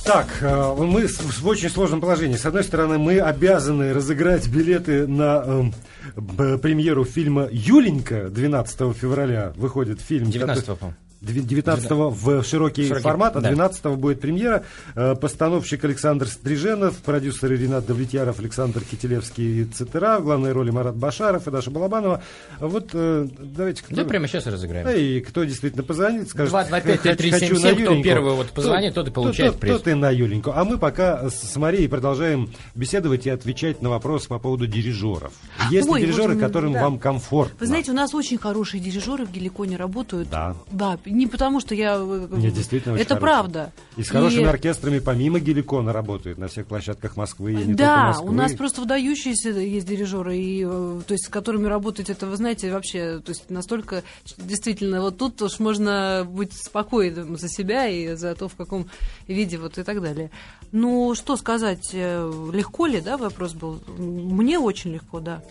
Так, 0.05 0.29
э, 0.41 0.75
мы 0.79 1.09
в 1.09 1.47
очень 1.49 1.69
сложном 1.69 2.01
положении. 2.01 2.37
С 2.37 2.47
одной 2.47 2.63
стороны, 2.63 2.97
мы 2.97 3.19
обязаны 3.19 3.93
разыграть 3.93 4.47
билеты 4.47 5.05
на 5.09 5.73
б- 6.15 6.59
премьеру 6.59 7.05
фильма 7.05 7.49
«Юленька» 7.51 8.29
12 8.29 8.95
февраля 8.97 9.53
выходит 9.57 10.01
фильм. 10.01 10.29
19-го, 10.29 10.77
по-моему. 10.77 10.97
19 11.33 11.91
в 11.91 12.43
широкий, 12.45 12.87
Широкий, 12.87 13.03
формат, 13.03 13.37
а 13.37 13.41
да. 13.41 13.49
12 13.49 13.85
будет 13.97 14.21
премьера. 14.21 14.65
Э, 14.95 15.15
Постановщик 15.15 15.85
Александр 15.85 16.27
Стриженов, 16.29 16.97
продюсеры 16.99 17.57
Ренат 17.57 17.87
Давлетьяров, 17.87 18.39
Александр 18.39 18.81
Кителевский 18.83 19.63
и 19.63 19.65
Цитера, 19.65 20.19
в 20.19 20.25
главной 20.25 20.53
роли 20.53 20.71
Марат 20.71 20.97
Башаров 20.97 21.47
и 21.47 21.51
Даша 21.51 21.71
Балабанова. 21.71 22.23
Вот 22.61 22.91
э, 22.93 23.27
давайте... 23.39 23.83
кто- 23.83 23.95
Да, 23.97 24.05
прямо 24.05 24.29
сейчас 24.29 24.47
разыграем. 24.47 24.87
Да, 24.87 24.95
и 24.95 25.21
кто 25.21 25.45
действительно 25.45 25.83
позвонит, 25.83 26.29
скажет... 26.29 26.53
225-3377, 26.55 27.31
«Хочу 27.31 27.55
на 27.55 27.59
кто 27.61 27.69
Юленьку». 27.81 28.03
первый 28.03 28.35
вот 28.35 28.49
позвонит, 28.51 28.95
тот 28.95 29.09
и 29.09 29.11
получает 29.11 29.53
тот, 29.53 29.61
приз. 29.61 29.73
Тот 29.79 29.89
и 29.89 29.95
на 29.95 30.11
Юленьку. 30.11 30.53
А 30.55 30.65
мы 30.65 30.79
пока 30.79 31.29
с- 31.31 31.57
Марией 31.57 31.89
продолжаем 31.89 32.51
беседовать 32.75 33.27
и 33.27 33.31
отвечать 33.31 33.83
на 33.83 33.89
вопросы 33.91 34.29
по 34.29 34.39
поводу 34.39 34.67
дирижеров. 34.67 35.33
Есть 35.71 35.89
Ой, 35.89 36.01
ли 36.01 36.07
дирижеры, 36.07 36.35
вот, 36.35 36.41
которым 36.43 36.73
да. 36.75 36.83
вам 36.83 36.99
комфортно? 36.99 37.57
Вы 37.61 37.67
знаете, 37.67 37.91
у 37.93 37.95
нас 37.95 38.15
очень 38.15 38.39
хорошие 38.39 38.81
дирижеры 38.81 39.25
в 39.27 39.33
Геликоне 39.33 39.77
работают. 39.77 40.29
Да. 40.31 40.55
Да, 40.71 40.99
не 41.17 41.27
потому 41.27 41.61
что 41.61 41.75
я... 41.75 41.97
э, 41.99 42.29
Нет, 42.33 42.55
действительно 42.55 42.95
Это 42.97 43.15
хорошие. 43.15 43.21
правда. 43.21 43.73
И 43.97 44.03
с 44.03 44.11
хорошими 44.11 44.43
И- 44.43 44.45
оркестрами 44.45 44.99
помимо 44.99 45.41
Геликона 45.41 45.93
работают 45.93 46.39
на 46.39 46.49
всех 46.49 46.67
площадках 46.67 47.17
Москвы 47.17 47.53
и 47.53 47.57
не 47.65 47.75
да, 47.75 48.09
Москвы. 48.09 48.29
у 48.29 48.33
нас 48.33 48.53
просто 48.55 48.81
выдающиеся 48.83 49.51
есть 49.51 49.87
дирижеры, 49.87 50.37
и, 50.37 50.65
э, 50.67 51.01
то 51.07 51.13
есть, 51.13 51.27
с 51.27 51.29
которыми 51.29 51.67
работать, 51.67 52.11
это, 52.11 52.27
вы 52.27 52.37
знаете, 52.37 52.73
вообще, 52.73 53.21
то 53.21 53.31
есть, 53.31 53.51
настолько, 53.51 54.03
действительно, 54.37 55.01
вот 55.01 55.19
тут 55.19 55.41
уж 55.43 55.59
можно 55.59 56.27
быть 56.29 56.53
спокойным 56.53 57.37
за 57.39 57.49
себя 57.49 57.89
и 57.89 58.15
за 58.17 58.35
то, 58.35 58.49
в 58.49 58.55
каком 58.55 58.87
виде, 59.27 59.59
вот 59.59 59.79
и 59.79 59.83
так 59.83 60.03
далее. 60.03 60.31
Ну, 60.73 61.15
что 61.15 61.37
сказать, 61.37 61.91
э, 61.93 62.51
легко 62.53 62.87
ли, 62.87 63.01
да, 63.01 63.17
вопрос 63.17 63.55
был? 63.55 63.81
Мне 63.97 64.59
очень 64.59 64.93
легко, 64.93 65.21
да. 65.21 65.43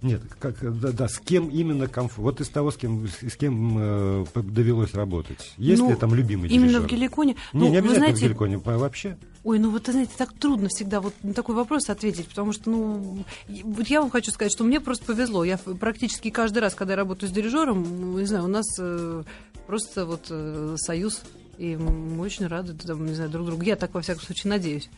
Нет, 0.00 0.22
как, 0.38 0.54
да, 0.80 0.92
да, 0.92 1.08
с 1.08 1.18
кем 1.18 1.48
именно 1.48 1.88
комфорт? 1.88 2.18
Вот 2.18 2.40
из 2.40 2.48
того, 2.48 2.70
с 2.70 2.76
кем, 2.76 3.08
с 3.08 3.36
кем 3.36 3.76
э, 3.78 4.24
довелось 4.34 4.94
работать. 4.94 5.54
Есть 5.56 5.82
Ну, 5.82 5.90
ли 5.90 5.96
там 5.96 6.14
любимый 6.14 6.48
Именно 6.48 6.68
дирижер? 6.68 6.82
в 6.82 6.86
Геликоне. 6.86 7.36
Не, 7.52 7.60
ну, 7.60 7.68
не 7.70 7.76
обязательно 7.78 8.06
знаете, 8.06 8.18
в 8.18 8.22
Геликоне, 8.28 8.60
а 8.64 8.78
вообще. 8.78 9.18
Ой, 9.42 9.58
ну 9.58 9.70
вот, 9.70 9.86
знаете, 9.86 10.12
так 10.16 10.32
трудно 10.34 10.68
всегда 10.68 11.00
вот 11.00 11.14
на 11.22 11.34
такой 11.34 11.56
вопрос 11.56 11.88
ответить, 11.88 12.28
потому 12.28 12.52
что, 12.52 12.70
ну, 12.70 13.24
вот 13.64 13.86
я 13.88 14.00
вам 14.00 14.10
хочу 14.10 14.30
сказать, 14.30 14.52
что 14.52 14.62
мне 14.62 14.80
просто 14.80 15.04
повезло. 15.04 15.42
Я 15.42 15.58
практически 15.58 16.30
каждый 16.30 16.58
раз, 16.58 16.74
когда 16.74 16.92
я 16.92 16.98
работаю 16.98 17.28
с 17.28 17.32
дирижером, 17.32 17.82
ну, 17.82 18.18
не 18.18 18.26
знаю, 18.26 18.44
у 18.44 18.48
нас 18.48 18.66
э, 18.78 19.22
просто 19.66 20.06
вот 20.06 20.26
э, 20.30 20.76
союз, 20.78 21.22
и 21.56 21.76
мы 21.76 22.20
очень 22.20 22.46
рады, 22.46 22.74
там, 22.74 23.04
не 23.04 23.14
знаю, 23.14 23.30
друг 23.30 23.46
другу. 23.46 23.62
Я 23.62 23.74
так, 23.74 23.94
во 23.94 24.00
всяком 24.00 24.22
случае, 24.22 24.50
надеюсь. 24.50 24.90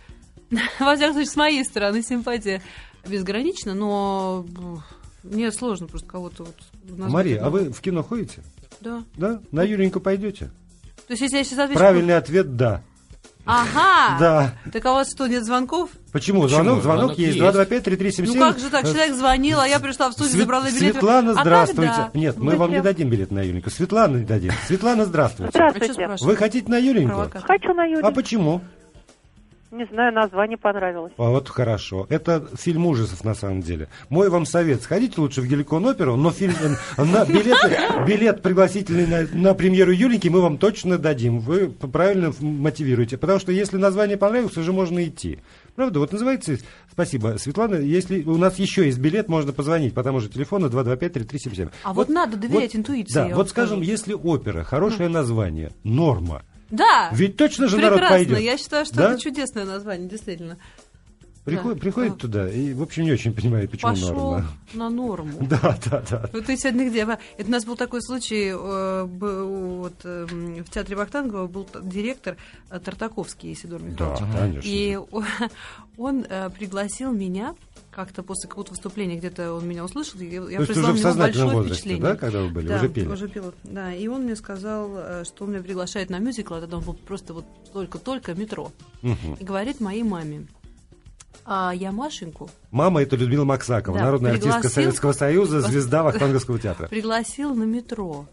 Во 0.81 0.97
всяком 0.97 1.15
случае, 1.15 1.31
с 1.31 1.37
моей 1.37 1.65
стороны 1.65 2.03
симпатия 2.03 2.61
безгранична, 3.07 3.75
но 3.75 4.47
э, 5.25 5.27
мне 5.29 5.53
сложно 5.53 5.87
просто 5.87 6.09
кого-то 6.09 6.45
вот 6.45 6.57
Мария, 7.11 7.45
а 7.45 7.51
вы 7.51 7.71
в 7.71 7.81
кино 7.81 8.03
ходите? 8.03 8.43
Да. 8.81 9.03
Да? 9.17 9.41
На 9.53 9.63
Юленьку 9.63 10.01
пойдете? 10.01 10.51
То 11.07 11.13
есть, 11.13 11.23
если 11.23 11.39
я 11.39 11.45
сейчас 11.45 11.59
отвечу... 11.59 11.79
Правильный 11.79 12.17
ответ– 12.17 12.57
да. 12.57 12.83
Ага! 13.45 14.19
Да. 14.21 14.55
Так 14.71 14.85
а 14.87 14.93
у 14.93 14.95
вас 14.95 15.11
что, 15.13 15.27
нет 15.27 15.45
звонков? 15.45 15.91
Почему? 16.13 16.43
Почему? 16.43 16.49
Звонок, 16.63 16.83
звонок 16.83 17.15
Звонок 17.15 17.19
есть. 17.19 17.37
есть. 17.37 17.57
225-3377. 17.57 18.27
Ну 18.27 18.35
как 18.39 18.59
же 18.59 18.71
так? 18.71 18.85
Человек 18.85 19.15
звонил, 19.15 19.61
а 19.61 19.67
я 19.67 19.81
пришла 19.81 20.11
в 20.11 20.13
студию, 20.13 20.33
Свет- 20.33 20.43
забрала 20.43 20.67
билеты. 20.67 20.93
Светлана, 20.93 21.31
А 21.33 21.43
здравствуйте. 21.43 21.93
когда? 21.93 22.11
Нет, 22.15 22.37
мы 22.37 22.53
Вы 22.53 22.59
вам 22.59 22.71
не 22.71 22.75
прям- 22.75 22.85
дадим 22.85 23.09
билет 23.09 23.31
на 23.31 23.43
Юленьку. 23.43 23.71
Светлана 23.71 24.19
не 24.19 24.25
дадим. 24.25 24.53
Светлана, 24.67 25.05
здравствуйте. 25.05 25.59
А 25.59 25.71
Здравствуйте. 25.71 26.25
Вы 26.25 26.37
хотите 26.37 26.71
на 26.71 26.79
Юленьку? 26.79 27.09
Провокатор. 27.09 27.47
Хочу 27.47 27.75
на 27.75 27.85
Юлю. 27.85 28.07
А 28.07 28.11
почему? 28.13 28.61
Не 29.71 29.85
знаю, 29.87 30.13
название 30.13 30.59
понравилось. 30.59 31.13
А 31.17 31.31
вот 31.31 31.49
хорошо. 31.49 32.07
Это 32.09 32.49
фильм 32.57 32.87
ужасов 32.87 33.23
на 33.25 33.35
самом 33.35 33.61
деле. 33.61 33.89
Мой 34.09 34.29
вам 34.29 34.45
совет. 34.45 34.83
Сходите 34.83 35.21
лучше 35.21 35.43
в 35.43 35.47
Геликон 35.47 35.87
оперу, 35.87 36.17
но 36.17 36.33
фильм, 36.33 36.55
на 36.97 37.25
билеты, 37.25 37.79
билет 38.07 38.43
пригласительный 38.43 39.07
на, 39.07 39.29
на 39.33 39.55
премьеру 39.55 39.93
Юленьки 39.93 40.27
мы 40.29 40.41
вам 40.41 40.59
точно 40.59 40.99
дадим. 40.99 41.39
Вы 41.39 41.69
правильно 41.69 42.33
мотивируете. 42.41 43.17
Потому 43.17 43.39
что 43.39 43.53
если 43.53 43.77
название 43.77 44.17
понравилось, 44.17 44.57
уже 44.57 44.73
можно 44.73 45.05
идти. 45.07 45.39
Правда? 45.77 46.01
Вот 46.01 46.13
называется... 46.13 46.59
Спасибо, 46.91 47.37
Светлана. 47.39 47.77
Если 47.77 48.23
у 48.25 48.37
нас 48.37 48.59
еще 48.59 48.85
есть 48.87 48.99
билет, 48.99 49.29
можно 49.29 49.53
позвонить 49.53 49.95
по 49.95 50.03
тому 50.03 50.19
же 50.21 50.29
телефону 50.29 50.69
225-3377. 50.69 51.71
А 51.85 51.93
вот 51.93 52.09
надо 52.09 52.37
доверять 52.37 52.75
интуиции, 52.75 53.15
Да, 53.15 53.29
вот 53.35 53.49
скажем, 53.49 53.77
скажу. 53.79 53.91
если 53.91 54.13
опера, 54.15 54.65
хорошее 54.65 55.09
название, 55.09 55.71
норма, 55.85 56.43
Да. 56.71 57.11
ведь 57.13 57.37
точно 57.37 57.69
же 57.69 57.77
народ 57.77 57.99
Прекрасно. 58.01 58.17
пойдет. 58.17 58.39
Я 58.41 58.57
считаю, 58.59 58.85
что 58.87 58.97
Да? 58.97 59.13
это 59.13 59.21
чудесное 59.21 59.65
название, 59.65 60.09
действительно. 60.09 60.57
Приход- 61.45 61.75
Да. 61.75 61.81
Приходит 61.81 62.13
А. 62.13 62.17
туда 62.17 62.49
и, 62.51 62.75
в 62.75 62.83
общем, 62.83 63.05
не 63.05 63.13
очень 63.13 63.33
понимает, 63.33 63.71
почему 63.71 63.93
Пошел 63.93 64.09
норма. 64.15 64.47
на 64.75 64.91
норму. 64.91 65.33
Да, 65.49 65.77
да, 65.87 66.03
да. 66.11 66.31
Вот 66.35 66.45
ты 66.45 66.57
сегодня 66.57 66.89
где? 66.91 67.01
Это 67.01 67.19
у 67.49 67.51
нас 67.51 67.65
был 67.65 67.77
такой 67.77 68.03
случай, 68.03 68.51
э, 68.53 69.05
вот, 69.05 69.95
эм, 70.05 70.63
в 70.63 70.69
театре 70.71 70.97
Вахтангова 70.97 71.47
был 71.47 71.67
директор 71.83 72.37
э, 72.71 72.79
Тартаковский 72.79 73.55
Исидор 73.55 73.83
Михайлович. 73.83 74.21
Да, 74.21 74.39
конечно. 74.39 74.69
И 74.69 74.99
он 75.97 76.27
э, 76.29 76.51
пригласил 76.51 77.11
меня 77.11 77.55
как-то 78.05 78.23
после 78.23 78.49
какого-то 78.49 78.71
выступления, 78.73 79.17
где-то 79.17 79.53
он 79.55 79.67
меня 79.69 79.85
услышал, 79.85 80.19
и 80.21 80.27
я 80.27 80.41
То 80.41 80.49
есть 80.51 80.71
уже 80.71 80.93
в 80.93 80.99
сознательном 80.99 81.51
возрасте, 81.51 81.75
впечатление. 81.75 82.03
да, 82.03 82.17
когда 82.17 82.41
вы 82.43 82.49
были, 82.51 82.69
Да, 82.69 82.77
уже 82.77 82.89
пели? 82.89 83.07
уже 83.09 83.29
пела. 83.29 83.55
Да, 83.65 83.93
и 83.95 84.07
он 84.09 84.23
мне 84.25 84.37
сказал, 84.37 84.91
э, 84.97 85.25
что 85.25 85.45
он 85.45 85.51
меня 85.53 85.63
приглашает 85.63 86.11
на 86.11 86.19
мюзикл, 86.19 86.55
а 86.55 86.61
тогда 86.61 86.79
он 86.79 86.85
был 86.85 86.95
просто 86.95 87.35
вот 87.35 87.45
только-только 87.73 88.35
метро. 88.35 88.73
Мгм. 89.03 89.35
И 89.39 89.45
говорит 89.45 89.81
моей 89.81 90.03
маме, 90.03 90.47
а 91.45 91.73
я 91.75 91.91
Машеньку 91.93 92.51
Мама 92.71 93.03
это 93.03 93.17
Людмила 93.17 93.45
Максакова, 93.45 93.99
Да, 93.99 94.05
народная 94.05 94.33
артистка 94.33 94.55
пригласил- 94.61 94.83
Советского 94.83 95.13
Союза, 95.13 95.61
звезда 95.61 96.03
Вахтанговского 96.03 96.59
театра. 96.59 96.89
пригласил 96.89 97.55
на 97.55 97.65
метро. 97.65 98.27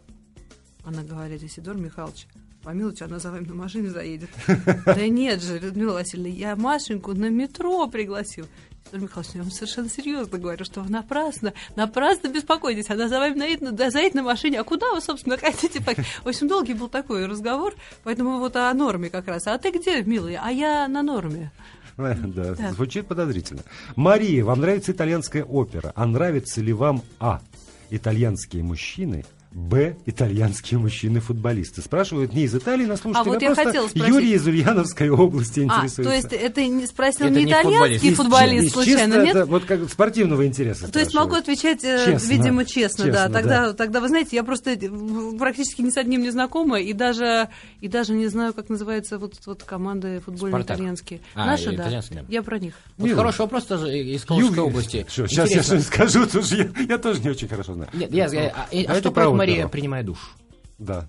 Она 0.84 1.04
говорит, 1.04 1.42
Исидор 1.44 1.76
Михайлович, 1.78 2.28
помилуйте, 2.64 3.06
она 3.06 3.20
за 3.20 3.32
вами 3.32 3.46
на 3.48 3.56
машине 3.56 3.90
заедет. 3.90 4.30
Да 4.86 5.08
нет 5.08 5.42
же, 5.42 5.58
Людмила 5.60 5.94
Васильевна, 5.94 6.30
я 6.30 6.56
Машеньку 6.56 7.14
на 7.14 7.30
метро 7.30 7.88
пригласил. 7.88 8.46
Исидор 8.88 9.02
Михайлович, 9.02 9.32
я 9.36 9.42
вам 9.42 9.52
совершенно 9.52 9.90
серьезно 9.90 10.38
говорю, 10.38 10.64
что 10.66 10.82
вы 10.82 10.90
напрасно, 10.90 11.54
напрасно 11.76 12.30
беспокойтесь. 12.30 12.90
Она 12.90 13.08
за 13.08 13.20
вами 13.20 13.36
наедет, 13.38 13.62
на- 13.62 13.72
да, 13.72 13.90
заедет 13.90 14.16
на 14.16 14.24
машине. 14.24 14.60
А 14.60 14.64
куда 14.64 14.94
вы, 14.94 15.02
собственно, 15.02 15.38
хотите? 15.42 15.82
Так, 15.84 15.98
общем, 16.26 16.48
долгий 16.48 16.74
был 16.74 16.88
такой 16.88 17.26
разговор, 17.26 17.74
поэтому 18.04 18.40
вот 18.40 18.56
о 18.56 18.74
норме 18.74 19.10
как 19.10 19.28
раз. 19.28 19.48
А 19.48 19.58
ты 19.58 19.72
где, 19.72 20.02
милый? 20.04 20.36
А 20.42 20.52
я 20.52 20.88
на 20.88 21.04
норме. 21.04 21.52
Да, 21.98 22.14
Да. 22.54 22.72
звучит 22.74 23.08
подозрительно. 23.08 23.62
Мария, 23.96 24.46
вам 24.46 24.62
нравится 24.62 24.92
итальянская 24.92 25.44
опера? 25.44 25.92
А 25.96 26.06
нравится 26.06 26.62
ли 26.62 26.72
вам 26.72 27.02
А. 27.20 27.42
Итальянские 27.90 28.62
мужчины, 28.64 29.26
Б. 29.52 29.96
Итальянские 30.06 30.80
мужчины-футболисты. 30.80 31.82
Спрашивают 31.82 32.34
не 32.34 32.44
из 32.44 32.56
Италии 32.56 32.86
нас 32.86 33.02
слушатели, 33.02 33.30
А 33.30 33.34
вот 33.34 33.42
я 33.42 33.48
просто 33.50 33.64
хотела 33.66 33.88
спросить. 33.88 34.08
Юрий 34.14 34.34
из 34.34 34.46
Ульяновской 34.46 35.10
области 35.10 35.62
А, 35.62 35.64
интересуется. 35.64 36.04
то 36.04 36.12
есть 36.14 36.34
это 36.34 36.66
не 36.66 36.86
спросил 36.86 37.28
Это 37.28 37.36
не 37.40 37.46
итальянский 37.46 38.14
футболист. 38.14 38.18
футболист, 38.18 38.74
случайно, 38.74 39.02
чисто 39.16 39.24
нет? 39.26 39.36
это 39.36 39.46
вот 39.46 39.66
как 39.66 39.90
спортивного 39.90 40.46
интереса 40.46 40.92
То 40.92 41.00
есть 41.00 41.14
могу 41.14 41.32
спрашивают. 41.36 41.44
отвечать, 41.60 41.84
э, 41.84 42.06
Честно. 42.14 42.28
видимо, 42.28 42.66
честно, 42.66 43.06
да. 43.06 43.12
Честно, 43.12 43.34
Тогда, 43.34 43.66
да. 43.68 43.74
тогда, 43.74 44.00
вы 44.02 44.08
знаете, 44.10 44.36
я 44.36 44.44
просто 44.44 44.72
э, 44.72 45.38
практически 45.40 45.82
ни 45.82 45.90
с 45.90 45.98
одним 45.98 46.22
не 46.22 46.30
знакома, 46.30 46.80
и 46.80 46.94
даже, 46.94 47.50
и 47.82 47.88
даже 47.88 48.14
не 48.14 48.28
знаю, 48.28 48.54
как 48.54 48.70
называется 48.70 49.18
вот, 49.18 49.34
вот 49.46 49.64
команды 49.64 50.20
футбольные 50.26 50.52
«Спартак». 50.62 50.78
итальянские. 50.78 51.22
А, 51.36 51.46
Наши, 51.46 51.72
да. 51.76 51.90
да. 51.90 52.26
Я 52.28 52.44
про 52.44 52.60
них. 52.60 52.76
Вот 52.98 53.12
хороший 53.12 53.40
вопрос 53.42 53.66
тоже 53.66 53.98
из 53.98 54.24
Калужской 54.26 54.60
области. 54.64 55.06
Что, 55.10 55.28
сейчас 55.28 55.50
я 55.52 55.64
что-нибудь 55.64 55.88
скажу, 55.88 56.26
я, 56.52 56.68
я 56.90 56.98
тоже 56.98 57.22
не 57.22 57.30
очень 57.30 57.48
хорошо 57.48 57.74
знаю. 57.74 57.90
Нет, 57.94 58.12
я, 58.14 58.28
я- 58.28 58.50
а, 58.50 58.62
а 58.62 58.68
А 58.72 58.76
это 58.76 59.00
что 59.00 59.12
про 59.12 59.37
Мария, 59.38 59.68
принимая 59.68 60.04
душ? 60.04 60.36
Да. 60.78 61.08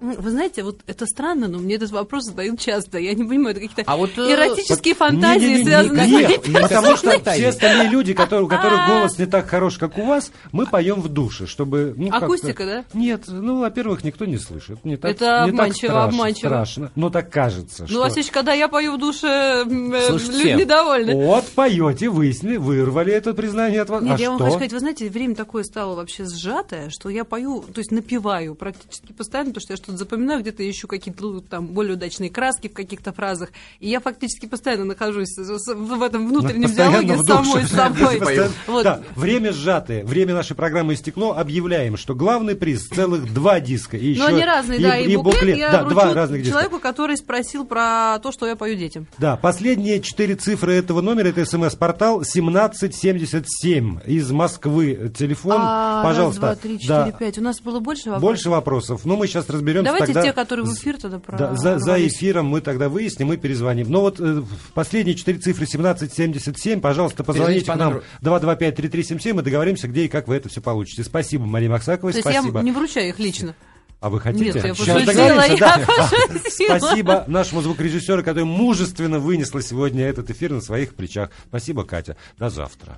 Вы 0.00 0.30
знаете, 0.30 0.62
вот 0.62 0.80
это 0.86 1.06
странно, 1.06 1.48
но 1.48 1.58
мне 1.58 1.76
этот 1.76 1.90
вопрос 1.90 2.24
задают 2.24 2.60
часто. 2.60 2.98
Я 2.98 3.14
не 3.14 3.24
понимаю, 3.24 3.56
это 3.56 3.60
какие-то 3.66 3.90
А 3.90 3.96
вот, 3.96 4.10
э, 4.18 4.32
эротические 4.32 4.94
Вот 4.94 4.98
фантазии, 5.08 5.46
не-не-не, 5.46 5.64
связанные 5.64 6.08
нет, 6.08 6.30
с 6.30 6.34
этим. 6.34 6.52
потому 6.54 6.96
что 6.96 7.18
все 7.32 7.48
остальные 7.48 7.88
люди, 7.88 8.12
которые, 8.14 8.44
у 8.44 8.48
которых 8.48 8.78
А. 8.80 8.88
голос 8.88 9.18
не 9.18 9.26
так 9.26 9.48
хорош, 9.48 9.78
как 9.78 9.96
у 9.98 10.04
вас, 10.04 10.30
мы 10.52 10.66
поем 10.66 11.00
в 11.00 11.08
душе, 11.08 11.46
чтобы... 11.46 11.94
Ну, 11.96 12.08
Акустика, 12.12 12.64
да? 12.66 12.84
Нет, 12.94 13.24
ну, 13.26 13.60
во-первых, 13.60 14.04
никто 14.04 14.24
не 14.24 14.38
слышит. 14.38 14.84
Не 14.84 14.96
так, 14.96 15.10
Это 15.12 15.24
не 15.24 15.50
так 15.52 15.60
обманчиво, 15.60 15.90
страшно, 15.90 16.04
обманчиво. 16.04 16.48
страшно. 16.48 16.92
Но 16.94 17.10
так 17.10 17.30
кажется, 17.30 17.82
Ну, 17.82 17.88
что... 17.88 18.02
а 18.04 18.10
сейчас, 18.10 18.30
когда 18.30 18.52
я 18.52 18.68
пою 18.68 18.96
в 18.96 18.98
душе, 18.98 19.64
э, 19.66 20.06
Слушайте 20.08 20.32
люди 20.38 20.62
недовольны. 20.62 21.14
Вот, 21.14 21.44
поете, 21.54 22.08
выяснили, 22.08 22.56
вырвали 22.56 23.12
это 23.12 23.34
признание 23.34 23.82
от 23.82 23.90
вас. 23.90 24.02
Нет, 24.02 24.18
а 24.18 24.22
я 24.22 24.28
вам 24.30 24.38
что? 24.38 24.44
хочу 24.44 24.56
сказать, 24.56 24.72
вы 24.72 24.78
знаете, 24.80 25.08
время 25.08 25.34
такое 25.34 25.62
стало 25.64 25.94
вообще 25.96 26.24
сжатое, 26.26 26.90
что 26.90 27.08
я 27.08 27.24
пою, 27.24 27.62
то 27.62 27.78
есть 27.78 27.90
напеваю 27.90 28.54
практически 28.54 29.12
постоянно, 29.12 29.50
потому 29.50 29.62
что 29.62 29.72
я 29.72 29.76
что-то 29.86 29.98
запоминаю, 29.98 30.40
где-то 30.40 30.68
ищу 30.68 30.88
какие-то 30.88 31.22
ну, 31.22 31.40
там 31.40 31.68
более 31.68 31.94
удачные 31.94 32.28
краски 32.28 32.68
в 32.68 32.72
каких-то 32.72 33.12
фразах, 33.12 33.50
и 33.78 33.88
я 33.88 34.00
фактически 34.00 34.46
постоянно 34.46 34.84
нахожусь 34.84 35.36
в 35.36 36.02
этом 36.02 36.28
внутреннем 36.28 36.64
Постоянно 36.64 37.04
диалоге 37.04 37.22
с 37.22 37.26
самой 37.26 37.66
собой. 37.66 38.46
Вот. 38.66 38.82
Да, 38.84 39.00
время 39.14 39.52
сжатое, 39.52 40.04
время 40.04 40.34
нашей 40.34 40.56
программы 40.56 40.94
истекло. 40.94 41.32
Объявляем, 41.32 41.96
что 41.96 42.14
главный 42.14 42.56
приз 42.56 42.88
целых 42.88 43.32
два 43.32 43.60
диска. 43.60 43.96
И 43.96 44.16
Но 44.16 44.24
еще 44.24 44.34
они 44.34 44.44
разные, 44.44 44.80
да, 44.80 44.98
и, 44.98 45.16
буклет, 45.16 45.56
я 45.56 45.70
да, 45.70 45.80
вручу 45.82 45.94
два 45.94 46.14
разных 46.14 46.40
диска. 46.42 46.52
человеку, 46.52 46.78
который 46.80 47.16
спросил 47.16 47.64
про 47.64 48.18
то, 48.22 48.32
что 48.32 48.46
я 48.46 48.56
пою 48.56 48.76
детям. 48.76 49.06
Да, 49.18 49.36
последние 49.36 50.00
четыре 50.00 50.34
цифры 50.34 50.74
этого 50.74 51.00
номера, 51.00 51.28
это 51.28 51.44
смс-портал 51.44 52.16
1777 52.16 54.00
из 54.06 54.30
Москвы. 54.30 55.12
Телефон, 55.16 55.56
А, 55.58 56.02
пожалуйста. 56.02 56.40
Раз, 56.42 56.58
два, 56.58 56.62
три, 56.62 56.80
четыре, 56.80 56.88
да, 56.88 57.12
пять. 57.12 57.38
У 57.38 57.42
нас 57.42 57.60
было 57.60 57.78
больше 57.80 58.10
вопросов? 58.10 58.22
больше 58.22 58.50
вопросов. 58.50 59.00
Ну, 59.04 59.16
мы 59.16 59.26
сейчас 59.26 59.48
разберемся 59.76 59.84
Давайте 59.84 60.14
тогда. 60.14 60.22
те, 60.22 60.32
которые 60.32 60.66
в 60.66 60.74
эфир 60.74 60.98
тогда 60.98 61.18
про... 61.18 61.38
Да, 61.38 61.54
за, 61.54 61.78
за 61.78 62.06
эфиром 62.06 62.46
мы 62.46 62.60
тогда 62.60 62.88
выясним 62.88 63.32
и 63.32 63.36
перезвоним. 63.36 63.90
Но 63.90 64.00
вот 64.00 64.20
э, 64.20 64.42
последние 64.74 65.14
четыре 65.16 65.38
цифры 65.38 65.64
1777, 65.64 66.80
пожалуйста, 66.80 67.24
позвоните 67.24 67.64
к 67.64 67.76
нам 67.76 68.02
номеру. 68.22 68.46
225-3377 68.46 69.40
и 69.40 69.42
договоримся, 69.42 69.88
где 69.88 70.04
и 70.04 70.08
как 70.08 70.28
вы 70.28 70.36
это 70.36 70.48
все 70.48 70.60
получите. 70.60 71.04
Спасибо, 71.04 71.44
Мария 71.46 71.70
Максаковой, 71.70 72.12
То 72.12 72.18
есть 72.18 72.28
спасибо. 72.28 72.58
я 72.58 72.64
не 72.64 72.72
вручаю 72.72 73.08
их 73.08 73.18
лично. 73.18 73.54
А 74.00 74.10
вы 74.10 74.20
хотите? 74.20 74.44
Нет, 74.44 74.54
я 74.56 74.74
Сейчас 74.74 74.78
пошутила, 74.78 75.06
договоримся, 75.06 75.52
я 75.52 75.58
да. 75.58 75.86
пошутила. 75.86 76.78
Спасибо 76.78 77.24
нашему 77.26 77.62
звукорежиссеру, 77.62 78.22
который 78.22 78.44
мужественно 78.44 79.18
вынесла 79.18 79.62
сегодня 79.62 80.06
этот 80.06 80.30
эфир 80.30 80.52
на 80.52 80.60
своих 80.60 80.94
плечах. 80.94 81.30
Спасибо, 81.48 81.84
Катя. 81.84 82.16
До 82.38 82.50
завтра. 82.50 82.94